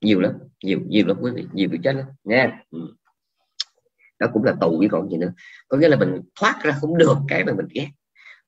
Nhiều 0.00 0.20
lắm, 0.20 0.32
nhiều 0.64 0.80
nhiều 0.88 1.06
lắm 1.06 1.16
quý 1.20 1.30
vị, 1.34 1.46
nhiều 1.52 1.68
bị 1.68 1.78
chết 1.84 1.92
lắm. 1.92 2.06
Nha 2.24 2.64
ừ 2.70 2.94
đó 4.20 4.26
cũng 4.32 4.44
là 4.44 4.54
tù 4.60 4.78
với 4.78 4.88
còn 4.88 5.10
gì 5.10 5.16
nữa. 5.16 5.32
Có 5.68 5.78
nghĩa 5.78 5.88
là 5.88 5.96
mình 5.96 6.20
thoát 6.40 6.60
ra 6.62 6.72
không 6.80 6.98
được 6.98 7.16
cái 7.28 7.44
mà 7.44 7.52
mình 7.52 7.66
ghét. 7.74 7.88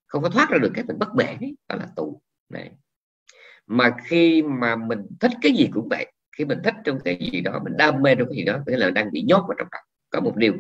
Không 0.07 0.23
có 0.23 0.29
thoát 0.29 0.51
ra 0.51 0.59
được 0.59 0.71
cái 0.75 0.85
mình 0.85 0.99
bất 0.99 1.15
bể 1.15 1.37
đó 1.69 1.77
là 1.77 1.87
tù. 1.97 2.23
Này. 2.49 2.71
Mà 3.67 3.97
khi 4.05 4.43
mà 4.43 4.77
mình 4.77 5.07
thích 5.21 5.33
cái 5.43 5.53
gì 5.53 5.69
cũng 5.73 5.89
vậy 5.89 6.13
khi 6.37 6.45
mình 6.45 6.59
thích 6.65 6.75
trong 6.85 7.01
cái 7.01 7.31
gì 7.33 7.41
đó 7.41 7.61
mình 7.65 7.77
đam 7.77 8.03
mê 8.03 8.15
trong 8.15 8.29
cái 8.29 8.37
gì 8.37 8.45
đó 8.45 8.59
nghĩa 8.67 8.77
là 8.77 8.91
đang 8.91 9.13
bị 9.13 9.23
nhốt 9.23 9.45
vào 9.49 9.55
trong 9.59 9.69
đó. 9.71 9.79
Có 10.11 10.21
một 10.21 10.37
điều 10.37 10.55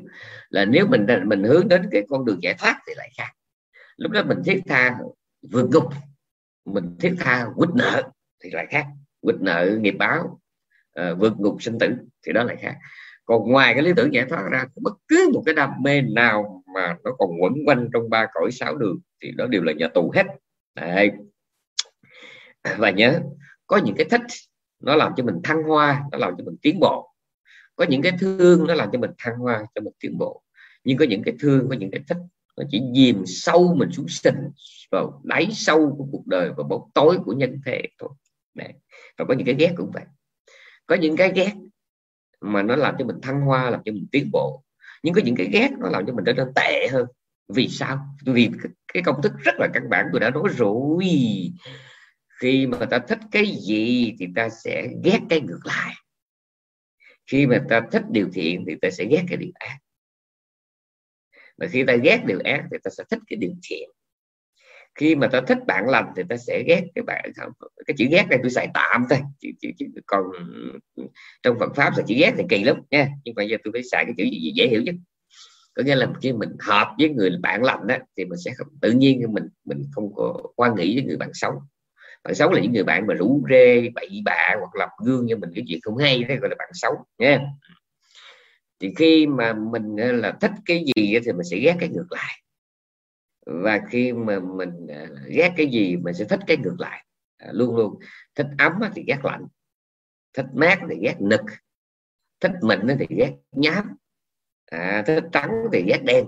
là 0.48 0.64
nếu 0.64 0.87
mình 0.87 1.07
mình 1.25 1.42
hướng 1.42 1.68
đến 1.68 1.88
cái 1.90 2.03
con 2.09 2.25
đường 2.25 2.42
giải 2.42 2.55
thoát 2.59 2.81
thì 2.87 2.92
lại 2.96 3.11
khác. 3.18 3.33
Lúc 3.96 4.12
đó 4.12 4.22
mình 4.25 4.38
thiết 4.44 4.61
tha 4.66 4.98
vượt 5.51 5.70
ngục 5.70 5.85
mình 6.64 6.96
thiết 7.01 7.14
tha 7.18 7.46
quýt 7.57 7.70
nợ 7.75 8.11
thì 8.44 8.51
lại 8.51 8.66
khác. 8.70 8.87
Quýt 9.20 9.37
nợ 9.40 9.79
nghiệp 9.81 9.94
báo 9.98 10.40
uh, 11.01 11.18
vượt 11.18 11.33
ngục 11.38 11.62
sinh 11.62 11.79
tử 11.79 11.96
thì 12.27 12.33
đó 12.33 12.44
lại 12.44 12.57
khác 12.61 12.77
còn 13.24 13.50
ngoài 13.50 13.74
cái 13.74 13.82
lý 13.82 13.92
tưởng 13.96 14.14
giải 14.14 14.26
thoát 14.28 14.48
ra 14.50 14.64
bất 14.76 14.94
cứ 15.08 15.30
một 15.35 15.42
cái 15.46 15.54
đam 15.54 15.70
mê 15.82 16.00
nào 16.00 16.62
mà 16.74 16.96
nó 17.04 17.11
còn 17.18 17.30
quẩn 17.42 17.52
quanh 17.66 17.88
trong 17.92 18.11
ba 18.11 18.26
cõi 18.35 18.52
sáu 18.52 18.76
đường, 18.76 18.98
thì 19.22 19.30
đó 19.30 19.46
đều 19.46 19.62
là 19.62 19.72
nhà 19.72 19.88
tù 19.94 20.12
hết. 20.14 20.26
Đấy. 20.74 21.11
và 22.78 22.90
nhớ, 22.90 23.20
có 23.66 23.76
những 23.76 23.94
cái 23.96 24.06
thích 24.11 24.22
nó 24.80 24.96
làm 24.96 25.12
cho 25.16 25.24
mình 25.24 25.35
thăng 25.44 25.62
hoa, 25.62 26.02
nó 26.12 26.18
làm 26.18 26.35
cho 26.38 26.44
mình 26.44 26.56
tiến 26.62 26.80
bộ. 26.80 27.08
Có 27.76 27.85
những 27.85 28.02
cái 28.02 28.12
thương 28.20 28.66
nó 28.66 28.74
làm 28.74 28.88
cho 28.92 28.98
mình 28.98 29.11
thăng 29.18 29.35
hoa, 29.35 29.64
cho 29.74 29.80
mình 29.80 29.92
tiến 30.00 30.18
bộ. 30.18 30.42
Nhưng 30.85 30.98
có 30.98 31.04
những 31.04 31.22
cái 31.22 31.35
thương, 31.40 31.68
có 31.68 31.74
những 31.74 31.90
cái 31.90 32.00
thích 32.08 32.18
nó 32.56 32.64
chỉ 32.70 32.83
dìm 32.94 33.23
sâu 33.27 33.75
mình 33.75 33.90
xuống 33.92 34.08
sình, 34.08 34.50
vào 34.90 35.20
đáy 35.25 35.48
sâu 35.52 35.94
của 35.98 36.06
cuộc 36.12 36.27
đời 36.27 36.50
và 36.56 36.64
bóng 36.64 36.90
tối 36.94 37.18
của 37.25 37.33
nhân 37.33 37.60
thể 37.66 37.83
thôi. 37.98 38.10
Đấy. 38.54 38.73
và 39.18 39.25
có 39.25 39.35
những 39.35 39.46
cái 39.46 39.54
ghét 39.58 39.73
cũng 39.77 39.90
vậy. 39.94 40.04
Có 40.87 40.94
những 40.94 41.16
cái 41.16 41.33
ghét 41.35 41.52
mà 42.42 42.62
nó 42.62 42.76
làm 42.76 42.94
cho 42.98 43.04
mình 43.04 43.16
thăng 43.22 43.40
hoa, 43.40 43.70
làm 43.70 43.80
cho 43.84 43.92
mình 43.92 44.06
tiến 44.12 44.30
bộ. 44.32 44.64
Nhưng 45.02 45.14
có 45.14 45.20
những 45.24 45.36
cái 45.36 45.48
ghét 45.52 45.70
nó 45.78 45.88
làm 45.88 46.06
cho 46.06 46.12
mình 46.12 46.24
trở 46.24 46.32
nên 46.32 46.46
tệ 46.54 46.88
hơn. 46.92 47.06
Vì 47.48 47.68
sao? 47.68 47.98
Vì 48.26 48.50
cái 48.92 49.02
công 49.02 49.22
thức 49.22 49.32
rất 49.38 49.54
là 49.58 49.68
căn 49.74 49.90
bản, 49.90 50.06
tôi 50.12 50.20
đã 50.20 50.30
nói 50.30 50.48
rồi. 50.56 51.04
Khi 52.40 52.66
mà 52.66 52.86
ta 52.86 52.98
thích 52.98 53.18
cái 53.30 53.46
gì 53.46 54.16
thì 54.18 54.26
ta 54.36 54.48
sẽ 54.48 54.88
ghét 55.04 55.20
cái 55.28 55.40
ngược 55.40 55.60
lại. 55.64 55.94
Khi 57.26 57.46
mà 57.46 57.62
ta 57.68 57.80
thích 57.92 58.02
điều 58.10 58.28
thiện 58.32 58.64
thì 58.66 58.74
ta 58.82 58.90
sẽ 58.90 59.04
ghét 59.10 59.24
cái 59.28 59.36
điều 59.36 59.50
ác. 59.54 59.78
Mà 61.58 61.66
khi 61.66 61.84
ta 61.86 61.96
ghét 61.96 62.22
điều 62.26 62.38
ác 62.44 62.64
thì 62.70 62.78
ta 62.84 62.90
sẽ 62.98 63.04
thích 63.10 63.20
cái 63.26 63.36
điều 63.36 63.52
thiện 63.62 63.90
khi 64.94 65.14
mà 65.14 65.26
ta 65.26 65.40
thích 65.40 65.58
bạn 65.66 65.88
lành 65.88 66.12
thì 66.16 66.22
ta 66.28 66.36
sẽ 66.36 66.62
ghét 66.66 66.82
cái 66.94 67.02
bạn 67.02 67.30
cái 67.86 67.94
chữ 67.98 68.06
ghét 68.10 68.26
này 68.30 68.38
tôi 68.42 68.50
xài 68.50 68.68
tạm 68.74 69.04
thôi. 69.10 69.18
Chữ, 69.40 69.48
chữ, 69.60 69.68
chữ, 69.78 69.86
còn 70.06 70.22
trong 71.42 71.58
Phật 71.58 71.72
pháp 71.76 71.92
là 71.96 72.04
chữ 72.06 72.14
ghét 72.18 72.32
thì 72.36 72.44
kỳ 72.48 72.64
lắm 72.64 72.76
nha. 72.90 73.08
Nhưng 73.24 73.34
mà 73.34 73.42
giờ 73.42 73.56
tôi 73.64 73.72
phải 73.72 73.82
xài 73.82 74.04
cái 74.04 74.14
chữ 74.18 74.24
gì 74.24 74.52
dễ 74.54 74.68
hiểu 74.68 74.82
nhất. 74.82 74.94
Có 75.74 75.82
nghĩa 75.82 75.94
là 75.94 76.06
khi 76.22 76.32
mình 76.32 76.50
hợp 76.60 76.88
với 76.98 77.08
người 77.08 77.30
bạn 77.42 77.62
lành 77.62 77.86
đó 77.86 77.96
thì 78.16 78.24
mình 78.24 78.38
sẽ 78.44 78.50
không 78.56 78.66
tự 78.80 78.90
nhiên 78.90 79.22
mình 79.28 79.48
mình 79.64 79.82
không 79.92 80.14
có 80.14 80.42
quan 80.56 80.74
nghĩ 80.74 80.94
với 80.94 81.04
người 81.04 81.16
bạn 81.16 81.30
xấu. 81.32 81.52
Bạn 82.24 82.34
xấu 82.34 82.52
là 82.52 82.60
những 82.60 82.72
người 82.72 82.84
bạn 82.84 83.06
mà 83.06 83.14
rủ 83.14 83.42
rê 83.50 83.88
bậy 83.94 84.22
bạ 84.24 84.54
hoặc 84.58 84.76
lập 84.78 84.88
gương 85.04 85.26
cho 85.30 85.36
mình 85.36 85.50
cái 85.54 85.64
chuyện 85.68 85.80
không 85.82 85.96
hay 85.96 86.24
đó 86.24 86.34
gọi 86.40 86.50
là 86.50 86.56
bạn 86.58 86.68
xấu 86.72 86.92
nha. 87.18 87.40
Thì 88.80 88.94
khi 88.96 89.26
mà 89.26 89.52
mình 89.52 89.96
ờ, 89.96 90.12
là 90.12 90.32
thích 90.40 90.50
cái 90.66 90.84
gì 90.96 91.18
thì 91.24 91.32
mình 91.32 91.44
sẽ 91.50 91.56
ghét 91.58 91.76
cái 91.80 91.88
ngược 91.88 92.06
lại 92.10 92.41
và 93.46 93.80
khi 93.90 94.12
mà 94.12 94.38
mình 94.40 94.86
à, 94.88 95.06
ghét 95.26 95.52
cái 95.56 95.66
gì 95.66 95.96
mình 95.96 96.14
sẽ 96.14 96.24
thích 96.24 96.40
cái 96.46 96.56
ngược 96.56 96.76
lại. 96.78 97.06
À, 97.38 97.48
luôn 97.52 97.76
luôn. 97.76 97.98
Thích 98.34 98.46
ấm 98.58 98.72
thì 98.94 99.04
ghét 99.06 99.18
lạnh. 99.24 99.46
Thích 100.34 100.46
mát 100.54 100.78
thì 100.90 100.96
ghét 101.02 101.16
nực. 101.20 101.40
Thích 102.40 102.52
mịn 102.62 102.80
thì 102.98 103.06
ghét 103.08 103.32
nhám. 103.52 103.96
À, 104.70 105.02
thích 105.06 105.24
trắng 105.32 105.50
thì 105.72 105.84
ghét 105.86 106.00
đen. 106.04 106.26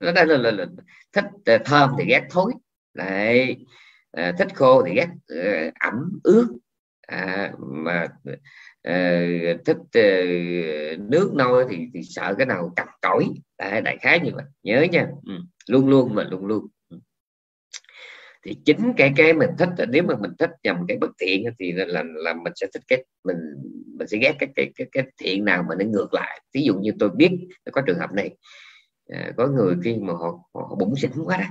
Nó 0.00 0.12
là, 0.12 0.24
là, 0.24 0.36
là, 0.36 0.50
là 0.50 0.66
thích 1.12 1.24
à, 1.44 1.58
thơm 1.64 1.90
thì 1.98 2.04
ghét 2.08 2.26
thối. 2.30 2.52
Đấy. 2.94 3.66
À, 4.10 4.32
thích 4.38 4.48
khô 4.54 4.82
thì 4.86 4.94
ghét 4.94 5.08
uh, 5.38 5.74
ẩm 5.74 6.20
ướt. 6.24 6.48
À, 7.06 7.52
mà 7.58 8.08
uh, 8.88 9.64
thích 9.64 9.76
uh, 9.76 11.00
nước 11.10 11.32
nôi 11.34 11.66
thì, 11.70 11.86
thì 11.94 12.02
sợ 12.02 12.34
cái 12.38 12.46
nào 12.46 12.72
cặp 12.76 12.88
cõi 13.02 13.28
đại, 13.58 13.82
đại 13.82 13.98
khái 14.00 14.20
như 14.20 14.30
vậy. 14.34 14.44
Nhớ 14.62 14.86
nha. 14.92 15.08
Ừ 15.26 15.32
luôn 15.70 15.88
luôn 15.88 16.14
mà 16.14 16.24
luôn 16.30 16.46
luôn. 16.46 16.66
Ừ. 16.88 16.98
thì 18.44 18.56
chính 18.64 18.92
cái 18.96 19.12
cái 19.16 19.32
mình 19.32 19.50
thích 19.58 19.68
nếu 19.88 20.02
mà 20.02 20.14
mình 20.20 20.30
thích 20.38 20.50
nhầm 20.62 20.76
cái 20.88 20.98
bất 21.00 21.10
thiện 21.20 21.44
thì 21.58 21.72
là 21.72 21.84
là, 21.84 22.02
là 22.06 22.34
mình 22.34 22.52
sẽ 22.56 22.66
thích 22.74 22.82
cái 22.88 23.04
mình 23.24 23.36
mình 23.98 24.08
sẽ 24.08 24.18
ghét 24.18 24.36
cái 24.38 24.48
cái 24.56 24.72
cái, 24.76 24.86
cái 24.92 25.04
thiện 25.18 25.44
nào 25.44 25.64
mà 25.68 25.74
nó 25.78 25.84
ngược 25.84 26.14
lại. 26.14 26.40
Ví 26.54 26.62
dụ 26.62 26.74
như 26.74 26.90
tôi 26.98 27.10
biết 27.16 27.30
có 27.72 27.82
trường 27.86 27.98
hợp 27.98 28.12
này 28.12 28.36
à, 29.08 29.32
có 29.36 29.46
người 29.46 29.74
khi 29.84 29.96
mà 29.96 30.12
họ, 30.12 30.42
họ 30.54 30.74
bụng 30.74 30.96
xỉn 30.96 31.10
quá 31.24 31.36
đó. 31.36 31.46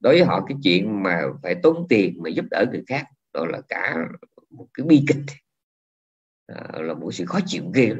Đối 0.00 0.14
với 0.14 0.24
họ 0.24 0.44
cái 0.48 0.56
chuyện 0.62 1.02
mà 1.02 1.22
phải 1.42 1.54
tốn 1.62 1.86
tiền 1.88 2.22
mà 2.22 2.30
giúp 2.30 2.44
đỡ 2.50 2.64
người 2.70 2.82
khác 2.86 3.06
đó 3.32 3.46
là 3.46 3.60
cả 3.68 3.96
một 4.50 4.66
cái 4.74 4.86
bi 4.86 5.04
kịch. 5.08 5.36
À, 6.46 6.80
là 6.80 6.94
một 6.94 7.14
sự 7.14 7.24
khó 7.26 7.38
chịu 7.46 7.64
ghê 7.74 7.92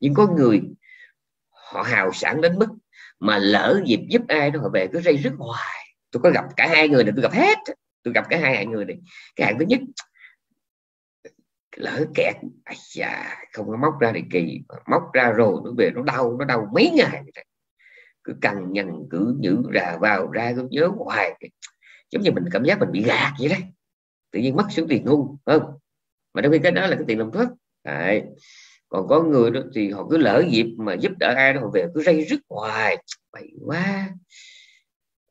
nhưng 0.00 0.14
có 0.14 0.26
người 0.36 0.60
họ 1.50 1.82
hào 1.82 2.12
sản 2.12 2.40
đến 2.40 2.58
mức 2.58 2.68
mà 3.20 3.38
lỡ 3.38 3.80
dịp 3.86 4.00
giúp 4.10 4.22
ai 4.28 4.50
đó 4.50 4.60
họ 4.60 4.68
về 4.68 4.88
cứ 4.92 5.00
dây 5.00 5.16
rất 5.16 5.32
hoài. 5.38 5.96
Tôi 6.10 6.22
có 6.22 6.30
gặp 6.30 6.44
cả 6.56 6.68
hai 6.68 6.88
người 6.88 7.04
này 7.04 7.12
tôi 7.16 7.22
gặp 7.22 7.32
hết. 7.32 7.58
Tôi 8.02 8.14
gặp 8.14 8.26
cả 8.30 8.38
hai 8.38 8.66
người 8.66 8.84
này. 8.84 8.96
Cái 9.36 9.46
hạng 9.46 9.58
thứ 9.58 9.64
nhất 9.68 9.80
lỡ 11.76 12.04
kẹt 12.14 12.34
à, 12.64 12.74
da, 12.94 13.36
không 13.52 13.66
có 13.68 13.76
móc 13.76 14.00
ra 14.00 14.12
thì 14.14 14.22
kỳ. 14.30 14.60
Móc 14.90 15.02
ra 15.12 15.30
rồi 15.30 15.60
nó 15.64 15.70
về 15.78 15.90
nó 15.94 16.02
đau 16.02 16.36
nó 16.38 16.44
đau 16.44 16.68
mấy 16.74 16.90
ngày 16.90 17.22
cứ 18.24 18.34
cằn 18.40 18.72
nhằn 18.72 18.92
cứ 19.10 19.36
nhữ 19.40 19.62
ra 19.72 19.96
vào 20.00 20.30
ra 20.30 20.52
cứ 20.56 20.68
nhớ 20.70 20.90
hoài. 20.96 21.32
Giống 22.10 22.22
như 22.22 22.32
mình 22.32 22.44
cảm 22.52 22.64
giác 22.64 22.78
mình 22.80 22.92
bị 22.92 23.02
gạt 23.02 23.32
vậy 23.38 23.48
đấy. 23.48 23.60
Tự 24.30 24.40
nhiên 24.40 24.56
mất 24.56 24.66
số 24.70 24.86
tiền 24.88 25.04
ngu 25.04 25.36
không? 25.46 25.78
Mà 26.34 26.42
trong 26.42 26.52
khi 26.52 26.58
cái 26.58 26.72
đó 26.72 26.86
là 26.86 26.96
cái 26.96 27.04
tiền 27.08 27.18
làm 27.18 27.30
thuốc. 27.32 27.48
Đấy 27.84 28.22
còn 28.88 29.08
có 29.08 29.22
người 29.22 29.50
đó 29.50 29.60
thì 29.74 29.90
họ 29.90 30.06
cứ 30.10 30.16
lỡ 30.16 30.44
dịp 30.50 30.66
mà 30.78 30.94
giúp 30.94 31.12
đỡ 31.20 31.34
ai 31.36 31.52
đó 31.52 31.60
họ 31.60 31.70
về 31.74 31.86
cứ 31.94 32.02
rây 32.02 32.24
rứt 32.24 32.40
hoài. 32.48 32.96
Bậy 33.32 33.50
quá 33.64 34.08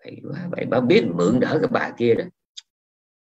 bậy 0.06 0.22
quá. 0.24 0.48
Vậy 0.52 0.66
bà 0.66 0.80
biết 0.80 1.04
mượn 1.16 1.40
đỡ 1.40 1.58
cái 1.62 1.70
bà 1.72 1.92
kia 1.98 2.16
đó. 2.16 2.24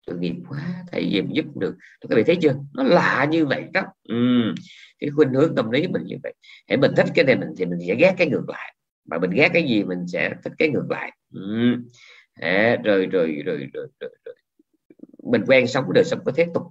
Tội 0.07 0.17
nghiệp 0.17 0.35
quá 0.49 0.83
thầy 0.91 1.09
gì 1.11 1.21
giúp 1.29 1.45
được. 1.57 1.75
Các 2.01 2.15
bạn 2.15 2.23
thấy 2.25 2.37
chưa? 2.41 2.55
Nó 2.73 2.83
lạ 2.83 3.27
như 3.31 3.45
vậy 3.45 3.63
đó. 3.73 3.81
Ừ. 4.03 4.15
cái 4.99 5.09
khuynh 5.09 5.33
hướng 5.33 5.55
tâm 5.55 5.71
lý 5.71 5.87
mình 5.87 6.03
như 6.05 6.15
vậy. 6.23 6.33
Hãy 6.67 6.77
mình 6.77 6.91
thích 6.97 7.07
cái 7.15 7.25
này 7.25 7.35
mình 7.35 7.49
thì 7.57 7.65
mình 7.65 7.79
sẽ 7.87 7.95
ghét 7.95 8.15
cái 8.17 8.27
ngược 8.27 8.49
lại. 8.49 8.75
Mà 9.05 9.17
mình 9.17 9.31
ghét 9.31 9.49
cái 9.53 9.63
gì 9.63 9.83
mình 9.83 10.07
sẽ 10.07 10.33
thích 10.43 10.53
cái 10.57 10.69
ngược 10.69 10.85
lại. 10.89 11.11
Ừ. 11.33 11.75
à, 12.33 12.77
rồi, 12.83 13.05
rồi, 13.05 13.41
rồi, 13.45 13.57
rồi, 13.73 13.87
rồi, 13.99 14.09
rồi. 14.25 14.35
Mình 15.31 15.41
quen 15.47 15.67
sống 15.67 15.83
cái 15.83 15.91
đời 15.95 16.03
sống 16.03 16.19
có 16.25 16.31
thế 16.31 16.45
tục. 16.53 16.63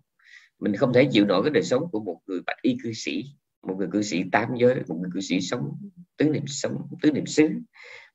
Mình 0.59 0.77
không 0.77 0.93
thể 0.93 1.09
chịu 1.13 1.25
nổi 1.27 1.43
cái 1.43 1.51
đời 1.51 1.63
sống 1.63 1.83
của 1.93 2.01
một 2.01 2.21
người 2.27 2.41
bạch 2.47 2.63
y 2.63 2.77
cư 2.83 2.93
sĩ 2.93 3.25
một 3.69 3.75
người 3.79 3.89
cư 3.93 4.03
sĩ 4.03 4.23
tám 4.33 4.49
giới, 4.59 4.75
một 4.89 4.97
người 5.01 5.11
cư 5.15 5.21
sĩ 5.21 5.41
sống 5.41 5.71
tứ 6.17 6.29
niệm 6.29 6.47
sống, 6.47 6.83
tứ 7.03 7.13
niệm 7.13 7.27
xứ, 7.27 7.49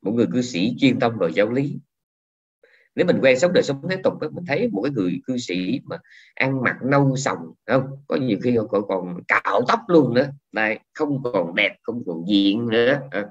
một 0.02 0.12
người 0.12 0.28
cư 0.32 0.42
sĩ 0.42 0.76
chuyên 0.80 1.00
tâm 1.00 1.18
vào 1.18 1.30
giáo 1.30 1.52
lý. 1.52 1.80
Nếu 2.96 3.06
mình 3.06 3.20
quen 3.22 3.40
sống 3.40 3.54
đời 3.54 3.64
sống 3.64 3.82
thế 3.90 3.98
tục 4.04 4.14
mình 4.32 4.46
thấy 4.48 4.68
một 4.68 4.82
cái 4.82 4.92
người 4.92 5.20
cư 5.28 5.38
sĩ 5.38 5.80
mà 5.84 5.98
ăn 6.36 6.62
mặc 6.62 6.76
nâu 6.84 7.16
sòng 7.16 7.38
không? 7.68 7.84
Có 8.08 8.16
nhiều 8.16 8.38
khi 8.44 8.58
họ 8.58 8.64
còn 8.88 9.24
cạo 9.28 9.62
tóc 9.68 9.80
luôn 9.88 10.14
nữa. 10.14 10.30
Đây 10.52 10.80
không 10.94 11.24
còn 11.24 11.56
đẹp, 11.56 11.76
không 11.82 12.04
còn 12.06 12.24
diện 12.28 12.68
nữa 12.68 13.00
à, 13.12 13.26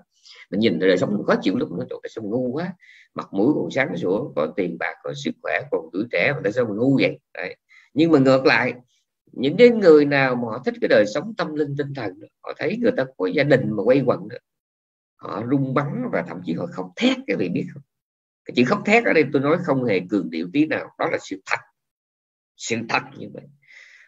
mình 0.51 0.61
nhìn 0.61 0.79
đời 0.79 0.99
sống 0.99 1.25
khó 1.27 1.35
chịu 1.43 1.57
lúc 1.57 1.73
nó 1.73 1.85
trời 1.91 1.99
sao 2.09 2.25
ngu 2.25 2.53
quá. 2.53 2.73
Mặt 3.15 3.29
mũi 3.33 3.53
còn 3.55 3.71
sáng 3.71 3.97
sủa 3.97 4.33
còn 4.37 4.53
tiền 4.57 4.77
bạc 4.79 4.95
còn 5.03 5.15
sức 5.15 5.31
khỏe, 5.43 5.61
còn 5.71 5.89
tuổi 5.93 6.05
trẻ, 6.13 6.33
mà 6.35 6.41
tại 6.43 6.53
sao 6.53 6.65
mình 6.65 6.77
ngu 6.77 6.97
vậy? 7.01 7.19
Đấy. 7.35 7.57
nhưng 7.95 8.11
mà 8.13 8.19
ngược 8.19 8.47
lại 8.47 8.75
những 9.33 9.57
cái 9.57 9.69
người 9.69 10.05
nào 10.05 10.35
mà 10.35 10.43
họ 10.43 10.63
thích 10.65 10.75
cái 10.81 10.89
đời 10.89 11.05
sống 11.15 11.35
tâm 11.39 11.55
linh 11.55 11.75
tinh 11.79 11.95
thần 11.95 12.13
họ 12.43 12.53
thấy 12.59 12.77
người 12.77 12.93
ta 12.97 13.05
có 13.17 13.27
gia 13.27 13.45
đình 13.45 13.71
mà 13.71 13.83
quay 13.83 14.03
quần 14.07 14.29
họ 15.17 15.43
rung 15.51 15.75
bắn 15.75 16.09
và 16.13 16.25
thậm 16.29 16.41
chí 16.45 16.53
họ 16.53 16.67
khóc 16.67 16.93
thét 16.97 17.17
cái 17.27 17.37
vị 17.37 17.49
biết 17.49 17.67
không? 17.75 17.83
Cái 18.45 18.55
chữ 18.57 18.65
khóc 18.67 18.83
thét 18.87 19.05
ở 19.05 19.13
đây 19.13 19.25
tôi 19.33 19.43
nói 19.43 19.59
không 19.65 19.85
hề 19.85 20.01
cường 20.11 20.31
điệu 20.31 20.49
tí 20.53 20.67
nào 20.67 20.91
đó 20.99 21.09
là 21.13 21.19
sự 21.21 21.43
thật. 21.47 21.61
Sự 22.57 22.77
thật 22.89 23.03
như 23.17 23.29
vậy. 23.33 23.45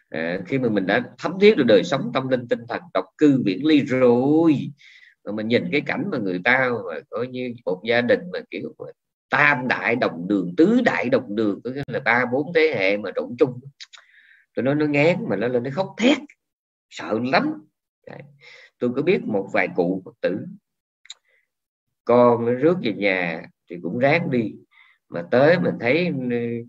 À, 0.09 0.39
khi 0.45 0.59
mà 0.59 0.69
mình 0.69 0.85
đã 0.85 1.03
thấm 1.17 1.39
thiết 1.41 1.57
được 1.57 1.63
đời 1.67 1.83
sống 1.83 2.11
tâm 2.13 2.27
linh 2.27 2.47
tinh 2.47 2.59
thần 2.69 2.81
độc 2.93 3.05
cư 3.17 3.41
viễn 3.45 3.65
ly 3.65 3.81
rồi 3.81 4.71
mà 5.25 5.31
mình 5.31 5.47
nhìn 5.47 5.63
cái 5.71 5.81
cảnh 5.81 6.03
mà 6.11 6.17
người 6.17 6.41
ta 6.43 6.71
mà 6.91 6.99
coi 7.09 7.27
như 7.27 7.53
một 7.65 7.81
gia 7.83 8.01
đình 8.01 8.19
mà 8.33 8.39
kiểu 8.51 8.75
mà 8.77 8.85
tam 9.29 9.67
đại 9.67 9.95
đồng 9.95 10.27
đường 10.27 10.53
tứ 10.57 10.81
đại 10.85 11.09
đồng 11.09 11.35
đường 11.35 11.59
có 11.63 11.69
nghĩa 11.69 11.83
là 11.87 11.99
ba 11.99 12.25
bốn 12.31 12.53
thế 12.53 12.75
hệ 12.77 12.97
mà 12.97 13.11
trộn 13.15 13.35
chung 13.39 13.59
tôi 14.55 14.63
nói 14.63 14.75
nó 14.75 14.85
ngán 14.85 15.15
mà 15.29 15.35
nó 15.35 15.47
lên 15.47 15.63
nó 15.63 15.69
khóc 15.73 15.95
thét, 15.97 16.17
sợ 16.89 17.19
lắm. 17.23 17.67
Đấy. 18.07 18.19
tôi 18.79 18.89
có 18.95 19.01
biết 19.01 19.23
một 19.23 19.49
vài 19.53 19.67
cụ 19.75 20.01
phật 20.05 20.15
tử, 20.21 20.37
con 22.05 22.45
nó 22.45 22.51
rước 22.53 22.77
về 22.81 22.93
nhà 22.93 23.43
thì 23.69 23.77
cũng 23.83 23.99
ráng 23.99 24.31
đi. 24.31 24.53
Mà 25.09 25.23
tới 25.31 25.59
mình 25.59 25.73
thấy 25.79 26.11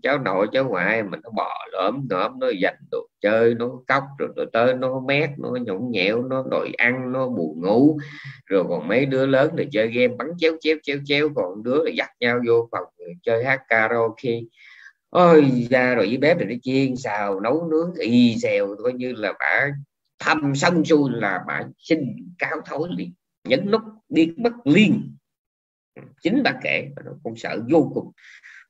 cháu 0.03 0.19
nội, 0.19 0.47
cháu 0.53 0.65
ngoại 0.65 1.03
mình 1.03 1.19
nó 1.23 1.29
bò 1.35 1.65
lõm 1.71 2.07
lõm 2.09 2.39
nó 2.39 2.47
dành 2.61 2.75
đồ 2.91 3.07
chơi, 3.21 3.53
nó 3.53 3.69
cóc 3.87 4.03
rồi 4.19 4.29
nó 4.35 4.43
tới 4.53 4.73
nó 4.73 4.99
mét, 4.99 5.29
nó 5.37 5.49
nhõng 5.49 5.91
nhẽo, 5.91 6.21
nó 6.23 6.43
đòi 6.51 6.71
ăn, 6.77 7.11
nó 7.11 7.27
buồn 7.29 7.61
ngủ. 7.61 7.97
Rồi 8.45 8.65
còn 8.69 8.87
mấy 8.87 9.05
đứa 9.05 9.25
lớn 9.25 9.51
thì 9.57 9.65
chơi 9.71 9.87
game 9.87 10.15
bắn 10.17 10.27
chéo 10.37 10.53
chéo 10.61 10.77
chéo 10.83 10.97
chéo, 11.05 11.29
còn 11.35 11.63
đứa 11.63 11.83
là 11.83 11.91
dắt 11.97 12.09
nhau 12.19 12.39
vô 12.47 12.69
phòng 12.71 12.85
chơi 13.23 13.45
hát 13.45 13.61
karaoke 13.67 14.39
ôi 15.09 15.67
ra 15.69 15.95
rồi 15.95 16.07
với 16.07 16.17
bếp 16.17 16.37
thì 16.39 16.45
nó 16.45 16.55
chiên 16.61 16.95
xào, 16.95 17.39
nấu 17.39 17.67
nướng 17.71 17.93
y 17.93 18.35
xèo, 18.37 18.75
coi 18.83 18.93
như 18.93 19.13
là 19.13 19.33
bà 19.39 19.67
thăm 20.19 20.55
xong 20.55 20.85
xuôi 20.85 21.11
là 21.13 21.39
bà 21.47 21.63
xin 21.77 21.99
cao 22.37 22.57
thối 22.65 22.89
liền. 22.97 23.13
Nhấn 23.43 23.71
nút 23.71 23.81
đi 24.09 24.33
mất 24.37 24.53
liên, 24.65 25.15
chính 26.21 26.43
bà 26.43 26.53
kể 26.63 26.89
và 26.95 27.01
nó 27.05 27.11
cũng 27.23 27.35
sợ 27.35 27.59
vô 27.69 27.91
cùng. 27.93 28.11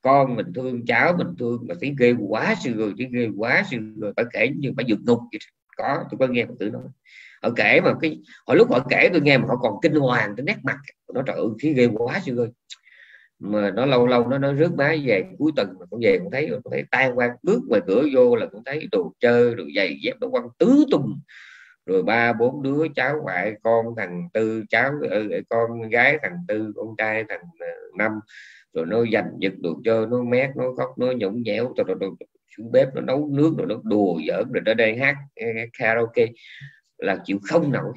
Con 0.01 0.35
mình 0.35 0.53
thương 0.55 0.85
cháu 0.85 1.15
mình 1.17 1.35
thương 1.39 1.65
mà 1.69 1.75
thấy 1.81 1.95
ghê 1.99 2.15
quá 2.27 2.55
sư 2.63 2.73
rồi 2.73 2.93
chứ 2.97 3.05
ghê 3.11 3.29
quá 3.37 3.63
sư 3.71 3.77
rồi. 3.97 4.13
Bà 4.15 4.23
kể 4.33 4.49
như 4.57 4.71
bà 4.75 4.83
vượt 4.87 4.99
ngục 5.05 5.19
vậy 5.31 5.39
có, 5.77 6.03
tôi 6.11 6.17
có 6.19 6.27
nghe 6.27 6.45
một 6.45 6.55
tử 6.59 6.69
nói. 6.69 6.83
Họ 7.41 7.49
kể 7.55 7.81
mà 7.81 7.93
cái 8.01 8.19
hồi 8.47 8.57
lúc 8.57 8.71
họ 8.71 8.87
kể 8.89 9.09
tôi 9.11 9.21
nghe 9.21 9.37
mà 9.37 9.45
họ 9.47 9.55
còn 9.55 9.73
kinh 9.81 9.95
hoàng 9.95 10.33
tới 10.37 10.43
nét 10.43 10.57
mặt. 10.63 10.77
Nó 11.13 11.21
trời 11.21 11.35
ơi, 11.35 11.47
thấy 11.61 11.73
ghê 11.73 11.87
quá 11.93 12.19
sư 12.25 12.37
ơi 12.37 12.49
mà 13.39 13.71
nó 13.71 13.85
lâu 13.85 14.07
lâu 14.07 14.27
nó 14.27 14.37
nó 14.37 14.53
rước 14.53 14.73
má 14.77 14.95
về 15.03 15.23
cuối 15.39 15.51
tuần 15.55 15.75
mà 15.79 15.85
cũng 15.89 15.99
về 16.03 16.19
cũng 16.19 16.31
thấy 16.31 16.49
cũng 16.63 16.71
thấy 16.71 16.83
tan 16.91 17.17
quan 17.17 17.31
bước 17.43 17.59
ngoài 17.67 17.81
cửa 17.87 18.03
vô 18.13 18.35
là 18.35 18.45
cũng 18.45 18.63
thấy 18.65 18.87
đồ 18.91 19.13
chơi 19.19 19.55
đồ 19.55 19.63
giày 19.75 19.99
dép 20.03 20.13
nó 20.21 20.29
quăng 20.29 20.49
tứ 20.59 20.85
tung. 20.91 21.19
Rồi 21.85 22.03
ba 22.03 22.33
bốn 22.33 22.63
đứa 22.63 22.87
cháu 22.95 23.19
ngoại 23.23 23.53
con 23.63 23.85
thằng 23.97 24.29
tư 24.33 24.63
cháu 24.69 24.91
ờ, 25.09 25.23
ờ, 25.31 25.39
con 25.49 25.89
gái 25.89 26.17
thằng 26.21 26.37
tư 26.47 26.71
con 26.75 26.87
trai 26.97 27.23
thằng 27.29 27.41
ờ, 27.59 27.67
năm. 27.97 28.11
Rồi 28.73 28.85
nó 28.85 29.03
giành 29.13 29.31
giật 29.39 29.53
đồ 29.59 29.81
chơi 29.85 30.05
nó 30.07 30.23
mét 30.23 30.49
nó 30.55 30.63
khóc 30.77 30.89
nó 30.97 31.11
nhõng 31.11 31.43
nhẽo 31.43 31.73
rồi, 31.77 31.85
rồi, 31.87 31.97
rồi 31.99 32.11
xuống 32.57 32.71
bếp 32.71 32.95
nó 32.95 33.01
nấu 33.01 33.29
nước 33.33 33.53
rồi 33.57 33.67
nó 33.67 33.75
đùa 33.83 34.19
giỡn 34.27 34.51
rồi 34.51 34.61
nó 34.65 34.73
đang 34.73 34.97
hát 34.97 35.15
karaoke 35.79 36.27
là 36.97 37.17
chịu 37.25 37.39
không 37.43 37.71
nổi 37.71 37.93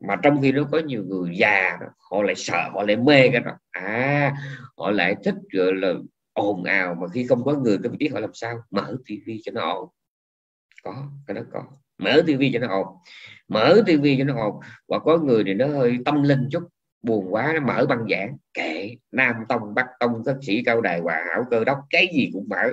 mà 0.00 0.16
trong 0.22 0.40
khi 0.42 0.52
đó 0.52 0.62
có 0.72 0.78
nhiều 0.78 1.04
người 1.04 1.36
già 1.36 1.78
họ 2.10 2.22
lại 2.22 2.34
sợ, 2.34 2.70
họ 2.72 2.82
lại 2.82 2.96
mê 2.96 3.28
cái 3.28 3.40
đó. 3.40 3.52
À 3.70 4.36
họ 4.76 4.90
lại 4.90 5.14
thích, 5.24 5.34
gọi 5.52 5.74
là, 5.74 5.92
ồn 6.32 6.64
ào 6.64 6.94
mà 6.94 7.08
khi 7.14 7.26
không 7.26 7.44
có 7.44 7.54
người 7.54 7.78
cái 7.82 7.92
biết 7.98 8.10
họ 8.12 8.20
làm 8.20 8.30
sao? 8.34 8.62
Mở 8.70 8.96
tivi 9.06 9.40
cho 9.44 9.52
nó 9.52 9.70
ồn. 9.72 9.88
Có, 10.82 11.08
cái 11.26 11.34
đó 11.34 11.42
có. 11.52 11.64
Mở 11.98 12.22
tivi 12.26 12.50
cho 12.52 12.58
nó 12.58 12.68
ồn. 12.68 12.86
Mở 13.48 13.82
tivi 13.86 14.18
cho 14.18 14.24
nó 14.24 14.34
ồn. 14.36 14.60
Và 14.88 14.98
có 14.98 15.18
người 15.18 15.44
thì 15.46 15.54
nó 15.54 15.66
hơi 15.66 15.98
tâm 16.04 16.22
linh 16.22 16.48
chút 16.50 16.62
buồn 17.02 17.34
quá, 17.34 17.52
nó 17.54 17.60
mở 17.60 17.86
băng 17.88 18.06
giảng. 18.10 18.36
Kệ, 18.54 18.96
nam 19.12 19.34
tông, 19.48 19.74
bắc 19.74 19.86
tông 20.00 20.22
các 20.24 20.36
sĩ, 20.42 20.62
cao 20.64 20.80
đài, 20.80 21.00
hòa 21.00 21.24
hảo, 21.30 21.44
cơ 21.50 21.64
đốc, 21.64 21.78
cái 21.90 22.08
gì 22.14 22.30
cũng 22.32 22.48
mở. 22.48 22.72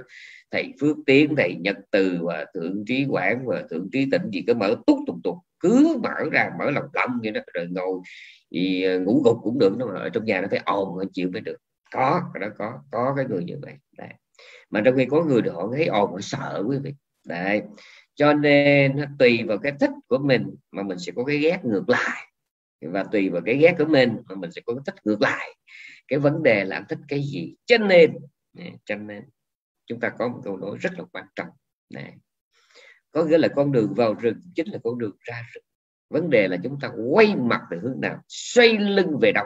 Thầy 0.52 0.74
phước 0.82 0.98
tiến, 1.06 1.36
thầy 1.38 1.56
nhật 1.56 1.78
từ, 1.92 2.20
và 2.22 2.46
thượng 2.54 2.86
trí 2.88 3.06
quảng, 3.10 3.46
và 3.46 3.64
thượng 3.70 3.90
trí 3.92 4.06
tịnh 4.12 4.32
gì 4.32 4.44
cứ 4.48 4.54
mở, 4.54 4.76
túc 4.88 5.00
tục 5.08 5.16
tục 5.24 5.38
cứ 5.60 5.98
mở 6.04 6.30
ra, 6.32 6.50
mở 6.60 6.72
lòng 6.72 6.86
lòng 6.94 7.20
vậy 7.24 7.32
đó, 7.32 7.42
rồi 7.54 7.68
ngồi 7.72 8.00
thì 8.52 8.84
ờ, 8.84 9.00
ngủ 9.00 9.22
gục 9.26 9.38
cũng 9.44 9.60
được 9.60 9.78
nó 9.78 9.86
ở 9.96 10.10
trong 10.10 10.26
nhà 10.26 10.42
nó 10.42 10.48
phải 10.52 10.62
ồn, 10.66 10.98
nó 10.98 11.04
chịu 11.14 11.30
mới 11.34 11.42
được. 11.42 11.58
Có 11.92 12.22
nó 12.40 12.48
có 12.58 12.80
có 12.92 13.14
cái 13.16 13.26
người 13.30 13.44
như 13.44 13.58
vậy, 13.62 13.74
đấy. 13.98 14.10
mà 14.70 14.82
trong 14.86 14.96
khi 14.98 15.06
có 15.06 15.24
người 15.24 15.42
họ 15.54 15.70
thấy 15.74 15.86
ồn, 15.86 16.12
họ 16.12 16.20
sợ 16.22 16.64
quý 16.68 16.78
vị, 16.84 16.94
đấy. 17.28 17.62
Cho 18.16 18.34
nên 18.34 18.96
nó 18.96 19.04
tùy 19.20 19.44
vào 19.48 19.58
cái 19.58 19.72
thích 19.80 19.92
của 20.08 20.18
mình, 20.18 20.56
mà 20.72 20.84
mình 20.84 21.00
sẽ 21.00 21.12
có 21.16 21.24
cái 21.24 21.38
ghét 21.38 21.66
ngược 21.66 21.90
lại 21.90 22.27
và 22.82 23.04
tùy 23.12 23.30
vào 23.30 23.42
cái 23.46 23.58
ghét 23.58 23.76
của 23.78 23.86
mình 23.86 24.18
mà 24.30 24.36
mình 24.36 24.52
sẽ 24.52 24.62
có 24.66 24.74
cái 24.74 24.82
thích 24.86 24.96
ngược 25.06 25.22
lại. 25.22 25.56
Cái 26.08 26.20
vấn 26.20 26.44
đề 26.44 26.66
là 26.66 26.86
thích 26.90 27.00
cái 27.08 27.24
gì. 27.24 27.56
Cho 27.66 27.78
nên 27.78 28.18
cho 28.86 28.96
nên 28.96 29.24
chúng 29.86 30.00
ta 30.00 30.10
có 30.10 30.28
một 30.28 30.42
câu 30.44 30.58
nói 30.58 30.78
rất 30.80 30.94
là 30.98 31.04
quan 31.14 31.26
trọng. 31.36 31.50
Này 31.94 32.14
có 33.12 33.26
nghĩa 33.26 33.38
là 33.38 33.48
con 33.48 33.72
đường 33.72 33.94
vào 33.94 34.14
rừng 34.14 34.42
chính 34.56 34.68
là 34.72 34.80
con 34.84 34.98
đường 34.98 35.18
ra 35.20 35.44
rừng. 35.54 35.64
Vấn 36.10 36.30
đề 36.30 36.48
là 36.48 36.58
chúng 36.64 36.80
ta 36.80 36.90
quay 37.12 37.36
mặt 37.36 37.62
về 37.72 37.78
hướng 37.82 38.02
nào? 38.02 38.22
Xoay 38.28 38.78
lưng 38.78 39.20
về 39.22 39.32
đâu? 39.32 39.46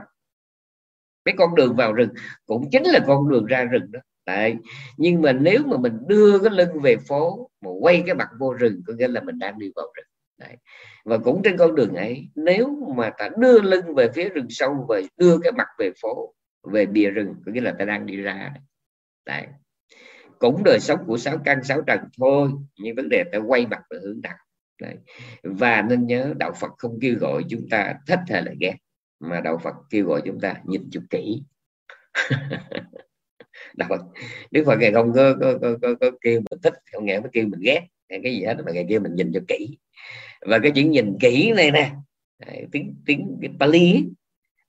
Cái 1.25 1.35
con 1.37 1.55
đường 1.55 1.75
vào 1.75 1.93
rừng 1.93 2.09
cũng 2.45 2.69
chính 2.71 2.83
là 2.83 2.99
con 3.07 3.29
đường 3.29 3.45
ra 3.45 3.63
rừng 3.63 3.91
đó. 3.91 3.99
Đấy. 4.25 4.55
nhưng 4.97 5.21
mà 5.21 5.33
nếu 5.33 5.63
mà 5.65 5.77
mình 5.77 5.97
đưa 6.07 6.39
cái 6.39 6.49
lưng 6.49 6.81
về 6.81 6.97
phố 7.07 7.49
mà 7.61 7.69
quay 7.79 8.03
cái 8.05 8.15
mặt 8.15 8.29
vô 8.39 8.53
rừng, 8.53 8.81
có 8.87 8.93
nghĩa 8.93 9.07
là 9.07 9.21
mình 9.21 9.39
đang 9.39 9.59
đi 9.59 9.71
vào 9.75 9.85
rừng. 9.95 10.05
Đấy. 10.41 10.57
và 11.05 11.17
cũng 11.17 11.41
trên 11.43 11.57
con 11.57 11.75
đường 11.75 11.95
ấy 11.95 12.27
nếu 12.35 12.93
mà 12.97 13.09
ta 13.17 13.29
đưa 13.37 13.61
lưng 13.61 13.95
về 13.95 14.09
phía 14.15 14.29
rừng 14.29 14.47
sâu 14.49 14.85
và 14.89 15.01
đưa 15.17 15.37
cái 15.43 15.51
mặt 15.51 15.67
về 15.79 15.91
phố 16.01 16.33
về 16.63 16.85
bìa 16.85 17.09
rừng 17.09 17.35
có 17.45 17.51
nghĩa 17.51 17.61
là 17.61 17.75
ta 17.79 17.85
đang 17.85 18.05
đi 18.05 18.15
ra 18.17 18.53
Đấy. 19.25 19.47
cũng 20.39 20.63
đời 20.65 20.79
sống 20.79 20.99
của 21.07 21.17
sáu 21.17 21.37
căn 21.45 21.63
sáu 21.63 21.81
trần 21.81 21.99
thôi 22.17 22.49
nhưng 22.79 22.95
vấn 22.95 23.09
đề 23.09 23.23
ta 23.31 23.37
quay 23.47 23.67
mặt 23.67 23.81
về 23.89 23.97
hướng 24.03 24.21
đạo 24.21 24.37
Đấy. 24.81 24.95
và 25.43 25.81
nên 25.81 26.07
nhớ 26.07 26.33
đạo 26.37 26.53
Phật 26.59 26.71
không 26.77 26.99
kêu 27.01 27.15
gọi 27.19 27.43
chúng 27.49 27.69
ta 27.69 27.93
thích 28.07 28.19
hay 28.29 28.43
là 28.43 28.53
ghét 28.59 28.75
mà 29.19 29.41
đạo 29.41 29.57
Phật 29.63 29.75
kêu 29.89 30.05
gọi 30.05 30.21
chúng 30.25 30.39
ta 30.39 30.55
nhìn 30.65 30.89
chút 30.91 31.03
kỹ 31.09 31.43
đạo 33.73 33.89
Phật 33.89 34.01
Đức 34.51 34.63
Phật 34.65 34.75
ngày 34.79 34.91
không 34.93 35.13
có, 35.13 35.35
có, 35.41 35.57
có, 35.61 35.77
có, 35.81 35.95
có 36.01 36.11
kêu 36.21 36.41
mình 36.51 36.59
thích 36.63 36.73
không 36.91 37.05
nghe 37.05 37.19
mới 37.19 37.29
kêu 37.33 37.47
mình 37.47 37.59
ghét 37.63 37.87
cái 38.23 38.33
gì 38.33 38.43
hết 38.43 38.55
mà 38.65 38.71
ngày 38.71 38.85
kêu 38.89 38.99
mình 38.99 39.15
nhìn 39.15 39.31
cho 39.33 39.39
kỹ 39.47 39.77
và 40.45 40.59
cái 40.59 40.71
chữ 40.75 40.81
nhìn 40.81 41.17
kỹ 41.19 41.51
này 41.55 41.71
nè. 41.71 41.91
Tiếng 42.71 42.95
tiếng 43.05 43.37
cái 43.41 43.51
Pali 43.59 44.05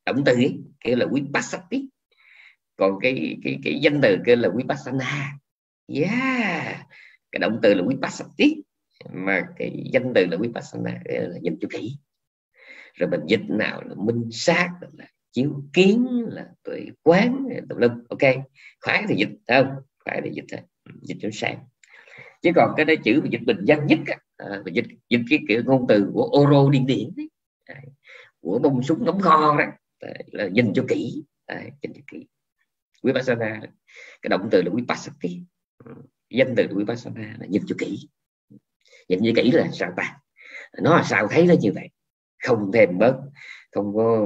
động 0.06 0.22
từ 0.26 0.34
ấy, 0.34 0.58
kêu 0.80 0.96
là 0.96 1.06
vipassati. 1.12 1.88
Còn 2.76 2.98
cái 3.00 3.36
cái 3.44 3.58
cái 3.64 3.80
danh 3.82 4.00
từ 4.02 4.18
kêu 4.26 4.36
là 4.36 4.48
vipassana. 4.56 5.32
Yeah 5.94 6.86
cái 7.32 7.38
động 7.38 7.58
từ 7.62 7.74
là 7.74 7.82
vipassati. 7.88 8.62
Mà 9.12 9.42
cái 9.56 9.84
danh 9.92 10.12
từ 10.14 10.26
là 10.26 10.36
vipassana 10.36 11.00
là 11.04 11.38
nhìn 11.42 11.58
cho 11.60 11.68
kỹ. 11.70 11.96
Rồi 12.94 13.10
mình 13.10 13.20
dịch 13.26 13.44
nào 13.48 13.82
là 13.82 13.94
minh 13.98 14.28
sát 14.32 14.70
là 14.92 15.06
chiếu 15.32 15.62
kiến 15.72 16.06
là 16.26 16.46
tuệ 16.64 16.86
quán 17.02 17.48
tùm 17.68 17.78
lum. 17.78 17.92
Ok 18.08 18.34
khoái 18.80 19.04
thì 19.08 19.14
dịch 19.18 19.30
không? 19.48 19.66
Khoái 20.04 20.20
thì 20.24 20.30
dịch 20.32 20.44
thôi. 20.52 20.60
Dịch 21.02 21.16
cho 21.20 21.28
sáng. 21.32 21.58
Chứ 22.42 22.50
còn 22.54 22.70
cái 22.76 22.84
đó 22.84 22.94
chữ 23.04 23.20
mà 23.22 23.28
dịch 23.30 23.42
bình 23.46 23.58
dân 23.64 23.86
nhất 23.86 23.98
à, 24.51 24.62
dịch 24.72 24.84
dịch 25.09 25.20
cái 25.30 25.38
kiểu 25.49 25.62
ngôn 25.66 25.86
từ 25.88 26.11
của 26.14 26.30
oro 26.38 26.70
điên 26.70 26.86
điển. 26.86 27.11
Đấy. 27.68 27.84
của 28.40 28.59
bông 28.59 28.82
súng 28.82 29.05
nóng 29.05 29.20
kho 29.20 29.57
đó 29.59 29.66
đấy, 30.01 30.24
là 30.26 30.49
nhìn 30.49 30.72
cho 30.74 30.84
kỹ. 30.88 31.24
Đấy, 31.49 31.70
nhìn 31.82 31.93
cho 31.95 32.01
kỹ. 32.07 32.26
Vipassana 33.03 33.61
cái 34.22 34.28
động 34.28 34.49
từ 34.51 34.62
là 34.62 34.70
vipassati. 34.74 35.43
Danh 36.30 36.55
từ 36.57 36.66
vipassana 36.76 37.36
là 37.40 37.47
nhìn 37.47 37.62
cho 37.66 37.76
kỹ. 37.78 38.09
Nhìn 39.09 39.20
cho 39.24 39.43
kỹ 39.43 39.51
là 39.51 39.68
sao 39.72 39.93
ta? 39.97 40.18
Nó 40.82 40.97
là 40.97 41.03
sao 41.03 41.28
thấy 41.30 41.47
nó 41.47 41.55
như 41.61 41.72
vậy? 41.74 41.88
Không 42.43 42.70
thêm 42.74 42.99
bớt. 42.99 43.16
Không 43.72 43.95
có 43.97 44.22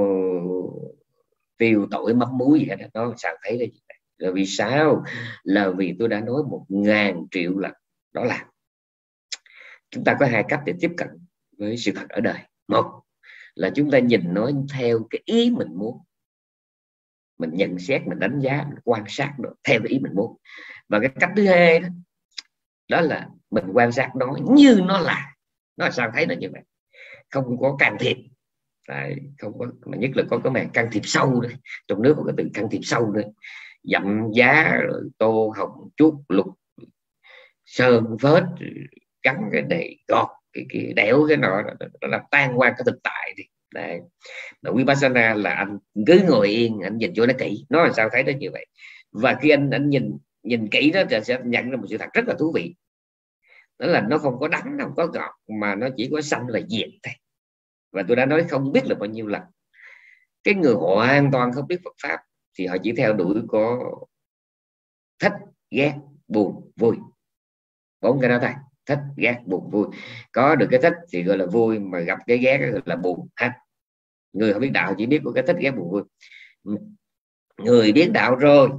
tiêu 1.58 1.86
tội 1.90 2.14
mắm 2.14 2.28
muối 2.38 2.60
gì 2.60 2.66
hết 2.66 2.76
nó 2.94 3.14
sao 3.16 3.36
thấy 3.42 3.58
là 3.58 3.64
như 3.64 3.80
vậy? 3.88 3.98
Là 4.18 4.30
vì 4.34 4.46
sao? 4.46 5.04
Là 5.42 5.70
vì 5.76 5.94
tôi 5.98 6.08
đã 6.08 6.20
nói 6.20 6.42
một 6.50 6.64
ngàn 6.68 7.26
triệu 7.30 7.58
lần. 7.58 7.72
Đó 8.12 8.24
là 8.24 8.46
chúng 9.96 10.04
ta 10.04 10.16
có 10.20 10.26
hai 10.26 10.44
cách 10.48 10.62
để 10.66 10.74
tiếp 10.80 10.90
cận 10.96 11.08
với 11.58 11.76
sự 11.76 11.92
thật 11.94 12.08
ở 12.08 12.20
đời. 12.20 12.38
Một 12.68 13.02
là 13.54 13.70
chúng 13.74 13.90
ta 13.90 13.98
nhìn 13.98 14.34
nó 14.34 14.50
theo 14.72 15.06
cái 15.10 15.20
ý 15.24 15.50
mình 15.50 15.68
muốn. 15.74 15.98
Mình 17.38 17.50
nhận 17.54 17.78
xét 17.78 18.02
mình 18.06 18.18
đánh 18.18 18.40
giá 18.40 18.64
mình 18.68 18.78
quan 18.84 19.04
sát 19.08 19.34
được 19.38 19.54
theo 19.64 19.80
cái 19.80 19.88
ý 19.88 19.98
mình 19.98 20.14
muốn. 20.14 20.36
Và 20.88 21.00
cái 21.00 21.08
cách 21.20 21.30
thứ 21.36 21.46
hai 21.46 21.80
đó 21.80 21.88
đó 22.88 23.00
là 23.00 23.28
mình 23.50 23.64
quan 23.72 23.92
sát 23.92 24.10
nó 24.16 24.36
như 24.50 24.80
nó 24.84 24.98
là. 24.98 25.34
Nó 25.76 25.84
là 25.84 25.90
sao 25.90 26.10
thấy 26.14 26.26
nó 26.26 26.34
như 26.34 26.48
vậy? 26.52 26.62
Không 27.30 27.58
có 27.60 27.76
can 27.78 27.96
thiệp. 28.00 28.16
Đấy, 28.88 29.16
không 29.38 29.58
có 29.58 29.66
mà 29.86 29.96
nhất 29.96 30.10
là 30.14 30.22
có 30.30 30.40
cái 30.44 30.52
màn 30.52 30.70
can 30.70 30.88
thiệp 30.92 31.02
sâu 31.04 31.40
đấy 31.40 31.52
trong 31.88 32.02
nước 32.02 32.14
có 32.16 32.24
cái 32.24 32.34
từ 32.36 32.50
can 32.54 32.68
thiệp 32.70 32.80
sâu 32.82 33.10
đấy 33.12 33.24
dặm 33.82 34.30
giá 34.34 34.76
rồi 34.76 35.02
tô 35.18 35.54
hồng 35.56 35.88
chút 35.96 36.24
lục 36.28 36.46
sơn 37.64 38.16
vết 38.20 38.44
cắn 39.26 39.48
cái 39.52 39.62
này 39.62 39.98
gọt 40.08 40.28
cái, 40.52 40.66
cái 40.68 40.92
đẽo 40.96 41.26
cái 41.28 41.36
nọ 41.36 41.62
nó 42.00 42.08
làm 42.08 42.20
tan 42.30 42.58
qua 42.58 42.70
cái 42.70 42.82
thực 42.86 42.98
tại 43.02 43.34
thì 43.36 43.44
đây 43.74 44.00
mà 44.62 44.70
vipassana 44.74 45.34
là 45.34 45.54
anh 45.54 45.78
cứ 46.06 46.20
ngồi 46.28 46.48
yên 46.48 46.80
anh 46.80 46.98
nhìn 46.98 47.12
vô 47.16 47.26
nó 47.26 47.32
kỹ. 47.38 47.64
Nó 47.68 47.82
làm 47.82 47.92
sao 47.92 48.08
thấy 48.12 48.22
nó 48.22 48.32
như 48.32 48.50
vậy? 48.52 48.66
Và 49.12 49.38
khi 49.42 49.50
anh 49.50 49.70
anh 49.70 49.90
nhìn 49.90 50.18
nhìn 50.42 50.68
kỹ 50.68 50.90
đó 50.90 51.02
thì 51.10 51.16
sẽ 51.24 51.40
nhận 51.44 51.70
ra 51.70 51.76
một 51.76 51.86
sự 51.90 51.98
thật 51.98 52.08
rất 52.14 52.24
là 52.26 52.34
thú 52.38 52.52
vị. 52.54 52.74
Đó 53.78 53.86
là 53.86 54.00
nó 54.00 54.18
không 54.18 54.38
có 54.40 54.48
đắng 54.48 54.78
không 54.80 54.94
có 54.96 55.06
ngọt 55.12 55.34
mà 55.60 55.74
nó 55.74 55.88
chỉ 55.96 56.08
có 56.12 56.20
xanh 56.20 56.46
và 56.52 56.60
diệt 56.68 56.88
thôi. 57.02 57.14
Và 57.92 58.02
tôi 58.08 58.16
đã 58.16 58.26
nói 58.26 58.44
không 58.44 58.72
biết 58.72 58.86
là 58.86 58.94
bao 58.94 59.08
nhiêu 59.08 59.26
lần. 59.26 59.42
Cái 60.44 60.54
người 60.54 60.74
hoàn 60.74 61.30
toàn 61.32 61.52
không 61.52 61.66
biết 61.66 61.80
Phật 61.84 61.94
pháp 62.02 62.18
thì 62.58 62.66
họ 62.66 62.76
chỉ 62.82 62.92
theo 62.92 63.12
đuổi 63.12 63.42
có 63.48 63.92
thích 65.18 65.32
ghét 65.70 65.94
buồn 66.28 66.70
vui. 66.76 66.96
Bốn 68.00 68.20
cái 68.20 68.30
đó 68.30 68.38
thôi 68.42 68.52
thích 68.86 68.98
ghét 69.16 69.40
buồn 69.46 69.70
vui. 69.70 69.86
Có 70.32 70.56
được 70.56 70.66
cái 70.70 70.80
thích 70.82 70.94
thì 71.12 71.22
gọi 71.22 71.38
là 71.38 71.46
vui 71.46 71.78
mà 71.78 72.00
gặp 72.00 72.18
cái 72.26 72.38
ghét 72.38 72.58
gọi 72.72 72.82
là 72.84 72.96
buồn 72.96 73.28
ha 73.36 73.52
người 74.32 74.52
không 74.52 74.62
biết 74.62 74.70
đạo 74.72 74.94
chỉ 74.98 75.06
biết 75.06 75.20
có 75.24 75.32
cái 75.32 75.44
thích 75.46 75.56
ghét 75.60 75.70
buồn 75.70 75.90
vui. 75.90 76.02
Người 77.58 77.92
biết 77.92 78.10
đạo 78.12 78.36
rồi 78.36 78.70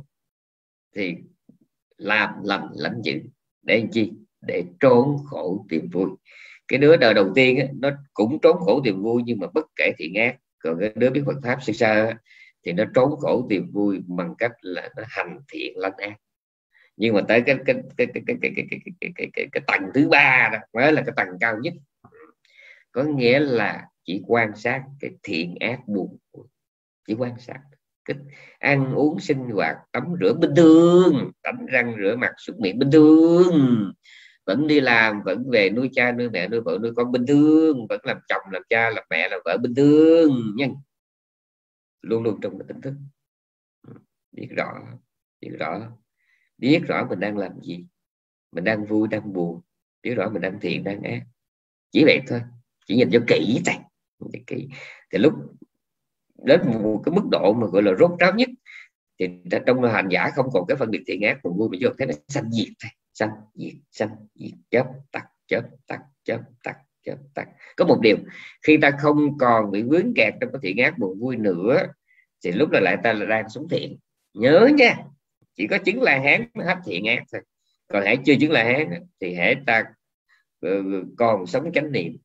thì 0.95 1.16
làm 1.97 2.30
lầm 2.43 2.62
lãnh 2.76 3.01
dữ. 3.03 3.14
Để 3.62 3.80
làm 3.80 3.91
chi? 3.91 4.12
Để 4.41 4.64
trốn 4.80 5.18
khổ 5.26 5.66
tìm 5.70 5.89
vui. 5.89 6.10
Cái 6.68 6.80
đứa 6.80 6.97
đời 6.97 7.14
đầu 7.14 7.32
tiên 7.36 7.60
ấy, 7.60 7.70
nó 7.74 7.89
cũng 8.14 8.39
trốn 8.41 8.58
khổ 8.60 8.82
tìm 8.84 9.01
vui 9.01 9.22
nhưng 9.26 9.39
mà 9.39 9.47
bất 9.53 9.66
kể 9.76 9.91
thiện 9.97 10.14
ác 10.16 10.38
còn 10.60 10.80
cái 10.80 10.91
đứa 10.95 11.10
biết 11.10 11.24
Phật 11.26 11.39
pháp 11.43 11.64
sơ 11.64 11.74
sơ 11.74 12.14
thì 12.66 12.74
nó 12.74 12.84
trốn 12.95 13.16
khổ 13.20 13.45
tìm 13.49 13.72
vui 13.72 13.99
bằng 14.08 14.36
cách 14.38 14.51
là 14.62 14.89
nó 14.97 15.03
hành 15.08 15.39
thiện 15.51 15.78
lanh 15.78 15.97
ác 15.97 16.14
nhưng 16.98 17.16
mà 17.16 17.22
tới 17.28 17.41
cái 17.41 17.58
cái 17.66 17.76
cái 17.98 18.08
cái 18.14 18.24
cái 18.26 18.38
cái 18.41 18.52
cái 18.56 18.66
cái, 18.70 18.80
cái, 19.02 19.12
cái, 19.16 19.30
cái, 19.34 19.48
cái 19.52 19.64
tầng 19.68 19.89
thứ 19.93 20.10
ba 20.10 20.50
đó 20.54 20.60
mới 20.74 20.91
là 20.91 21.02
cái 21.06 21.14
tầng 21.16 21.38
cao 21.39 21.58
nhất 21.62 21.74
có 22.91 23.04
nghĩa 23.04 23.39
là 23.39 23.88
chỉ 24.04 24.22
quan 24.28 24.56
sát 24.56 24.84
cái 25.00 25.12
thiện 25.24 25.56
ác 25.60 25.80
buồn 25.88 26.18
chỉ 27.08 27.14
quan 27.14 27.39
sát 27.39 27.60
cái 28.06 28.18
ăn 28.60 28.93
uống 28.93 29.20
sinh 29.20 29.50
hoạt 29.50 29.78
tắm 29.91 30.14
rửa 30.22 30.34
bình 30.34 30.56
thường 30.56 31.32
tắm 31.43 31.66
răng 31.66 31.95
rửa 32.00 32.16
mặt 32.16 32.34
súc 32.38 32.60
miệng 32.60 32.80
bình 32.80 32.91
thường 32.91 33.93
vẫn 34.45 34.68
đi 34.68 34.80
làm 34.80 35.22
vẫn 35.26 35.50
về 35.52 35.70
nuôi 35.70 35.89
cha 35.93 36.12
nuôi 36.12 36.30
mẹ 36.30 36.48
nuôi 36.48 36.62
vợ 36.62 36.78
nuôi 36.82 36.91
con 36.95 37.12
bình 37.12 37.26
thường 37.26 37.88
vẫn 37.89 38.02
làm 38.04 38.18
chồng 38.30 38.41
làm 38.52 38.62
cha 38.70 38.89
làm 38.89 39.04
mẹ 39.10 39.30
làm 39.30 39.39
vợ 39.45 39.58
bình 39.62 39.76
thường 39.76 40.54
nhưng 40.56 40.76
luôn 42.02 42.24
luôn 42.24 42.39
trong 42.41 42.60
cái 42.60 42.66
tỉnh 42.68 42.82
thức 42.82 42.93
biết 44.32 44.48
rõ 44.58 44.74
biết 45.41 45.52
rõ 45.60 45.80
biết 46.58 46.82
rõ 46.88 47.08
mình 47.10 47.20
đang 47.20 47.38
làm 47.38 47.51
gì, 47.62 47.86
mình 48.51 48.64
đang 48.64 48.86
vui, 48.86 49.08
đang 49.08 49.34
buồn, 49.34 49.62
biết 50.03 50.16
rõ 50.16 50.30
mình 50.30 50.41
đang 50.41 50.60
thiện, 50.60 50.84
đang 50.84 51.03
ác. 51.03 51.22
Chỉ 51.91 52.03
vậy 52.05 52.22
thôi, 52.28 52.41
chỉ 52.86 52.95
nhìn 52.95 53.10
cho 53.12 53.20
kỹ 53.28 53.62
thôi 53.66 53.76
kỹ. 54.47 54.68
Thì 55.12 55.18
lúc 55.18 55.34
đến 56.43 56.62
một 56.66 57.01
cái 57.05 57.16
mức 57.16 57.24
độ 57.32 57.53
mà 57.53 57.68
gọi 57.68 57.84
là 57.84 57.91
rốt 57.99 58.12
ráo 58.20 58.34
nhất, 58.36 58.49
thì 59.20 59.28
trong 59.66 59.84
hành 59.84 60.08
giả 60.12 60.32
không 60.36 60.49
còn 60.53 60.66
cái 60.68 60.78
phân 60.78 60.91
biệt 60.91 61.03
thiện 61.08 61.22
ác, 61.22 61.39
còn 61.43 61.58
vui 61.58 61.70
mà 61.70 61.78
vô 61.82 61.89
thế 61.97 62.05
nó 62.05 62.14
sanh 62.28 62.51
diệt 62.51 62.68
thôi. 62.84 62.91
Sanh 63.14 63.30
diệt 63.53 63.74
sanh 63.91 64.10
diệt, 64.36 64.51
chớp 64.70 64.88
tắt 65.12 65.26
chớp 65.47 65.62
tắt 65.88 65.99
chớp 66.24 66.41
tắt 66.64 66.78
chớp 67.03 67.18
tắt. 67.34 67.47
Có 67.78 67.86
một 67.86 67.99
điều, 68.01 68.18
khi 68.62 68.78
ta 68.82 68.91
không 68.99 69.38
còn 69.38 69.72
bị 69.72 69.84
vướng 69.84 70.14
kẹt 70.16 70.34
trong 70.41 70.51
cái 70.51 70.60
thiện 70.64 70.78
ác 70.78 70.97
buồn 70.97 71.20
vui 71.20 71.36
nữa, 71.36 71.84
thì 72.43 72.51
lúc 72.51 72.70
đó 72.70 72.80
lại 72.80 72.97
ta 73.03 73.14
là 73.14 73.26
đang 73.26 73.49
sống 73.49 73.70
thiện. 73.70 73.97
Nhớ 74.34 74.70
nha 74.78 74.97
chỉ 75.58 75.68
có 75.68 75.78
chứng 75.78 76.01
la 76.01 76.20
hán 76.20 76.47
mới 76.53 76.68
hết 76.68 76.78
thiện 76.86 77.05
ác 77.05 77.24
thôi. 77.32 77.41
Còn 77.88 78.03
hãy 78.05 78.18
chưa 78.26 78.36
chứng 78.39 78.51
la 78.51 78.64
hán 78.64 78.89
thì 79.22 79.34
hãy 79.34 79.55
ta 79.66 79.84
ờ, 80.62 80.84
còn 81.18 81.47
sống 81.47 81.72
chánh 81.74 81.91
niệm 81.91 82.18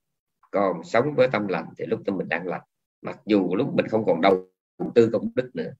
còn 0.51 0.85
sống 0.85 1.15
với 1.15 1.29
tâm 1.33 1.49
lành 1.49 1.67
thì 1.79 1.87
lúc 1.87 2.03
tâm 2.07 2.17
mình 2.17 2.29
đang 2.29 2.47
lành. 2.47 2.63
Mặc 3.03 3.19
dù 3.27 3.57
lúc 3.57 3.75
mình 3.75 3.89
không 3.89 4.05
còn 4.07 4.21
đầu 4.21 4.49
tư 4.95 5.11
công 5.13 5.35
đức 5.35 5.51
nữa 5.55 5.73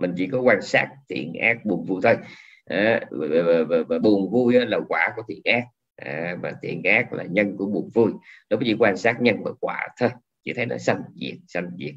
mình 0.00 0.14
chỉ 0.16 0.26
có 0.26 0.40
quan 0.40 0.62
sát 0.62 0.88
thiện 1.08 1.34
ác 1.34 1.64
buồn 1.64 1.84
vui 1.84 2.00
thôi. 2.02 2.16
À, 2.64 3.00
và, 3.10 3.26
và, 3.68 3.76
và, 3.88 3.98
buồn 3.98 4.30
vui 4.30 4.66
là 4.66 4.80
quả 4.88 5.12
của 5.16 5.22
thiện 5.28 5.40
ác. 5.44 5.64
Ờ, 5.96 6.12
à, 6.12 6.36
và 6.42 6.52
thiện 6.62 6.82
ác 6.82 7.12
là 7.12 7.24
nhân 7.24 7.56
của 7.56 7.66
buồn 7.66 7.90
vui. 7.94 8.12
Đó 8.50 8.56
chỉ 8.64 8.76
quan 8.78 8.96
sát 8.96 9.20
nhân 9.20 9.36
và 9.44 9.50
quả 9.60 9.88
thôi 10.00 10.10
chỉ 10.44 10.52
thấy 10.52 10.66
nó 10.66 10.78
sanh 10.78 11.02
diệt 11.14 11.38
sanh 11.48 11.70
diệt. 11.78 11.94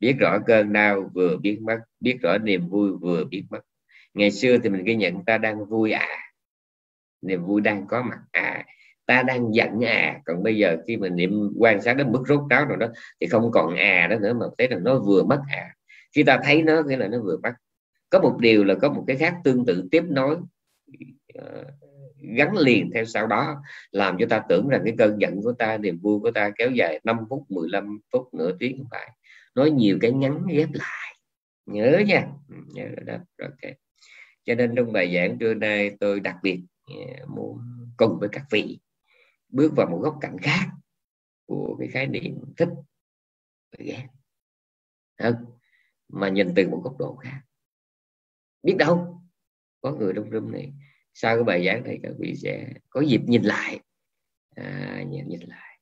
Biết 0.00 0.16
rõ 0.18 0.38
cơn 0.46 0.72
đau 0.72 1.10
vừa 1.14 1.36
biết 1.36 1.58
mất 1.62 1.78
biết 2.00 2.18
rõ 2.22 2.38
niềm 2.38 2.68
vui 2.68 2.92
vừa 2.92 3.24
biết 3.24 3.44
mất 3.50 3.60
ngày 4.14 4.30
xưa 4.30 4.58
thì 4.62 4.68
mình 4.68 4.84
ghi 4.84 4.94
nhận 4.94 5.24
ta 5.24 5.38
đang 5.38 5.64
vui 5.64 5.92
à. 5.92 6.08
Niềm 7.22 7.44
vui 7.44 7.60
đang 7.60 7.86
có 7.86 8.02
mặt 8.02 8.18
à. 8.32 8.64
Ta 9.06 9.22
đang 9.22 9.54
giận 9.54 9.84
à. 9.84 10.20
Còn 10.24 10.42
bây 10.42 10.56
giờ 10.56 10.76
khi 10.86 10.96
mình 10.96 11.16
niệm 11.16 11.52
quan 11.58 11.82
sát 11.82 11.94
đến 11.94 12.12
mức 12.12 12.22
rốt 12.28 12.40
ráo 12.50 12.64
rồi 12.64 12.78
đó, 12.78 12.86
thì 13.20 13.26
không 13.26 13.50
còn 13.52 13.76
à 13.76 14.06
đó 14.10 14.16
nữa, 14.18 14.32
mà 14.32 14.46
thấy 14.58 14.68
là 14.68 14.78
nó 14.78 14.98
vừa 14.98 15.22
mất 15.22 15.40
à. 15.48 15.74
Khi 16.14 16.22
ta 16.22 16.40
thấy 16.44 16.62
nó, 16.62 16.82
nghĩa 16.86 16.96
là 16.96 17.08
nó 17.08 17.18
vừa 17.22 17.36
mất. 17.42 17.52
Có 18.10 18.20
một 18.20 18.36
điều 18.40 18.64
là 18.64 18.74
có 18.74 18.88
một 18.92 19.04
cái 19.06 19.16
khác 19.16 19.34
tương 19.44 19.66
tự 19.66 19.88
tiếp 19.90 20.02
nối 20.08 20.36
ờ, 21.34 21.64
gắn 22.36 22.56
liền 22.56 22.90
theo 22.94 23.04
sau 23.04 23.26
đó, 23.26 23.62
làm 23.90 24.16
cho 24.18 24.26
ta 24.30 24.42
tưởng 24.48 24.68
rằng 24.68 24.80
cái 24.84 24.94
cơn 24.98 25.20
giận 25.20 25.42
của 25.42 25.52
ta, 25.52 25.76
niềm 25.78 25.98
vui 26.02 26.20
của 26.20 26.30
ta 26.30 26.50
kéo 26.58 26.70
dài 26.70 27.00
5 27.04 27.16
phút 27.30 27.42
15 27.48 28.00
phút, 28.12 28.34
nửa 28.34 28.52
tiếng 28.58 28.78
không 28.78 28.88
phải. 28.90 29.10
Nói 29.54 29.70
nhiều 29.70 29.98
cái 30.00 30.12
ngắn 30.12 30.46
ghép 30.48 30.68
lại. 30.72 31.16
Nhớ 31.66 32.02
nha. 32.06 32.26
Ừ, 32.48 32.54
nhớ 32.74 32.86
đó. 33.06 33.16
Ok 33.42 33.72
cho 34.44 34.54
nên 34.54 34.74
trong 34.76 34.92
bài 34.92 35.14
giảng 35.14 35.38
trưa 35.38 35.54
nay 35.54 35.96
tôi 36.00 36.20
đặc 36.20 36.36
biệt 36.42 36.60
à, 36.84 37.24
muốn 37.28 37.58
cùng 37.96 38.18
với 38.20 38.28
các 38.32 38.44
vị 38.50 38.78
bước 39.48 39.72
vào 39.76 39.86
một 39.90 40.00
góc 40.02 40.18
cạnh 40.20 40.36
khác 40.42 40.70
của 41.46 41.76
cái 41.78 41.88
khái 41.88 42.06
niệm 42.06 42.38
thích 42.56 42.68
và 43.72 43.84
ghét. 43.84 44.06
Không? 45.18 45.34
mà 46.08 46.28
nhìn 46.28 46.52
từ 46.56 46.68
một 46.68 46.80
góc 46.84 46.98
độ 46.98 47.16
khác. 47.16 47.40
Biết 48.62 48.74
đâu 48.78 49.22
có 49.80 49.92
người 49.92 50.12
trong 50.16 50.30
room 50.30 50.52
này 50.52 50.72
sau 51.14 51.36
cái 51.36 51.44
bài 51.44 51.66
giảng 51.66 51.84
này 51.84 51.98
các 52.02 52.12
vị 52.18 52.34
sẽ 52.36 52.72
có 52.90 53.00
dịp 53.00 53.20
nhìn 53.26 53.42
lại 53.42 53.80
à, 54.54 55.02
nhìn, 55.08 55.28
nhìn 55.28 55.40
lại 55.40 55.78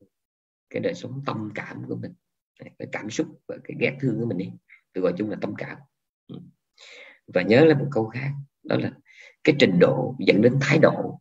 cái 0.70 0.80
đời 0.80 0.94
sống 0.94 1.22
tâm 1.26 1.50
cảm 1.54 1.84
của 1.88 1.96
mình 1.96 2.12
cái 2.78 2.88
cảm 2.92 3.10
xúc 3.10 3.40
và 3.48 3.56
cái 3.64 3.76
ghét 3.80 3.96
thương 4.00 4.20
của 4.20 4.26
mình 4.26 4.38
đi. 4.38 4.50
Tôi 4.92 5.02
gọi 5.02 5.12
chung 5.18 5.30
là 5.30 5.36
tâm 5.40 5.54
cảm. 5.58 5.78
Ừ. 6.26 6.36
Và 7.26 7.42
nhớ 7.42 7.64
là 7.64 7.78
một 7.78 7.88
câu 7.92 8.06
khác 8.06 8.32
đó 8.70 8.76
là 8.76 8.90
cái 9.44 9.56
trình 9.58 9.78
độ 9.78 10.14
dẫn 10.18 10.42
đến 10.42 10.58
thái 10.60 10.78
độ. 10.78 11.20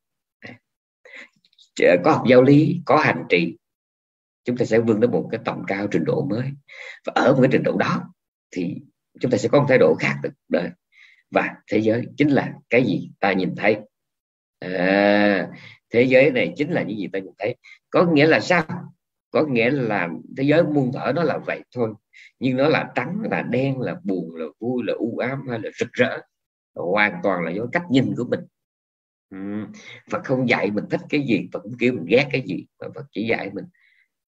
Có 2.04 2.12
học 2.12 2.24
giáo 2.30 2.44
lý 2.44 2.82
có 2.86 2.98
hành 2.98 3.24
trì 3.30 3.58
chúng 4.44 4.58
ta 4.58 4.66
sẽ 4.66 4.80
vươn 4.80 5.00
đến 5.00 5.12
một 5.12 5.28
cái 5.32 5.40
tầm 5.46 5.64
cao 5.68 5.88
trình 5.92 6.04
độ 6.06 6.26
mới. 6.30 6.52
Và 7.06 7.14
ở 7.16 7.34
một 7.34 7.40
cái 7.42 7.50
trình 7.52 7.64
độ 7.64 7.78
đó 7.78 8.04
thì 8.52 8.76
chúng 9.20 9.32
ta 9.32 9.38
sẽ 9.38 9.50
có 9.50 9.60
một 9.60 9.66
thái 9.70 9.78
độ 9.78 9.96
khác 10.00 10.16
được. 10.24 10.34
Đời 10.50 10.70
và 11.32 11.56
thế 11.72 11.82
giới 11.82 12.06
chính 12.18 12.30
là 12.30 12.54
cái 12.70 12.84
gì 12.84 13.12
ta 13.20 13.34
nhìn 13.34 13.56
thấy? 13.56 13.78
À, 14.60 15.50
thế 15.90 16.04
giới 16.04 16.32
này 16.32 16.54
chính 16.56 16.72
là 16.72 16.84
những 16.84 16.98
gì 16.98 17.08
ta 17.14 17.20
nhìn 17.20 17.34
thấy. 17.38 17.56
Có 17.90 18.06
nghĩa 18.06 18.28
là 18.28 18.40
sao? 18.40 18.64
Có 19.32 19.46
nghĩa 19.46 19.70
là 19.70 20.10
thế 20.38 20.44
giới 20.44 20.64
muôn 20.64 20.92
thở 20.94 21.12
nó 21.16 21.24
là 21.24 21.38
vậy 21.38 21.62
thôi. 21.76 21.94
Nhưng 22.40 22.58
nó 22.58 22.68
là 22.68 22.92
trắng 22.96 23.22
là 23.32 23.42
đen 23.42 23.80
là 23.80 23.96
buồn 24.04 24.36
là 24.36 24.46
vui 24.60 24.84
là 24.86 24.94
u 24.98 25.18
ám 25.18 25.48
hay 25.50 25.60
là 25.60 25.70
rực 25.80 25.92
rỡ 25.92 26.20
hoàn 26.86 27.20
toàn 27.24 27.44
là 27.44 27.52
do 27.52 27.66
cách 27.72 27.84
nhìn 27.90 28.14
của 28.18 28.26
mình. 28.30 28.40
Phật 30.12 30.24
không 30.24 30.50
dạy 30.50 30.72
mình 30.72 30.84
thích 30.90 31.02
cái 31.10 31.22
gì 31.28 31.50
Phật 31.54 31.60
cũng 31.60 31.76
kêu 31.80 31.94
mình 31.94 32.06
ghét 32.08 32.28
cái 32.32 32.44
gì 32.46 32.66
mà 32.80 32.88
Phật 32.96 33.06
chỉ 33.12 33.28
dạy 33.28 33.50
mình 33.54 33.66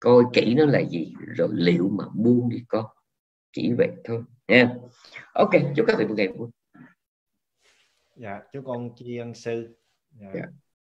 coi 0.00 0.24
kỹ 0.32 0.54
nó 0.54 0.66
là 0.66 0.80
gì 0.90 1.14
rồi 1.36 1.48
liệu 1.52 1.88
mà 1.98 2.04
buông 2.14 2.48
đi 2.48 2.64
con 2.68 2.84
chỉ 3.52 3.72
vậy 3.78 3.88
thôi. 4.04 4.22
Nha. 4.48 4.74
Ok 5.32 5.50
chúc 5.76 5.86
các 5.86 5.98
vị 5.98 6.06
một 6.06 6.14
ngày 6.16 6.28
vui. 6.28 6.48
Dạ 8.16 8.40
chúc 8.52 8.64
con 8.66 8.90
tri 8.96 9.16
ân 9.16 9.34
sư. 9.34 9.76
Dạ. 10.10 10.30
Yeah. 10.34 10.48